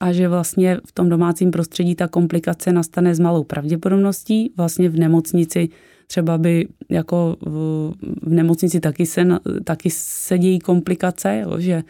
a 0.00 0.12
že 0.12 0.28
vlastně 0.28 0.80
v 0.86 0.92
tom 0.92 1.08
domácím 1.08 1.50
prostředí 1.50 1.94
ta 1.94 2.08
komplikace 2.08 2.72
nastane 2.72 3.14
s 3.14 3.20
malou 3.20 3.44
pravděpodobností. 3.44 4.52
Vlastně 4.56 4.88
v 4.88 4.98
nemocnici 4.98 5.68
třeba 6.06 6.38
by 6.38 6.68
jako 6.88 7.36
v, 7.40 7.92
nemocnici 8.26 8.80
taky 8.80 9.06
se, 9.06 9.26
taky 9.64 9.90
se 9.90 10.38
dějí 10.38 10.58
komplikace, 10.58 11.42
jo, 11.44 11.60
že, 11.60 11.82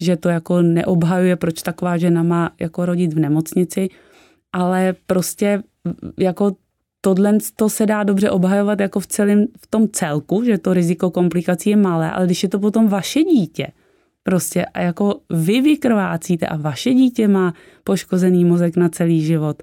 že 0.00 0.16
to 0.16 0.28
jako 0.28 0.62
neobhajuje, 0.62 1.36
proč 1.36 1.62
taková 1.62 1.96
žena 1.96 2.22
má 2.22 2.50
jako 2.60 2.86
rodit 2.86 3.12
v 3.12 3.18
nemocnici, 3.18 3.88
ale 4.52 4.94
prostě 5.06 5.62
jako 6.18 6.52
tohle 7.00 7.38
to 7.56 7.68
se 7.68 7.86
dá 7.86 8.02
dobře 8.02 8.30
obhajovat 8.30 8.80
jako 8.80 9.00
v 9.00 9.06
celém 9.06 9.46
v 9.60 9.66
tom 9.66 9.88
celku, 9.88 10.44
že 10.44 10.58
to 10.58 10.74
riziko 10.74 11.10
komplikací 11.10 11.70
je 11.70 11.76
malé, 11.76 12.10
ale 12.10 12.26
když 12.26 12.42
je 12.42 12.48
to 12.48 12.58
potom 12.58 12.88
vaše 12.88 13.22
dítě, 13.22 13.66
prostě 14.22 14.64
a 14.64 14.80
jako 14.80 15.20
vy 15.30 15.60
vykrvácíte 15.60 16.46
a 16.46 16.56
vaše 16.56 16.94
dítě 16.94 17.28
má 17.28 17.54
poškozený 17.84 18.44
mozek 18.44 18.76
na 18.76 18.88
celý 18.88 19.20
život, 19.20 19.62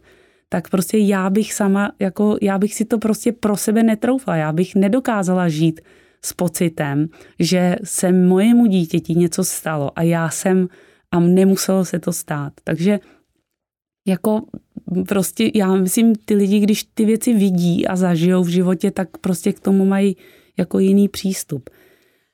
tak 0.50 0.70
prostě 0.70 0.98
já 0.98 1.30
bych 1.30 1.54
sama, 1.54 1.92
jako 2.00 2.38
já 2.42 2.58
bych 2.58 2.74
si 2.76 2.86
to 2.86 2.98
prostě 2.98 3.32
pro 3.32 3.58
sebe 3.58 3.84
netroufla, 3.84 4.36
já 4.36 4.54
bych 4.54 4.76
nedokázala 4.76 5.50
žít 5.50 5.82
s 6.22 6.34
pocitem, 6.34 7.08
že 7.40 7.76
se 7.84 8.12
mojemu 8.12 8.66
dítěti 8.66 9.16
něco 9.16 9.44
stalo 9.44 9.92
a 9.96 10.02
já 10.02 10.30
jsem 10.30 10.68
a 11.12 11.20
nemuselo 11.20 11.86
se 11.86 12.00
to 12.00 12.14
stát. 12.14 12.54
Takže 12.64 13.00
jako 14.08 14.42
prostě 15.08 15.52
já 15.54 15.76
myslím, 15.76 16.16
ty 16.16 16.36
lidi, 16.36 16.60
když 16.60 16.84
ty 16.84 17.06
věci 17.06 17.34
vidí 17.34 17.88
a 17.88 17.96
zažijou 17.96 18.44
v 18.44 18.50
životě, 18.50 18.92
tak 18.92 19.18
prostě 19.18 19.54
k 19.54 19.60
tomu 19.60 19.86
mají 19.86 20.18
jako 20.58 20.80
jiný 20.80 21.10
přístup. 21.10 21.70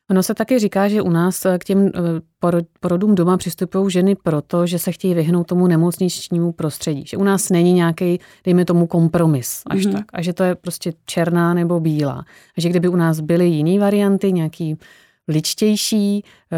Ono 0.09 0.23
se 0.23 0.33
taky 0.33 0.59
říká, 0.59 0.87
že 0.87 1.01
u 1.01 1.09
nás 1.09 1.45
eh, 1.45 1.57
k 1.57 1.63
těm 1.63 1.87
eh, 1.87 2.61
porodům 2.79 3.15
doma 3.15 3.37
přistupují 3.37 3.91
ženy 3.91 4.15
proto, 4.15 4.65
že 4.67 4.79
se 4.79 4.91
chtějí 4.91 5.13
vyhnout 5.13 5.47
tomu 5.47 5.67
nemocničnímu 5.67 6.51
prostředí. 6.51 7.03
Že 7.05 7.17
u 7.17 7.23
nás 7.23 7.49
není 7.49 7.73
nějaký, 7.73 8.19
dejme 8.43 8.65
tomu, 8.65 8.87
kompromis 8.87 9.61
až 9.67 9.79
mm-hmm. 9.79 9.93
tak. 9.93 10.05
A 10.13 10.21
že 10.21 10.33
to 10.33 10.43
je 10.43 10.55
prostě 10.55 10.93
černá 11.05 11.53
nebo 11.53 11.79
bílá. 11.79 12.25
A 12.57 12.61
že 12.61 12.69
kdyby 12.69 12.87
u 12.87 12.95
nás 12.95 13.19
byly 13.19 13.47
jiné 13.47 13.79
varianty, 13.79 14.31
nějaký 14.31 14.77
ličtější, 15.27 16.23
eh, 16.51 16.57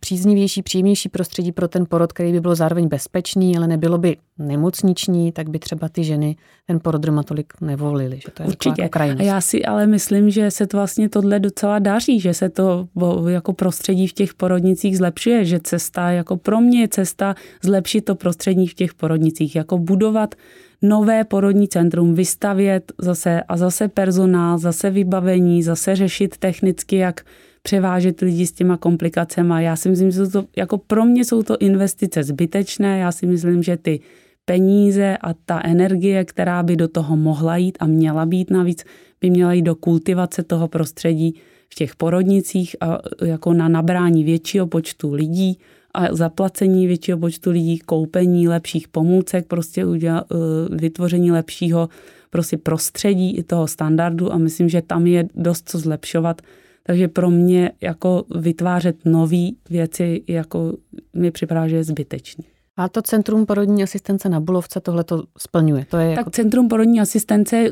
příznivější, 0.00 0.62
příjemnější 0.62 1.08
prostředí 1.08 1.52
pro 1.52 1.68
ten 1.68 1.86
porod, 1.88 2.12
který 2.12 2.32
by 2.32 2.40
byl 2.40 2.54
zároveň 2.54 2.88
bezpečný, 2.88 3.56
ale 3.56 3.66
nebylo 3.66 3.98
by 3.98 4.16
nemocniční, 4.38 5.32
tak 5.32 5.50
by 5.50 5.58
třeba 5.58 5.88
ty 5.88 6.04
ženy 6.04 6.36
ten 6.66 6.80
porod 6.80 7.02
doma 7.02 7.22
tolik 7.22 7.52
nevolily. 7.60 8.20
Že 8.24 8.30
to 8.34 8.42
je 8.42 8.46
Určitě. 8.46 8.88
A 8.92 9.22
já 9.22 9.40
si 9.40 9.64
ale 9.64 9.86
myslím, 9.86 10.30
že 10.30 10.50
se 10.50 10.66
to 10.66 10.76
vlastně 10.76 11.08
tohle 11.08 11.40
docela 11.40 11.78
daří, 11.78 12.20
že 12.20 12.34
se 12.34 12.48
to 12.48 12.88
jako 13.28 13.52
prostředí 13.52 14.06
v 14.06 14.12
těch 14.12 14.34
porodnicích 14.34 14.98
zlepšuje, 14.98 15.44
že 15.44 15.60
cesta 15.60 16.10
jako 16.10 16.36
pro 16.36 16.60
mě 16.60 16.80
je 16.80 16.88
cesta 16.88 17.34
zlepšit 17.62 18.04
to 18.04 18.14
prostředí 18.14 18.66
v 18.66 18.74
těch 18.74 18.94
porodnicích, 18.94 19.56
jako 19.56 19.78
budovat 19.78 20.34
nové 20.82 21.24
porodní 21.24 21.68
centrum, 21.68 22.14
vystavět 22.14 22.92
zase 22.98 23.42
a 23.42 23.56
zase 23.56 23.88
personál, 23.88 24.58
zase 24.58 24.90
vybavení, 24.90 25.62
zase 25.62 25.96
řešit 25.96 26.36
technicky, 26.36 26.96
jak 26.96 27.20
převážet 27.68 28.20
lidi 28.20 28.46
s 28.46 28.52
těma 28.52 28.76
komplikacemi. 28.76 29.54
Já 29.58 29.76
si 29.76 29.88
myslím, 29.88 30.10
že 30.10 30.26
to, 30.26 30.44
jako 30.56 30.78
pro 30.78 31.04
mě 31.04 31.24
jsou 31.24 31.42
to 31.42 31.58
investice 31.58 32.22
zbytečné. 32.22 32.98
Já 32.98 33.12
si 33.12 33.26
myslím, 33.26 33.62
že 33.62 33.76
ty 33.76 34.00
peníze 34.44 35.16
a 35.20 35.34
ta 35.34 35.60
energie, 35.64 36.24
která 36.24 36.62
by 36.62 36.76
do 36.76 36.88
toho 36.88 37.16
mohla 37.16 37.56
jít 37.56 37.78
a 37.80 37.86
měla 37.86 38.26
být 38.26 38.50
navíc, 38.50 38.84
by 39.20 39.30
měla 39.30 39.52
jít 39.52 39.62
do 39.62 39.74
kultivace 39.74 40.42
toho 40.42 40.68
prostředí 40.68 41.34
v 41.68 41.74
těch 41.74 41.96
porodnicích 41.96 42.76
a 42.80 42.98
jako 43.24 43.52
na 43.52 43.68
nabrání 43.68 44.24
většího 44.24 44.66
počtu 44.66 45.12
lidí 45.12 45.58
a 45.94 46.14
zaplacení 46.14 46.86
většího 46.86 47.18
počtu 47.18 47.50
lidí, 47.50 47.78
koupení 47.78 48.48
lepších 48.48 48.88
pomůcek, 48.88 49.46
prostě 49.46 49.84
udělat, 49.84 50.24
eh, 50.32 50.36
vytvoření 50.76 51.32
lepšího 51.32 51.88
prostě 52.30 52.56
prostředí 52.56 53.36
i 53.36 53.42
toho 53.42 53.66
standardu 53.66 54.32
a 54.32 54.38
myslím, 54.38 54.68
že 54.68 54.82
tam 54.82 55.06
je 55.06 55.28
dost 55.34 55.68
co 55.68 55.78
zlepšovat 55.78 56.42
takže 56.88 57.08
pro 57.08 57.30
mě 57.30 57.72
jako 57.80 58.24
vytvářet 58.36 58.96
nové 59.04 59.48
věci 59.70 60.22
jako 60.28 60.76
mi 61.14 61.30
připadá, 61.30 61.68
že 61.68 61.76
je 61.76 61.84
zbytečný. 61.84 62.44
A 62.76 62.88
to 62.88 63.02
Centrum 63.02 63.46
porodní 63.46 63.82
asistence 63.82 64.28
na 64.28 64.40
Bulovce 64.40 64.80
tohle 64.80 65.04
to 65.04 65.22
splňuje? 65.38 65.86
To 65.90 65.96
je 65.96 66.08
tak 66.08 66.16
jako... 66.16 66.30
Centrum 66.30 66.68
porodní 66.68 67.00
asistence 67.00 67.64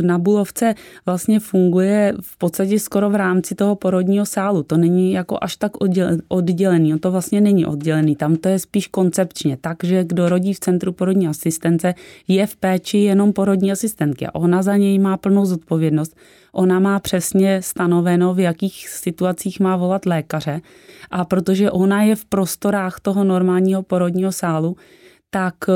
na 0.00 0.18
Bulovce 0.18 0.74
vlastně 1.06 1.40
funguje 1.40 2.14
v 2.20 2.38
podstatě 2.38 2.78
skoro 2.78 3.10
v 3.10 3.14
rámci 3.14 3.54
toho 3.54 3.76
porodního 3.76 4.26
sálu. 4.26 4.62
To 4.62 4.76
není 4.76 5.12
jako 5.12 5.38
až 5.40 5.56
tak 5.56 5.72
oddělený. 6.28 6.98
To 6.98 7.10
vlastně 7.10 7.40
není 7.40 7.66
oddělený. 7.66 8.16
Tam 8.16 8.36
to 8.36 8.48
je 8.48 8.58
spíš 8.58 8.86
koncepčně. 8.86 9.58
Takže 9.60 10.04
kdo 10.04 10.28
rodí 10.28 10.54
v 10.54 10.60
Centru 10.60 10.92
porodní 10.92 11.28
asistence, 11.28 11.94
je 12.28 12.46
v 12.46 12.56
péči 12.56 12.98
jenom 12.98 13.32
porodní 13.32 13.72
asistentky. 13.72 14.26
A 14.26 14.34
ona 14.34 14.62
za 14.62 14.76
něj 14.76 14.98
má 14.98 15.16
plnou 15.16 15.44
zodpovědnost 15.44 16.16
Ona 16.54 16.80
má 16.80 17.00
přesně 17.00 17.62
stanoveno, 17.62 18.34
v 18.34 18.40
jakých 18.40 18.88
situacích 18.88 19.60
má 19.60 19.76
volat 19.76 20.06
lékaře. 20.06 20.60
A 21.10 21.24
protože 21.24 21.70
ona 21.70 22.02
je 22.02 22.16
v 22.16 22.24
prostorách 22.24 23.00
toho 23.00 23.24
normálního 23.24 23.82
porodního 23.82 24.32
sálu, 24.32 24.76
tak, 25.30 25.54
eh, 25.68 25.72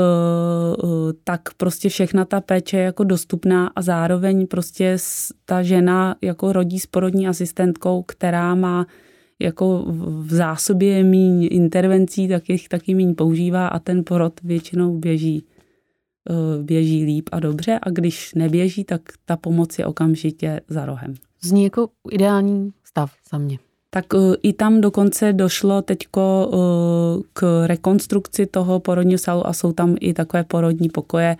eh, 0.83 1.13
tak 1.23 1.41
prostě 1.57 1.89
všechna 1.89 2.25
ta 2.25 2.41
péče 2.41 2.77
je 2.77 2.83
jako 2.83 3.03
dostupná 3.03 3.71
a 3.75 3.81
zároveň 3.81 4.47
prostě 4.47 4.97
ta 5.45 5.63
žena 5.63 6.15
jako 6.21 6.53
rodí 6.53 6.79
s 6.79 6.85
porodní 6.85 7.27
asistentkou, 7.27 8.03
která 8.03 8.55
má 8.55 8.87
jako 9.39 9.85
v 10.27 10.33
zásobě 10.33 11.03
míň 11.03 11.47
intervencí, 11.51 12.27
tak 12.27 12.49
jich 12.49 12.69
taky 12.69 12.93
míň 12.93 13.15
používá 13.15 13.67
a 13.67 13.79
ten 13.79 14.03
porod 14.03 14.33
většinou 14.43 14.97
běží 14.97 15.43
běží 16.61 17.05
líp 17.05 17.29
a 17.31 17.39
dobře 17.39 17.79
a 17.83 17.89
když 17.89 18.33
neběží, 18.33 18.83
tak 18.83 19.01
ta 19.25 19.37
pomoc 19.37 19.79
je 19.79 19.85
okamžitě 19.85 20.61
za 20.67 20.85
rohem. 20.85 21.13
Zní 21.41 21.63
jako 21.63 21.89
ideální 22.11 22.71
stav 22.83 23.11
za 23.31 23.37
mě. 23.37 23.59
Tak 23.89 24.05
eh, 24.15 24.35
i 24.43 24.53
tam 24.53 24.81
dokonce 24.81 25.33
došlo 25.33 25.81
teďko 25.81 26.51
eh, 26.53 27.23
k 27.33 27.67
rekonstrukci 27.67 28.45
toho 28.45 28.79
porodního 28.79 29.19
sálu 29.19 29.47
a 29.47 29.53
jsou 29.53 29.71
tam 29.71 29.95
i 29.99 30.13
takové 30.13 30.43
porodní 30.43 30.89
pokoje, 30.89 31.37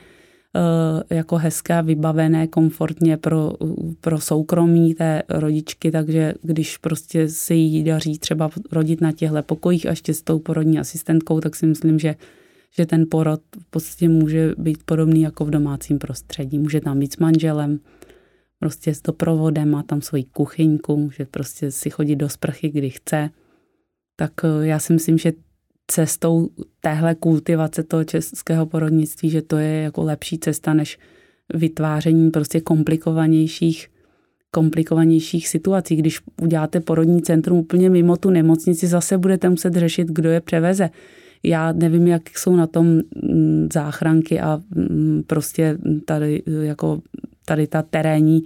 jako 1.10 1.38
hezké, 1.38 1.82
vybavené 1.82 2.48
komfortně 2.48 3.18
pro, 3.18 3.54
pro 4.02 4.22
soukromí 4.22 4.94
té 4.94 5.24
rodičky, 5.30 5.92
takže 5.92 6.34
když 6.42 6.78
prostě 6.78 7.30
se 7.30 7.54
jí 7.54 7.84
daří 7.84 8.20
třeba 8.20 8.50
rodit 8.72 9.02
na 9.02 9.12
těchto 9.12 9.44
pokojích 9.44 9.86
a 9.86 9.90
ještě 9.90 10.14
s 10.14 10.22
tou 10.22 10.40
porodní 10.40 10.80
asistentkou, 10.80 11.40
tak 11.40 11.56
si 11.56 11.66
myslím, 11.66 12.00
že 12.00 12.16
že 12.72 12.86
ten 12.86 13.06
porod 13.12 13.42
v 13.60 13.66
podstatě 13.70 14.10
může 14.10 14.54
být 14.58 14.84
podobný 14.84 15.22
jako 15.22 15.46
v 15.46 15.50
domácím 15.50 16.00
prostředí. 16.00 16.60
Může 16.60 16.82
tam 16.82 17.00
být 17.00 17.14
s 17.14 17.18
manželem, 17.18 17.80
prostě 18.60 18.94
s 18.94 19.02
doprovodem, 19.02 19.70
má 19.70 19.84
tam 19.84 20.02
svoji 20.02 20.24
kuchyňku, 20.24 20.98
může 20.98 21.26
prostě 21.26 21.72
si 21.72 21.90
chodit 21.90 22.16
do 22.16 22.30
sprchy, 22.30 22.70
kdy 22.70 22.90
chce. 22.90 23.30
Tak 24.16 24.32
eh, 24.44 24.68
já 24.68 24.80
si 24.80 24.94
myslím, 24.94 25.18
že 25.18 25.34
cestou 25.88 26.50
téhle 26.82 27.16
kultivace 27.16 27.84
toho 27.84 28.04
českého 28.04 28.66
porodnictví, 28.66 29.30
že 29.30 29.42
to 29.42 29.58
je 29.58 29.82
jako 29.82 30.04
lepší 30.04 30.40
cesta, 30.40 30.74
než 30.74 31.00
vytváření 31.54 32.32
prostě 32.32 32.62
komplikovanějších 32.62 33.90
komplikovanějších 34.52 35.48
situací. 35.48 35.96
Když 35.96 36.20
uděláte 36.42 36.80
porodní 36.80 37.22
centrum 37.22 37.60
úplně 37.60 37.90
mimo 37.90 38.18
tu 38.18 38.30
nemocnici, 38.30 38.88
zase 38.88 39.18
budete 39.18 39.50
muset 39.50 39.74
řešit, 39.74 40.08
kdo 40.08 40.30
je 40.30 40.42
převeze. 40.42 40.90
Já 41.44 41.72
nevím, 41.72 42.08
jak 42.08 42.38
jsou 42.38 42.56
na 42.56 42.68
tom 42.68 42.86
mm, 42.86 43.68
záchranky 43.74 44.40
a 44.40 44.62
mm, 44.76 45.24
prostě 45.28 45.78
tady, 46.06 46.44
jako 46.62 47.02
tady 47.46 47.68
ta 47.68 47.82
terénní, 47.82 48.44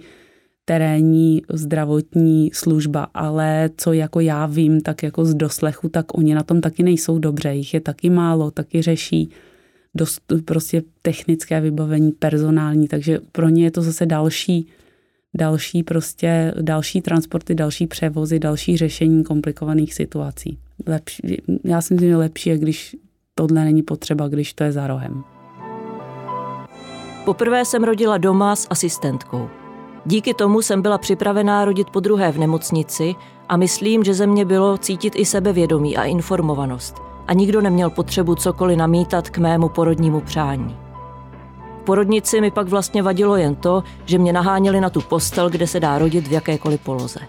terénní 0.64 1.42
zdravotní 1.52 2.50
služba, 2.54 3.06
ale 3.14 3.70
co 3.76 3.92
jako 3.92 4.20
já 4.20 4.46
vím, 4.46 4.80
tak 4.80 5.02
jako 5.02 5.24
z 5.24 5.34
doslechu, 5.34 5.88
tak 5.88 6.18
oni 6.18 6.34
na 6.34 6.42
tom 6.42 6.60
taky 6.60 6.82
nejsou 6.82 7.18
dobře, 7.18 7.54
jich 7.54 7.74
je 7.74 7.80
taky 7.80 8.10
málo, 8.10 8.50
taky 8.50 8.82
řeší 8.82 9.30
dost 9.94 10.20
prostě 10.44 10.82
technické 11.02 11.60
vybavení, 11.60 12.12
personální, 12.12 12.88
takže 12.88 13.18
pro 13.32 13.48
ně 13.48 13.64
je 13.64 13.70
to 13.70 13.82
zase 13.82 14.06
další, 14.06 14.66
další 15.34 15.82
prostě, 15.82 16.54
další 16.60 17.00
transporty, 17.00 17.54
další 17.54 17.86
převozy, 17.86 18.38
další 18.38 18.76
řešení 18.76 19.24
komplikovaných 19.24 19.94
situací 19.94 20.58
lepší, 20.86 21.42
já 21.64 21.80
si 21.80 21.94
myslím, 21.94 22.10
že 22.10 22.16
lepší 22.16 22.50
je, 22.50 22.58
když 22.58 22.96
tohle 23.34 23.64
není 23.64 23.82
potřeba, 23.82 24.28
když 24.28 24.54
to 24.54 24.64
je 24.64 24.72
za 24.72 24.86
rohem. 24.86 25.24
Poprvé 27.24 27.64
jsem 27.64 27.84
rodila 27.84 28.18
doma 28.18 28.56
s 28.56 28.66
asistentkou. 28.70 29.48
Díky 30.06 30.34
tomu 30.34 30.62
jsem 30.62 30.82
byla 30.82 30.98
připravená 30.98 31.64
rodit 31.64 31.90
po 31.90 32.00
druhé 32.00 32.32
v 32.32 32.38
nemocnici 32.38 33.14
a 33.48 33.56
myslím, 33.56 34.04
že 34.04 34.14
ze 34.14 34.26
mě 34.26 34.44
bylo 34.44 34.78
cítit 34.78 35.12
i 35.16 35.24
sebevědomí 35.24 35.96
a 35.96 36.04
informovanost. 36.04 36.94
A 37.26 37.32
nikdo 37.32 37.60
neměl 37.60 37.90
potřebu 37.90 38.34
cokoliv 38.34 38.78
namítat 38.78 39.30
k 39.30 39.38
mému 39.38 39.68
porodnímu 39.68 40.20
přání. 40.20 40.76
V 41.80 41.84
porodnici 41.84 42.40
mi 42.40 42.50
pak 42.50 42.68
vlastně 42.68 43.02
vadilo 43.02 43.36
jen 43.36 43.54
to, 43.54 43.82
že 44.04 44.18
mě 44.18 44.32
naháněli 44.32 44.80
na 44.80 44.90
tu 44.90 45.00
postel, 45.00 45.50
kde 45.50 45.66
se 45.66 45.80
dá 45.80 45.98
rodit 45.98 46.28
v 46.28 46.32
jakékoliv 46.32 46.80
poloze. 46.80 47.20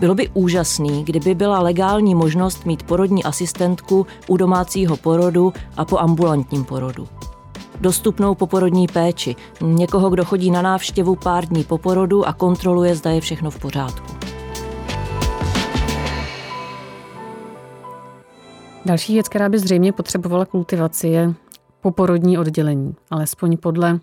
Bylo 0.00 0.14
by 0.14 0.28
úžasný, 0.28 1.04
kdyby 1.04 1.34
byla 1.34 1.60
legální 1.60 2.14
možnost 2.14 2.66
mít 2.66 2.82
porodní 2.82 3.24
asistentku 3.24 4.06
u 4.28 4.36
domácího 4.36 4.96
porodu 4.96 5.52
a 5.76 5.84
po 5.84 5.98
ambulantním 5.98 6.64
porodu. 6.64 7.08
Dostupnou 7.80 8.34
poporodní 8.34 8.86
péči, 8.86 9.36
někoho, 9.60 10.10
kdo 10.10 10.24
chodí 10.24 10.50
na 10.50 10.62
návštěvu 10.62 11.16
pár 11.16 11.46
dní 11.46 11.64
po 11.64 11.78
porodu 11.78 12.26
a 12.26 12.32
kontroluje, 12.32 12.94
zda 12.96 13.10
je 13.10 13.20
všechno 13.20 13.50
v 13.50 13.58
pořádku. 13.58 14.14
Další 18.84 19.12
věc, 19.12 19.28
která 19.28 19.48
by 19.48 19.58
zřejmě 19.58 19.92
potřebovala 19.92 20.44
kultivaci, 20.44 21.08
je 21.08 21.34
poporodní 21.80 22.38
oddělení. 22.38 22.94
Alespoň 23.10 23.56
podle 23.56 24.00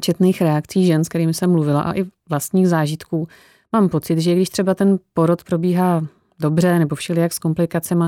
četných 0.00 0.42
reakcí 0.42 0.86
žen, 0.86 1.04
s 1.04 1.08
kterými 1.08 1.34
jsem 1.34 1.50
mluvila 1.50 1.82
a 1.82 1.92
i 1.92 2.04
vlastních 2.28 2.68
zážitků, 2.68 3.28
Mám 3.72 3.88
pocit, 3.88 4.18
že 4.18 4.34
když 4.34 4.48
třeba 4.48 4.74
ten 4.74 4.98
porod 5.14 5.44
probíhá 5.44 6.06
dobře 6.40 6.78
nebo 6.78 6.96
všelijak 6.96 7.32
s 7.32 7.38
komplikacemi, 7.38 8.04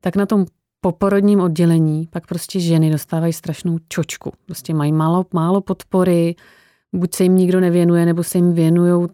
tak 0.00 0.16
na 0.16 0.26
tom 0.26 0.46
poporodním 0.80 1.40
oddělení 1.40 2.08
pak 2.10 2.26
prostě 2.26 2.60
ženy 2.60 2.90
dostávají 2.90 3.32
strašnou 3.32 3.78
čočku. 3.88 4.32
Prostě 4.46 4.74
mají 4.74 4.92
málo, 4.92 5.26
málo 5.32 5.60
podpory, 5.60 6.34
buď 6.92 7.14
se 7.14 7.22
jim 7.22 7.36
nikdo 7.36 7.60
nevěnuje, 7.60 8.06
nebo 8.06 8.24
se 8.24 8.38
jim 8.38 8.52
věnují 8.52 9.08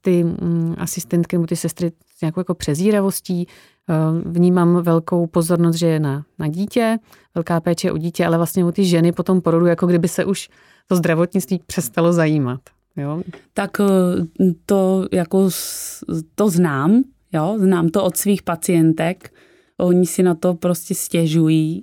ty 0.00 0.24
mm, 0.24 0.74
asistentky 0.78 1.36
nebo 1.36 1.46
ty 1.46 1.56
sestry 1.56 1.92
s 2.16 2.20
nějakou 2.20 2.40
jako 2.40 2.54
přezíravostí. 2.54 3.46
Eh, 3.88 3.94
vnímám 4.28 4.82
velkou 4.82 5.26
pozornost, 5.26 5.76
že 5.76 5.86
je 5.86 6.00
na, 6.00 6.24
na 6.38 6.48
dítě, 6.48 6.98
velká 7.34 7.60
péče 7.60 7.92
o 7.92 7.98
dítě, 7.98 8.26
ale 8.26 8.36
vlastně 8.36 8.64
o 8.64 8.72
ty 8.72 8.84
ženy 8.84 9.12
po 9.12 9.22
tom 9.22 9.40
porodu, 9.40 9.66
jako 9.66 9.86
kdyby 9.86 10.08
se 10.08 10.24
už 10.24 10.48
to 10.86 10.96
zdravotnictví 10.96 11.60
přestalo 11.66 12.12
zajímat. 12.12 12.60
Jo? 12.96 13.22
Tak 13.54 13.80
eh, 13.80 13.84
to 14.66 15.08
jako 15.12 15.50
to 16.34 16.50
znám, 16.50 17.02
jo? 17.32 17.54
znám 17.58 17.88
to 17.88 18.04
od 18.04 18.16
svých 18.16 18.42
pacientek. 18.42 19.32
Oni 19.78 20.06
si 20.06 20.22
na 20.22 20.34
to 20.34 20.54
prostě 20.54 20.94
stěžují, 20.94 21.80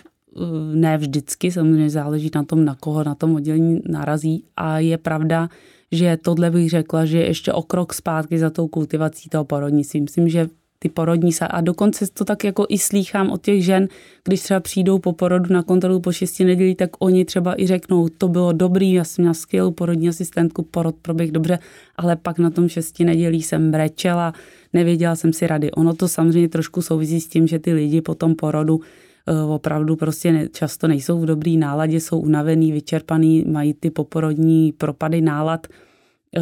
ne 0.74 0.98
vždycky, 0.98 1.52
samozřejmě 1.52 1.90
záleží 1.90 2.32
na 2.36 2.44
tom, 2.44 2.66
na 2.66 2.76
koho 2.76 3.04
na 3.04 3.16
tom 3.16 3.36
oddělení 3.36 3.82
narazí 3.90 4.44
a 4.56 4.80
je 4.80 4.98
pravda, 4.98 5.50
že 5.92 6.18
tohle 6.18 6.52
bych 6.52 6.70
řekla, 6.70 7.06
že 7.06 7.18
je 7.18 7.26
ještě 7.26 7.54
o 7.54 7.62
krok 7.62 7.94
zpátky 7.94 8.40
za 8.40 8.50
tou 8.50 8.68
kultivací 8.68 9.30
toho 9.30 9.46
porodnictví. 9.46 10.02
Myslím, 10.02 10.30
že 10.30 10.50
ty 10.80 10.90
porodní 10.90 11.32
sa 11.32 11.46
a 11.46 11.62
dokonce 11.62 12.08
to 12.14 12.26
tak 12.26 12.44
jako 12.44 12.66
i 12.70 12.78
slýchám 12.78 13.32
od 13.32 13.42
těch 13.42 13.66
žen, 13.66 13.88
když 14.24 14.42
třeba 14.42 14.60
přijdou 14.60 15.00
po 15.00 15.14
porodu 15.14 15.54
na 15.54 15.64
kontrolu 15.64 16.00
po 16.00 16.12
šesti 16.12 16.46
nedělí, 16.46 16.76
tak 16.76 16.90
oni 17.00 17.26
třeba 17.26 17.62
i 17.62 17.68
řeknou, 17.68 18.10
to 18.10 18.28
bylo 18.28 18.52
dobrý, 18.52 18.94
já 18.94 19.04
jsem 19.04 19.24
měla 19.24 19.34
skvělou 19.34 19.72
porodní 19.72 20.10
asistentku, 20.10 20.64
porod 20.64 20.96
proběh 21.02 21.32
dobře, 21.32 21.60
ale 21.96 22.16
pak 22.16 22.40
na 22.40 22.50
tom 22.50 22.70
šesti 22.70 23.04
nedělí 23.04 23.42
jsem 23.42 23.72
brečela, 23.72 24.34
nevěděla 24.74 25.16
jsem 25.16 25.34
si 25.34 25.48
rady. 25.48 25.72
Ono 25.72 25.94
to 25.94 26.08
samozřejmě 26.08 26.50
trošku 26.50 26.82
souvisí 26.82 27.22
s 27.22 27.28
tím, 27.28 27.48
že 27.48 27.60
ty 27.60 27.74
lidi 27.74 28.02
po 28.02 28.16
tom 28.16 28.36
porodu 28.36 28.80
eh, 29.28 29.34
opravdu 29.44 29.96
prostě 29.96 30.32
ne, 30.32 30.48
často 30.48 30.88
nejsou 30.88 31.20
v 31.20 31.26
dobrý 31.26 31.58
náladě, 31.58 32.00
jsou 32.00 32.20
unavený, 32.20 32.72
vyčerpaný, 32.72 33.46
mají 33.48 33.74
ty 33.74 33.90
poporodní 33.90 34.72
propady 34.72 35.22
nálad, 35.22 35.68
eh, 35.68 36.42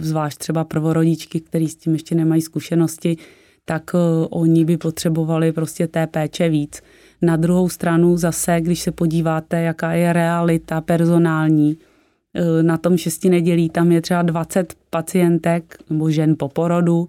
zvlášť 0.00 0.38
třeba 0.38 0.64
prvorodičky, 0.64 1.40
který 1.40 1.68
s 1.68 1.76
tím 1.76 1.92
ještě 1.92 2.14
nemají 2.14 2.42
zkušenosti, 2.42 3.16
tak 3.68 3.90
eh, 3.94 4.26
oni 4.30 4.64
by 4.64 4.76
potřebovali 4.76 5.52
prostě 5.52 5.86
té 5.86 6.06
péče 6.06 6.48
víc. 6.48 6.82
Na 7.22 7.36
druhou 7.36 7.68
stranu 7.68 8.16
zase, 8.16 8.60
když 8.60 8.80
se 8.80 8.92
podíváte, 8.92 9.62
jaká 9.62 9.92
je 9.92 10.12
realita 10.12 10.80
personální, 10.80 11.78
eh, 12.34 12.62
na 12.62 12.78
tom 12.78 12.96
šesti 12.96 13.28
nedělí 13.28 13.70
tam 13.70 13.92
je 13.92 14.00
třeba 14.00 14.22
20 14.22 14.74
pacientek 14.90 15.76
nebo 15.90 16.10
žen 16.10 16.34
po 16.38 16.48
porodu 16.48 17.08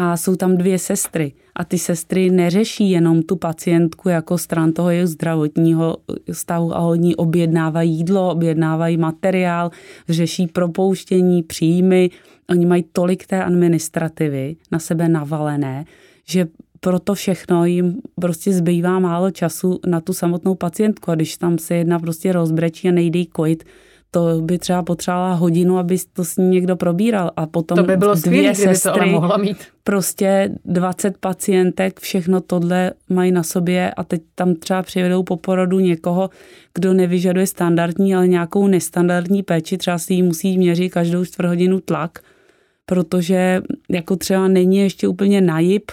a 0.00 0.16
jsou 0.16 0.36
tam 0.36 0.56
dvě 0.56 0.78
sestry. 0.78 1.32
A 1.56 1.64
ty 1.64 1.78
sestry 1.78 2.30
neřeší 2.30 2.90
jenom 2.90 3.22
tu 3.22 3.36
pacientku 3.36 4.08
jako 4.08 4.38
stran 4.38 4.72
toho 4.72 4.90
jejich 4.90 5.06
zdravotního 5.06 5.96
stavu 6.32 6.76
a 6.76 6.78
oni 6.78 7.16
objednávají 7.16 7.92
jídlo, 7.92 8.32
objednávají 8.32 8.96
materiál, 8.96 9.70
řeší 10.08 10.46
propouštění, 10.46 11.42
příjmy, 11.42 12.10
Oni 12.50 12.66
mají 12.66 12.84
tolik 12.92 13.26
té 13.26 13.44
administrativy 13.44 14.56
na 14.72 14.78
sebe 14.78 15.08
navalené, 15.08 15.84
že 16.24 16.46
pro 16.80 16.98
to 16.98 17.14
všechno 17.14 17.64
jim 17.64 18.00
prostě 18.20 18.52
zbývá 18.52 18.98
málo 18.98 19.30
času 19.30 19.80
na 19.86 20.00
tu 20.00 20.12
samotnou 20.12 20.54
pacientku. 20.54 21.10
A 21.10 21.14
když 21.14 21.36
tam 21.36 21.58
se 21.58 21.74
jedna 21.74 21.98
prostě 21.98 22.32
rozbrečí 22.32 22.88
a 22.88 22.92
nejde 22.92 23.24
kojit, 23.24 23.64
to 24.10 24.40
by 24.40 24.58
třeba 24.58 24.82
potřebovala 24.82 25.34
hodinu, 25.34 25.78
aby 25.78 25.96
to 26.12 26.24
s 26.24 26.36
ní 26.36 26.48
někdo 26.48 26.76
probíral. 26.76 27.30
A 27.36 27.46
potom 27.46 27.76
to 27.76 27.84
by 27.84 27.96
bylo 27.96 28.14
dvě 28.14 28.20
skvělý, 28.20 28.54
sestry, 28.54 29.00
to 29.00 29.06
mohla 29.06 29.36
mít. 29.36 29.56
prostě 29.84 30.50
20 30.64 31.18
pacientek, 31.18 32.00
všechno 32.00 32.40
tohle 32.40 32.92
mají 33.08 33.32
na 33.32 33.42
sobě 33.42 33.90
a 33.90 34.04
teď 34.04 34.22
tam 34.34 34.54
třeba 34.54 34.82
přivedou 34.82 35.22
po 35.22 35.36
porodu 35.36 35.80
někoho, 35.80 36.30
kdo 36.74 36.94
nevyžaduje 36.94 37.46
standardní, 37.46 38.14
ale 38.14 38.28
nějakou 38.28 38.66
nestandardní 38.66 39.42
péči, 39.42 39.78
třeba 39.78 39.98
si 39.98 40.14
jí 40.14 40.22
musí 40.22 40.58
měřit 40.58 40.90
každou 40.90 41.24
čtvrt 41.24 41.48
hodinu 41.48 41.80
tlak 41.80 42.18
protože 42.88 43.60
jako 43.90 44.16
třeba 44.16 44.48
není 44.48 44.78
ještě 44.78 45.08
úplně 45.08 45.40
najib 45.40 45.90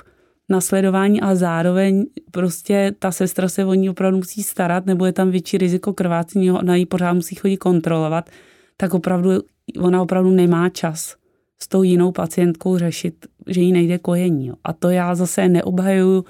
na 0.49 0.61
sledování 0.61 1.21
a 1.21 1.35
zároveň 1.35 2.05
prostě 2.31 2.91
ta 2.99 3.11
sestra 3.11 3.49
se 3.49 3.65
o 3.65 3.73
ní 3.73 3.89
opravdu 3.89 4.17
musí 4.17 4.43
starat, 4.43 4.85
nebo 4.85 5.05
je 5.05 5.13
tam 5.13 5.31
větší 5.31 5.57
riziko 5.57 5.93
krvácení, 5.93 6.51
ona 6.51 6.75
ji 6.75 6.85
pořád 6.85 7.13
musí 7.13 7.35
chodit 7.35 7.57
kontrolovat, 7.57 8.29
tak 8.77 8.93
opravdu 8.93 9.31
ona 9.79 10.01
opravdu 10.01 10.31
nemá 10.31 10.69
čas 10.69 11.15
s 11.59 11.67
tou 11.67 11.83
jinou 11.83 12.11
pacientkou 12.11 12.77
řešit, 12.77 13.25
že 13.47 13.61
jí 13.61 13.71
nejde 13.71 13.97
kojení. 13.97 14.51
A 14.63 14.73
to 14.73 14.89
já 14.89 15.15
zase 15.15 15.47
neobhajuju 15.47 16.25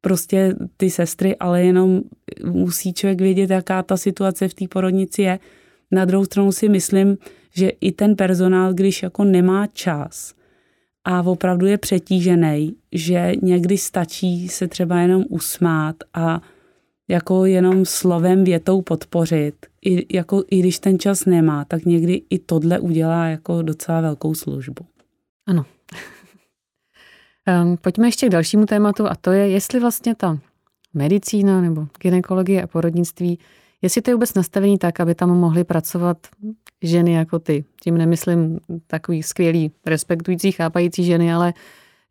prostě 0.00 0.54
ty 0.76 0.90
sestry, 0.90 1.36
ale 1.36 1.62
jenom 1.62 2.00
musí 2.44 2.92
člověk 2.92 3.20
vědět, 3.20 3.50
jaká 3.50 3.82
ta 3.82 3.96
situace 3.96 4.48
v 4.48 4.54
té 4.54 4.68
porodnici 4.68 5.22
je. 5.22 5.38
Na 5.90 6.04
druhou 6.04 6.24
stranu 6.24 6.52
si 6.52 6.68
myslím, 6.68 7.18
že 7.54 7.68
i 7.68 7.92
ten 7.92 8.16
personál, 8.16 8.74
když 8.74 9.02
jako 9.02 9.24
nemá 9.24 9.66
čas 9.66 10.34
a 11.04 11.22
opravdu 11.22 11.66
je 11.66 11.78
přetížený, 11.78 12.74
že 12.92 13.32
někdy 13.42 13.78
stačí 13.78 14.48
se 14.48 14.68
třeba 14.68 15.00
jenom 15.00 15.24
usmát 15.28 15.96
a 16.14 16.40
jako 17.08 17.44
jenom 17.44 17.84
slovem, 17.84 18.44
větou 18.44 18.82
podpořit, 18.82 19.54
i, 19.84 20.16
jako, 20.16 20.44
i 20.50 20.58
když 20.58 20.78
ten 20.78 20.98
čas 20.98 21.24
nemá, 21.24 21.64
tak 21.64 21.84
někdy 21.84 22.22
i 22.30 22.38
tohle 22.38 22.78
udělá 22.80 23.26
jako 23.26 23.62
docela 23.62 24.00
velkou 24.00 24.34
službu. 24.34 24.86
Ano. 25.46 25.64
um, 27.62 27.76
pojďme 27.82 28.08
ještě 28.08 28.26
k 28.26 28.30
dalšímu 28.30 28.66
tématu 28.66 29.06
a 29.06 29.14
to 29.14 29.32
je, 29.32 29.48
jestli 29.48 29.80
vlastně 29.80 30.14
ta 30.14 30.38
medicína 30.94 31.60
nebo 31.60 31.86
gynekologie 32.02 32.62
a 32.62 32.66
porodnictví 32.66 33.38
Jestli 33.82 34.02
to 34.02 34.10
je 34.10 34.14
vůbec 34.14 34.34
nastavení 34.34 34.78
tak, 34.78 35.00
aby 35.00 35.14
tam 35.14 35.30
mohly 35.30 35.64
pracovat 35.64 36.16
ženy 36.82 37.12
jako 37.12 37.38
ty. 37.38 37.64
Tím 37.82 37.98
nemyslím 37.98 38.60
takový 38.86 39.22
skvělý, 39.22 39.70
respektující, 39.86 40.52
chápající 40.52 41.04
ženy, 41.04 41.32
ale 41.32 41.54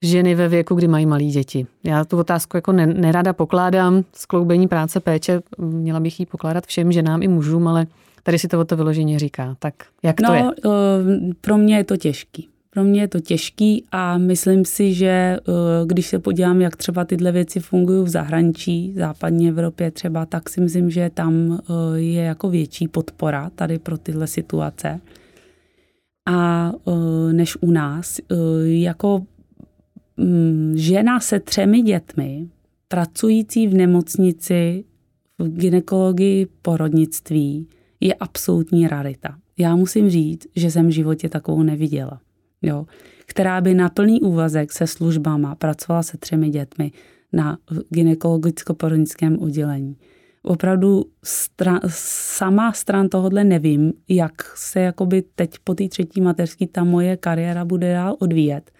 ženy 0.01 0.35
ve 0.35 0.47
věku, 0.47 0.75
kdy 0.75 0.87
mají 0.87 1.05
malí 1.05 1.31
děti. 1.31 1.67
Já 1.83 2.05
tu 2.05 2.17
otázku 2.17 2.57
jako 2.57 2.71
nerada 2.71 3.33
pokládám, 3.33 4.03
skloubení 4.13 4.67
práce 4.67 4.99
péče, 4.99 5.41
měla 5.57 5.99
bych 5.99 6.19
ji 6.19 6.25
pokládat 6.25 6.65
všem 6.65 6.91
ženám 6.91 7.23
i 7.23 7.27
mužům, 7.27 7.67
ale 7.67 7.87
tady 8.23 8.39
si 8.39 8.47
to 8.47 8.59
o 8.59 8.65
to 8.65 8.75
vyloženě 8.75 9.19
říká. 9.19 9.55
Tak 9.59 9.73
jak 10.03 10.21
no, 10.21 10.27
to 10.29 10.33
je? 10.33 10.43
Eh, 10.43 11.33
pro 11.41 11.57
mě 11.57 11.77
je 11.77 11.83
to 11.83 11.97
těžký. 11.97 12.49
Pro 12.79 12.85
mě 12.85 13.01
je 13.01 13.07
to 13.07 13.19
těžký 13.19 13.83
a 13.91 14.17
myslím 14.17 14.65
si, 14.65 14.93
že 14.93 15.07
eh, 15.07 15.41
když 15.85 16.07
se 16.07 16.19
podívám, 16.19 16.61
jak 16.61 16.75
třeba 16.75 17.05
tyhle 17.05 17.31
věci 17.31 17.59
fungují 17.59 18.05
v 18.05 18.09
zahraničí, 18.09 18.91
v 18.91 18.97
západní 18.97 19.49
Evropě 19.49 19.91
třeba, 19.91 20.25
tak 20.25 20.49
si 20.49 20.61
myslím, 20.61 20.89
že 20.89 21.11
tam 21.13 21.59
eh, 21.59 21.99
je 21.99 22.23
jako 22.23 22.49
větší 22.49 22.87
podpora 22.87 23.49
tady 23.55 23.79
pro 23.79 23.97
tyhle 23.97 24.27
situace. 24.27 24.99
A 26.29 26.71
eh, 26.87 27.33
než 27.33 27.57
u 27.61 27.71
nás, 27.71 28.19
jako 28.63 29.25
mm, 30.17 30.73
žena 30.75 31.19
se 31.19 31.39
třemi 31.39 31.81
dětmi, 31.81 32.47
pracující 32.87 33.67
v 33.67 33.73
nemocnici, 33.73 34.83
v 35.39 35.57
ginekologii, 35.57 36.47
porodnictví, 36.61 37.67
je 37.99 38.13
absolutní 38.13 38.87
rarita. 38.87 39.35
Já 39.57 39.75
musím 39.75 40.09
říct, 40.09 40.47
že 40.55 40.71
jsem 40.71 40.87
v 40.87 40.91
životě 40.91 41.29
takovou 41.29 41.63
neviděla 41.63 42.21
jo, 42.61 42.85
která 43.25 43.61
by 43.61 43.73
na 43.73 43.89
plný 43.89 44.21
úvazek 44.21 44.71
se 44.71 44.87
službama 44.87 45.55
pracovala 45.55 46.03
se 46.03 46.17
třemi 46.17 46.49
dětmi 46.49 46.91
na 47.33 47.57
gynekologicko-porodnickém 47.89 49.41
oddělení. 49.41 49.97
Opravdu 50.43 51.05
stran, 51.23 51.79
sama 51.87 52.73
stran 52.73 53.09
tohohle 53.09 53.43
nevím, 53.43 53.93
jak 54.09 54.57
se 54.57 54.79
jakoby 54.79 55.21
teď 55.35 55.55
po 55.63 55.75
té 55.75 55.87
třetí 55.87 56.21
mateřský 56.21 56.67
ta 56.67 56.83
moje 56.83 57.17
kariéra 57.17 57.65
bude 57.65 57.93
dál 57.93 58.15
odvíjet. 58.19 58.71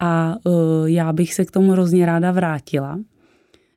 A 0.00 0.36
uh, 0.44 0.86
já 0.86 1.12
bych 1.12 1.34
se 1.34 1.44
k 1.44 1.50
tomu 1.50 1.72
hrozně 1.72 2.06
ráda 2.06 2.32
vrátila. 2.32 3.00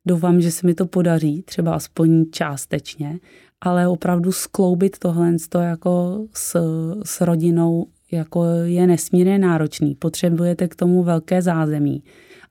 Doufám, 0.05 0.41
že 0.41 0.51
se 0.51 0.67
mi 0.67 0.73
to 0.73 0.85
podaří, 0.85 1.41
třeba 1.41 1.73
aspoň 1.73 2.25
částečně, 2.31 3.19
ale 3.61 3.87
opravdu 3.87 4.31
skloubit 4.31 4.99
tohle 4.99 5.35
jako 5.61 6.25
s, 6.33 6.57
s 7.03 7.21
rodinou 7.21 7.87
jako 8.11 8.45
je 8.63 8.87
nesmírně 8.87 9.39
náročný. 9.39 9.95
Potřebujete 9.95 10.67
k 10.67 10.75
tomu 10.75 11.03
velké 11.03 11.41
zázemí. 11.41 12.03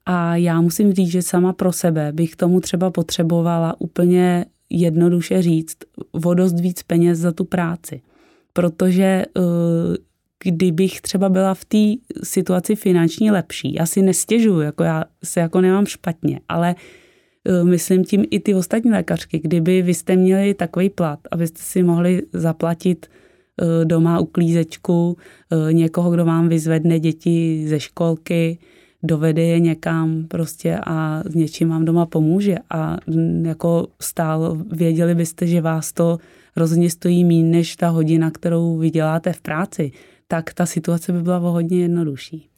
A 0.06 0.36
já 0.36 0.60
musím 0.60 0.92
říct, 0.92 1.10
že 1.10 1.22
sama 1.22 1.52
pro 1.52 1.72
sebe 1.72 2.12
bych 2.12 2.36
tomu 2.36 2.60
třeba 2.60 2.90
potřebovala 2.90 3.80
úplně 3.80 4.46
jednoduše 4.70 5.42
říct 5.42 5.76
o 6.24 6.34
dost 6.34 6.60
víc 6.60 6.82
peněz 6.82 7.18
za 7.18 7.32
tu 7.32 7.44
práci. 7.44 8.00
Protože 8.52 9.04
eh, 9.04 9.24
kdybych 10.44 11.00
třeba 11.00 11.28
byla 11.28 11.54
v 11.54 11.64
té 11.64 12.12
situaci 12.22 12.76
finanční 12.76 13.30
lepší, 13.30 13.74
já 13.74 13.86
si 13.86 14.02
nestěžuju, 14.02 14.60
jako 14.60 14.82
já 14.82 15.04
se 15.24 15.40
jako 15.40 15.60
nemám 15.60 15.86
špatně, 15.86 16.40
ale 16.48 16.74
eh, 17.44 17.64
myslím 17.64 18.04
tím 18.04 18.24
i 18.30 18.40
ty 18.40 18.54
ostatní 18.54 18.90
lékařky, 18.90 19.38
kdyby 19.38 19.82
vy 19.82 19.94
jste 19.94 20.16
měli 20.16 20.54
takový 20.54 20.90
plat, 20.90 21.18
abyste 21.30 21.62
si 21.62 21.82
mohli 21.82 22.22
zaplatit 22.32 23.06
doma 23.84 24.18
uklízečku, 24.18 25.16
eh, 25.50 25.72
někoho, 25.72 26.10
kdo 26.10 26.24
vám 26.24 26.48
vyzvedne 26.48 27.00
děti 27.00 27.64
ze 27.68 27.80
školky, 27.80 28.58
dovede 29.02 29.42
je 29.42 29.60
někam 29.60 30.24
prostě 30.28 30.78
a 30.86 31.22
s 31.24 31.34
něčím 31.34 31.68
vám 31.68 31.84
doma 31.84 32.06
pomůže 32.06 32.56
a 32.70 32.96
jako 33.42 33.86
stál, 34.00 34.58
věděli 34.72 35.14
byste, 35.14 35.46
že 35.46 35.60
vás 35.60 35.92
to 35.92 36.18
rozhodně 36.56 36.90
stojí 36.90 37.24
méně 37.24 37.42
než 37.42 37.76
ta 37.76 37.88
hodina, 37.88 38.30
kterou 38.30 38.78
vyděláte 38.78 39.32
v 39.32 39.40
práci, 39.40 39.92
tak 40.28 40.54
ta 40.54 40.66
situace 40.66 41.12
by 41.12 41.22
byla 41.22 41.38
o 41.38 41.50
hodně 41.50 41.80
jednodušší. 41.80 42.48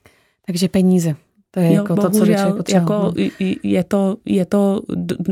Takže 0.47 0.69
peníze. 0.69 1.15
To 1.55 1.61
je 1.61 1.67
jo, 1.67 1.75
jako 1.75 1.95
bohužel, 1.95 2.53
to, 2.53 2.63
co 2.63 2.63
člověk 2.63 2.69
jako 2.71 2.93
no. 2.93 3.13
je, 3.63 3.85
to, 3.85 4.17
je 4.25 4.47
to 4.47 4.81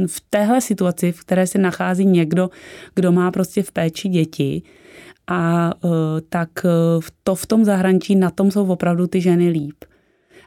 v 0.07 0.21
téhle 0.31 0.61
situaci, 0.61 1.12
v 1.12 1.21
které 1.21 1.47
se 1.47 1.59
nachází 1.59 2.05
někdo, 2.05 2.51
kdo 2.95 3.12
má 3.12 3.31
prostě 3.31 3.62
v 3.62 3.73
péči 3.73 4.09
děti, 4.09 4.62
a 5.31 5.72
e, 5.85 5.89
tak 6.28 6.51
e, 6.64 6.68
to 7.24 7.35
v 7.35 7.47
tom 7.47 7.64
zahraničí, 7.64 8.14
na 8.14 8.31
tom 8.31 8.51
jsou 8.51 8.66
opravdu 8.66 9.07
ty 9.07 9.20
ženy 9.20 9.49
líp. 9.49 9.85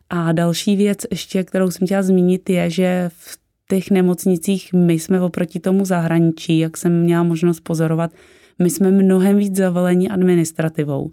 A 0.09 0.31
další 0.31 0.75
věc 0.75 0.97
ještě, 1.11 1.43
kterou 1.43 1.71
jsem 1.71 1.87
chtěla 1.87 2.03
zmínit, 2.03 2.49
je, 2.49 2.69
že 2.69 3.09
v 3.13 3.37
těch 3.69 3.91
nemocnicích 3.91 4.73
my 4.73 4.93
jsme 4.93 5.21
oproti 5.21 5.59
tomu 5.59 5.85
zahraničí, 5.85 6.59
jak 6.59 6.77
jsem 6.77 7.01
měla 7.01 7.23
možnost 7.23 7.59
pozorovat, 7.59 8.11
my 8.59 8.69
jsme 8.69 8.91
mnohem 8.91 9.37
víc 9.37 9.55
zavolení 9.55 10.09
administrativou. 10.09 11.11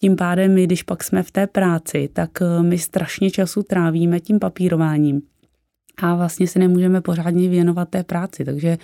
Tím 0.00 0.16
pádem 0.16 0.54
my, 0.54 0.64
když 0.64 0.82
pak 0.82 1.04
jsme 1.04 1.22
v 1.22 1.30
té 1.30 1.46
práci, 1.46 2.08
tak 2.12 2.30
eh, 2.42 2.62
my 2.62 2.78
strašně 2.78 3.30
času 3.30 3.62
trávíme 3.62 4.20
tím 4.20 4.38
papírováním 4.38 5.22
a 5.96 6.14
vlastně 6.14 6.46
se 6.46 6.58
nemůžeme 6.58 7.00
pořádně 7.00 7.48
věnovat 7.48 7.88
té 7.88 8.04
práci. 8.04 8.44
Takže 8.44 8.78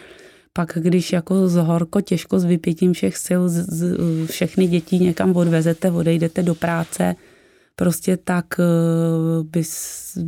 pak, 0.53 0.79
když 0.81 1.13
jako 1.13 1.49
z 1.49 1.55
horko 1.55 2.01
těžko 2.01 2.39
s 2.39 2.45
vypětím 2.45 2.93
všech 2.93 3.17
sil 3.27 3.43
z, 3.49 3.55
z, 3.55 3.97
všechny 4.27 4.67
děti 4.67 4.99
někam 4.99 5.37
odvezete, 5.37 5.91
odejdete 5.91 6.43
do 6.43 6.55
práce, 6.55 7.17
prostě 7.77 8.17
tak 8.17 8.47
eh, 8.59 8.65
bys, 9.43 10.19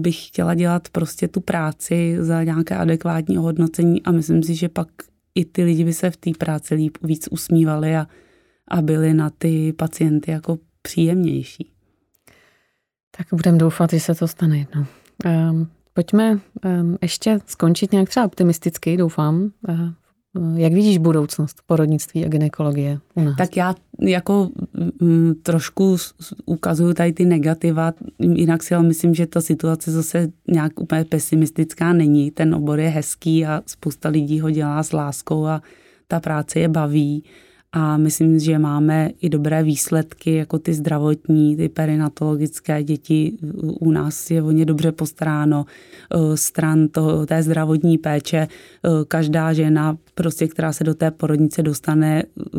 bych 0.00 0.26
chtěla 0.26 0.54
dělat 0.54 0.88
prostě 0.88 1.28
tu 1.28 1.40
práci 1.40 2.16
za 2.20 2.42
nějaké 2.42 2.76
adekvátní 2.76 3.38
ohodnocení 3.38 4.02
a 4.02 4.12
myslím 4.12 4.42
si, 4.42 4.54
že 4.54 4.68
pak 4.68 4.88
i 5.34 5.44
ty 5.44 5.64
lidi 5.64 5.84
by 5.84 5.92
se 5.92 6.10
v 6.10 6.16
té 6.16 6.30
práci 6.38 6.74
líp 6.74 6.98
víc 7.02 7.28
usmívali 7.30 7.96
a, 7.96 8.06
a 8.68 8.82
byli 8.82 9.14
na 9.14 9.30
ty 9.30 9.72
pacienty 9.72 10.30
jako 10.30 10.58
příjemnější. 10.82 11.72
Tak 13.16 13.26
budeme 13.32 13.58
doufat, 13.58 13.90
že 13.90 14.00
se 14.00 14.14
to 14.14 14.28
stane 14.28 14.58
jednou. 14.58 14.84
Um, 15.24 15.68
pojďme 15.98 16.32
um, 16.32 16.98
ještě 17.02 17.38
skončit 17.46 17.92
nějak 17.92 18.08
třeba 18.08 18.26
optimisticky, 18.26 18.96
doufám, 18.96 19.50
uh, 19.68 20.58
jak 20.58 20.72
vidíš 20.72 20.98
budoucnost 20.98 21.56
porodnictví 21.66 22.24
a 22.24 22.28
ginekologie 22.28 22.98
u 23.14 23.20
nás? 23.20 23.36
Tak 23.36 23.56
já 23.56 23.74
jako 24.00 24.50
m, 24.74 24.90
mm, 25.00 25.34
trošku 25.42 25.96
ukazuju 26.46 26.94
tady 26.94 27.12
ty 27.12 27.24
negativa, 27.24 27.92
jinak 28.18 28.62
si 28.62 28.74
ale 28.74 28.84
myslím, 28.84 29.14
že 29.14 29.26
ta 29.26 29.40
situace 29.40 29.90
zase 29.90 30.28
nějak 30.48 30.80
úplně 30.80 31.04
pesimistická 31.04 31.92
není. 31.92 32.30
Ten 32.30 32.54
obor 32.54 32.80
je 32.80 32.88
hezký 32.88 33.46
a 33.46 33.62
spousta 33.66 34.08
lidí 34.08 34.40
ho 34.40 34.50
dělá 34.50 34.82
s 34.82 34.92
láskou 34.92 35.46
a 35.46 35.62
ta 36.08 36.20
práce 36.20 36.60
je 36.60 36.68
baví 36.68 37.24
a 37.72 37.96
myslím, 37.96 38.38
že 38.38 38.58
máme 38.58 39.10
i 39.20 39.28
dobré 39.28 39.62
výsledky, 39.62 40.34
jako 40.34 40.58
ty 40.58 40.74
zdravotní, 40.74 41.56
ty 41.56 41.68
perinatologické 41.68 42.82
děti. 42.82 43.32
U 43.80 43.90
nás 43.90 44.30
je 44.30 44.42
o 44.42 44.50
ně 44.50 44.64
dobře 44.64 44.92
postaráno 44.92 45.66
eh, 45.66 46.36
stran 46.36 46.88
toho, 46.88 47.26
té 47.26 47.42
zdravotní 47.42 47.98
péče. 47.98 48.38
Eh, 48.38 48.88
každá 49.08 49.52
žena, 49.52 49.96
prostě, 50.14 50.48
která 50.48 50.72
se 50.72 50.84
do 50.84 50.94
té 50.94 51.10
porodnice 51.10 51.62
dostane 51.62 52.22
eh, 52.22 52.58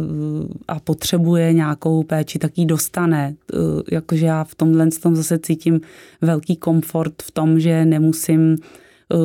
a 0.67 0.79
potřebuje 0.79 1.53
nějakou 1.53 2.03
péči, 2.03 2.39
tak 2.39 2.57
ji 2.57 2.65
dostane. 2.65 3.35
Jakože 3.91 4.25
já 4.25 4.43
v 4.43 4.55
tomhle 4.55 4.87
tom 4.87 5.15
zase 5.15 5.39
cítím 5.39 5.81
velký 6.21 6.55
komfort 6.55 7.23
v 7.23 7.31
tom, 7.31 7.59
že 7.59 7.85
nemusím 7.85 8.55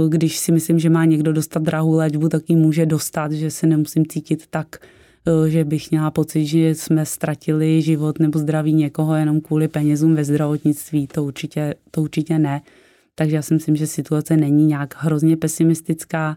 když 0.08 0.38
si 0.38 0.52
myslím, 0.52 0.78
že 0.78 0.90
má 0.90 1.04
někdo 1.04 1.32
dostat 1.32 1.62
drahou 1.62 1.92
léčbu, 1.92 2.28
tak 2.28 2.50
ji 2.50 2.56
může 2.56 2.86
dostat, 2.86 3.32
že 3.32 3.50
se 3.50 3.66
nemusím 3.66 4.06
cítit 4.06 4.46
tak 4.50 4.78
že 5.46 5.64
bych 5.64 5.90
měla 5.90 6.10
pocit, 6.10 6.46
že 6.46 6.74
jsme 6.74 7.06
ztratili 7.06 7.82
život 7.82 8.18
nebo 8.18 8.38
zdraví 8.38 8.74
někoho 8.74 9.14
jenom 9.14 9.40
kvůli 9.40 9.68
penězům 9.68 10.14
ve 10.14 10.24
zdravotnictví. 10.24 11.06
To 11.06 11.24
určitě, 11.24 11.74
to 11.90 12.02
určitě 12.02 12.38
ne. 12.38 12.62
Takže 13.14 13.36
já 13.36 13.42
si 13.42 13.54
myslím, 13.54 13.76
že 13.76 13.86
situace 13.86 14.36
není 14.36 14.66
nějak 14.66 14.94
hrozně 14.98 15.36
pesimistická, 15.36 16.36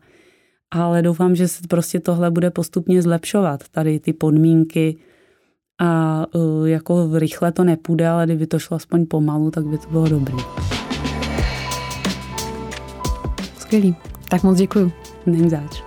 ale 0.72 1.02
doufám, 1.02 1.36
že 1.36 1.48
se 1.48 1.62
prostě 1.70 2.00
tohle 2.00 2.32
bude 2.32 2.52
postupně 2.52 3.02
zlepšovat, 3.02 3.70
tady 3.72 4.00
ty 4.00 4.14
podmínky 4.14 4.98
a 5.80 6.26
eh, 6.36 6.70
jako 6.70 7.10
rychle 7.14 7.52
to 7.52 7.64
nepůjde, 7.64 8.08
ale 8.08 8.26
kdyby 8.26 8.48
to 8.48 8.60
šlo 8.60 8.76
aspoň 8.76 9.06
pomalu, 9.06 9.52
tak 9.52 9.66
by 9.66 9.78
to 9.78 9.90
bylo 9.90 10.10
dobrý. 10.10 10.38
Skvělý. 13.58 13.96
Tak 14.30 14.44
moc 14.44 14.58
děkuju. 14.58 14.92
Není 15.26 15.50
zač. 15.50 15.87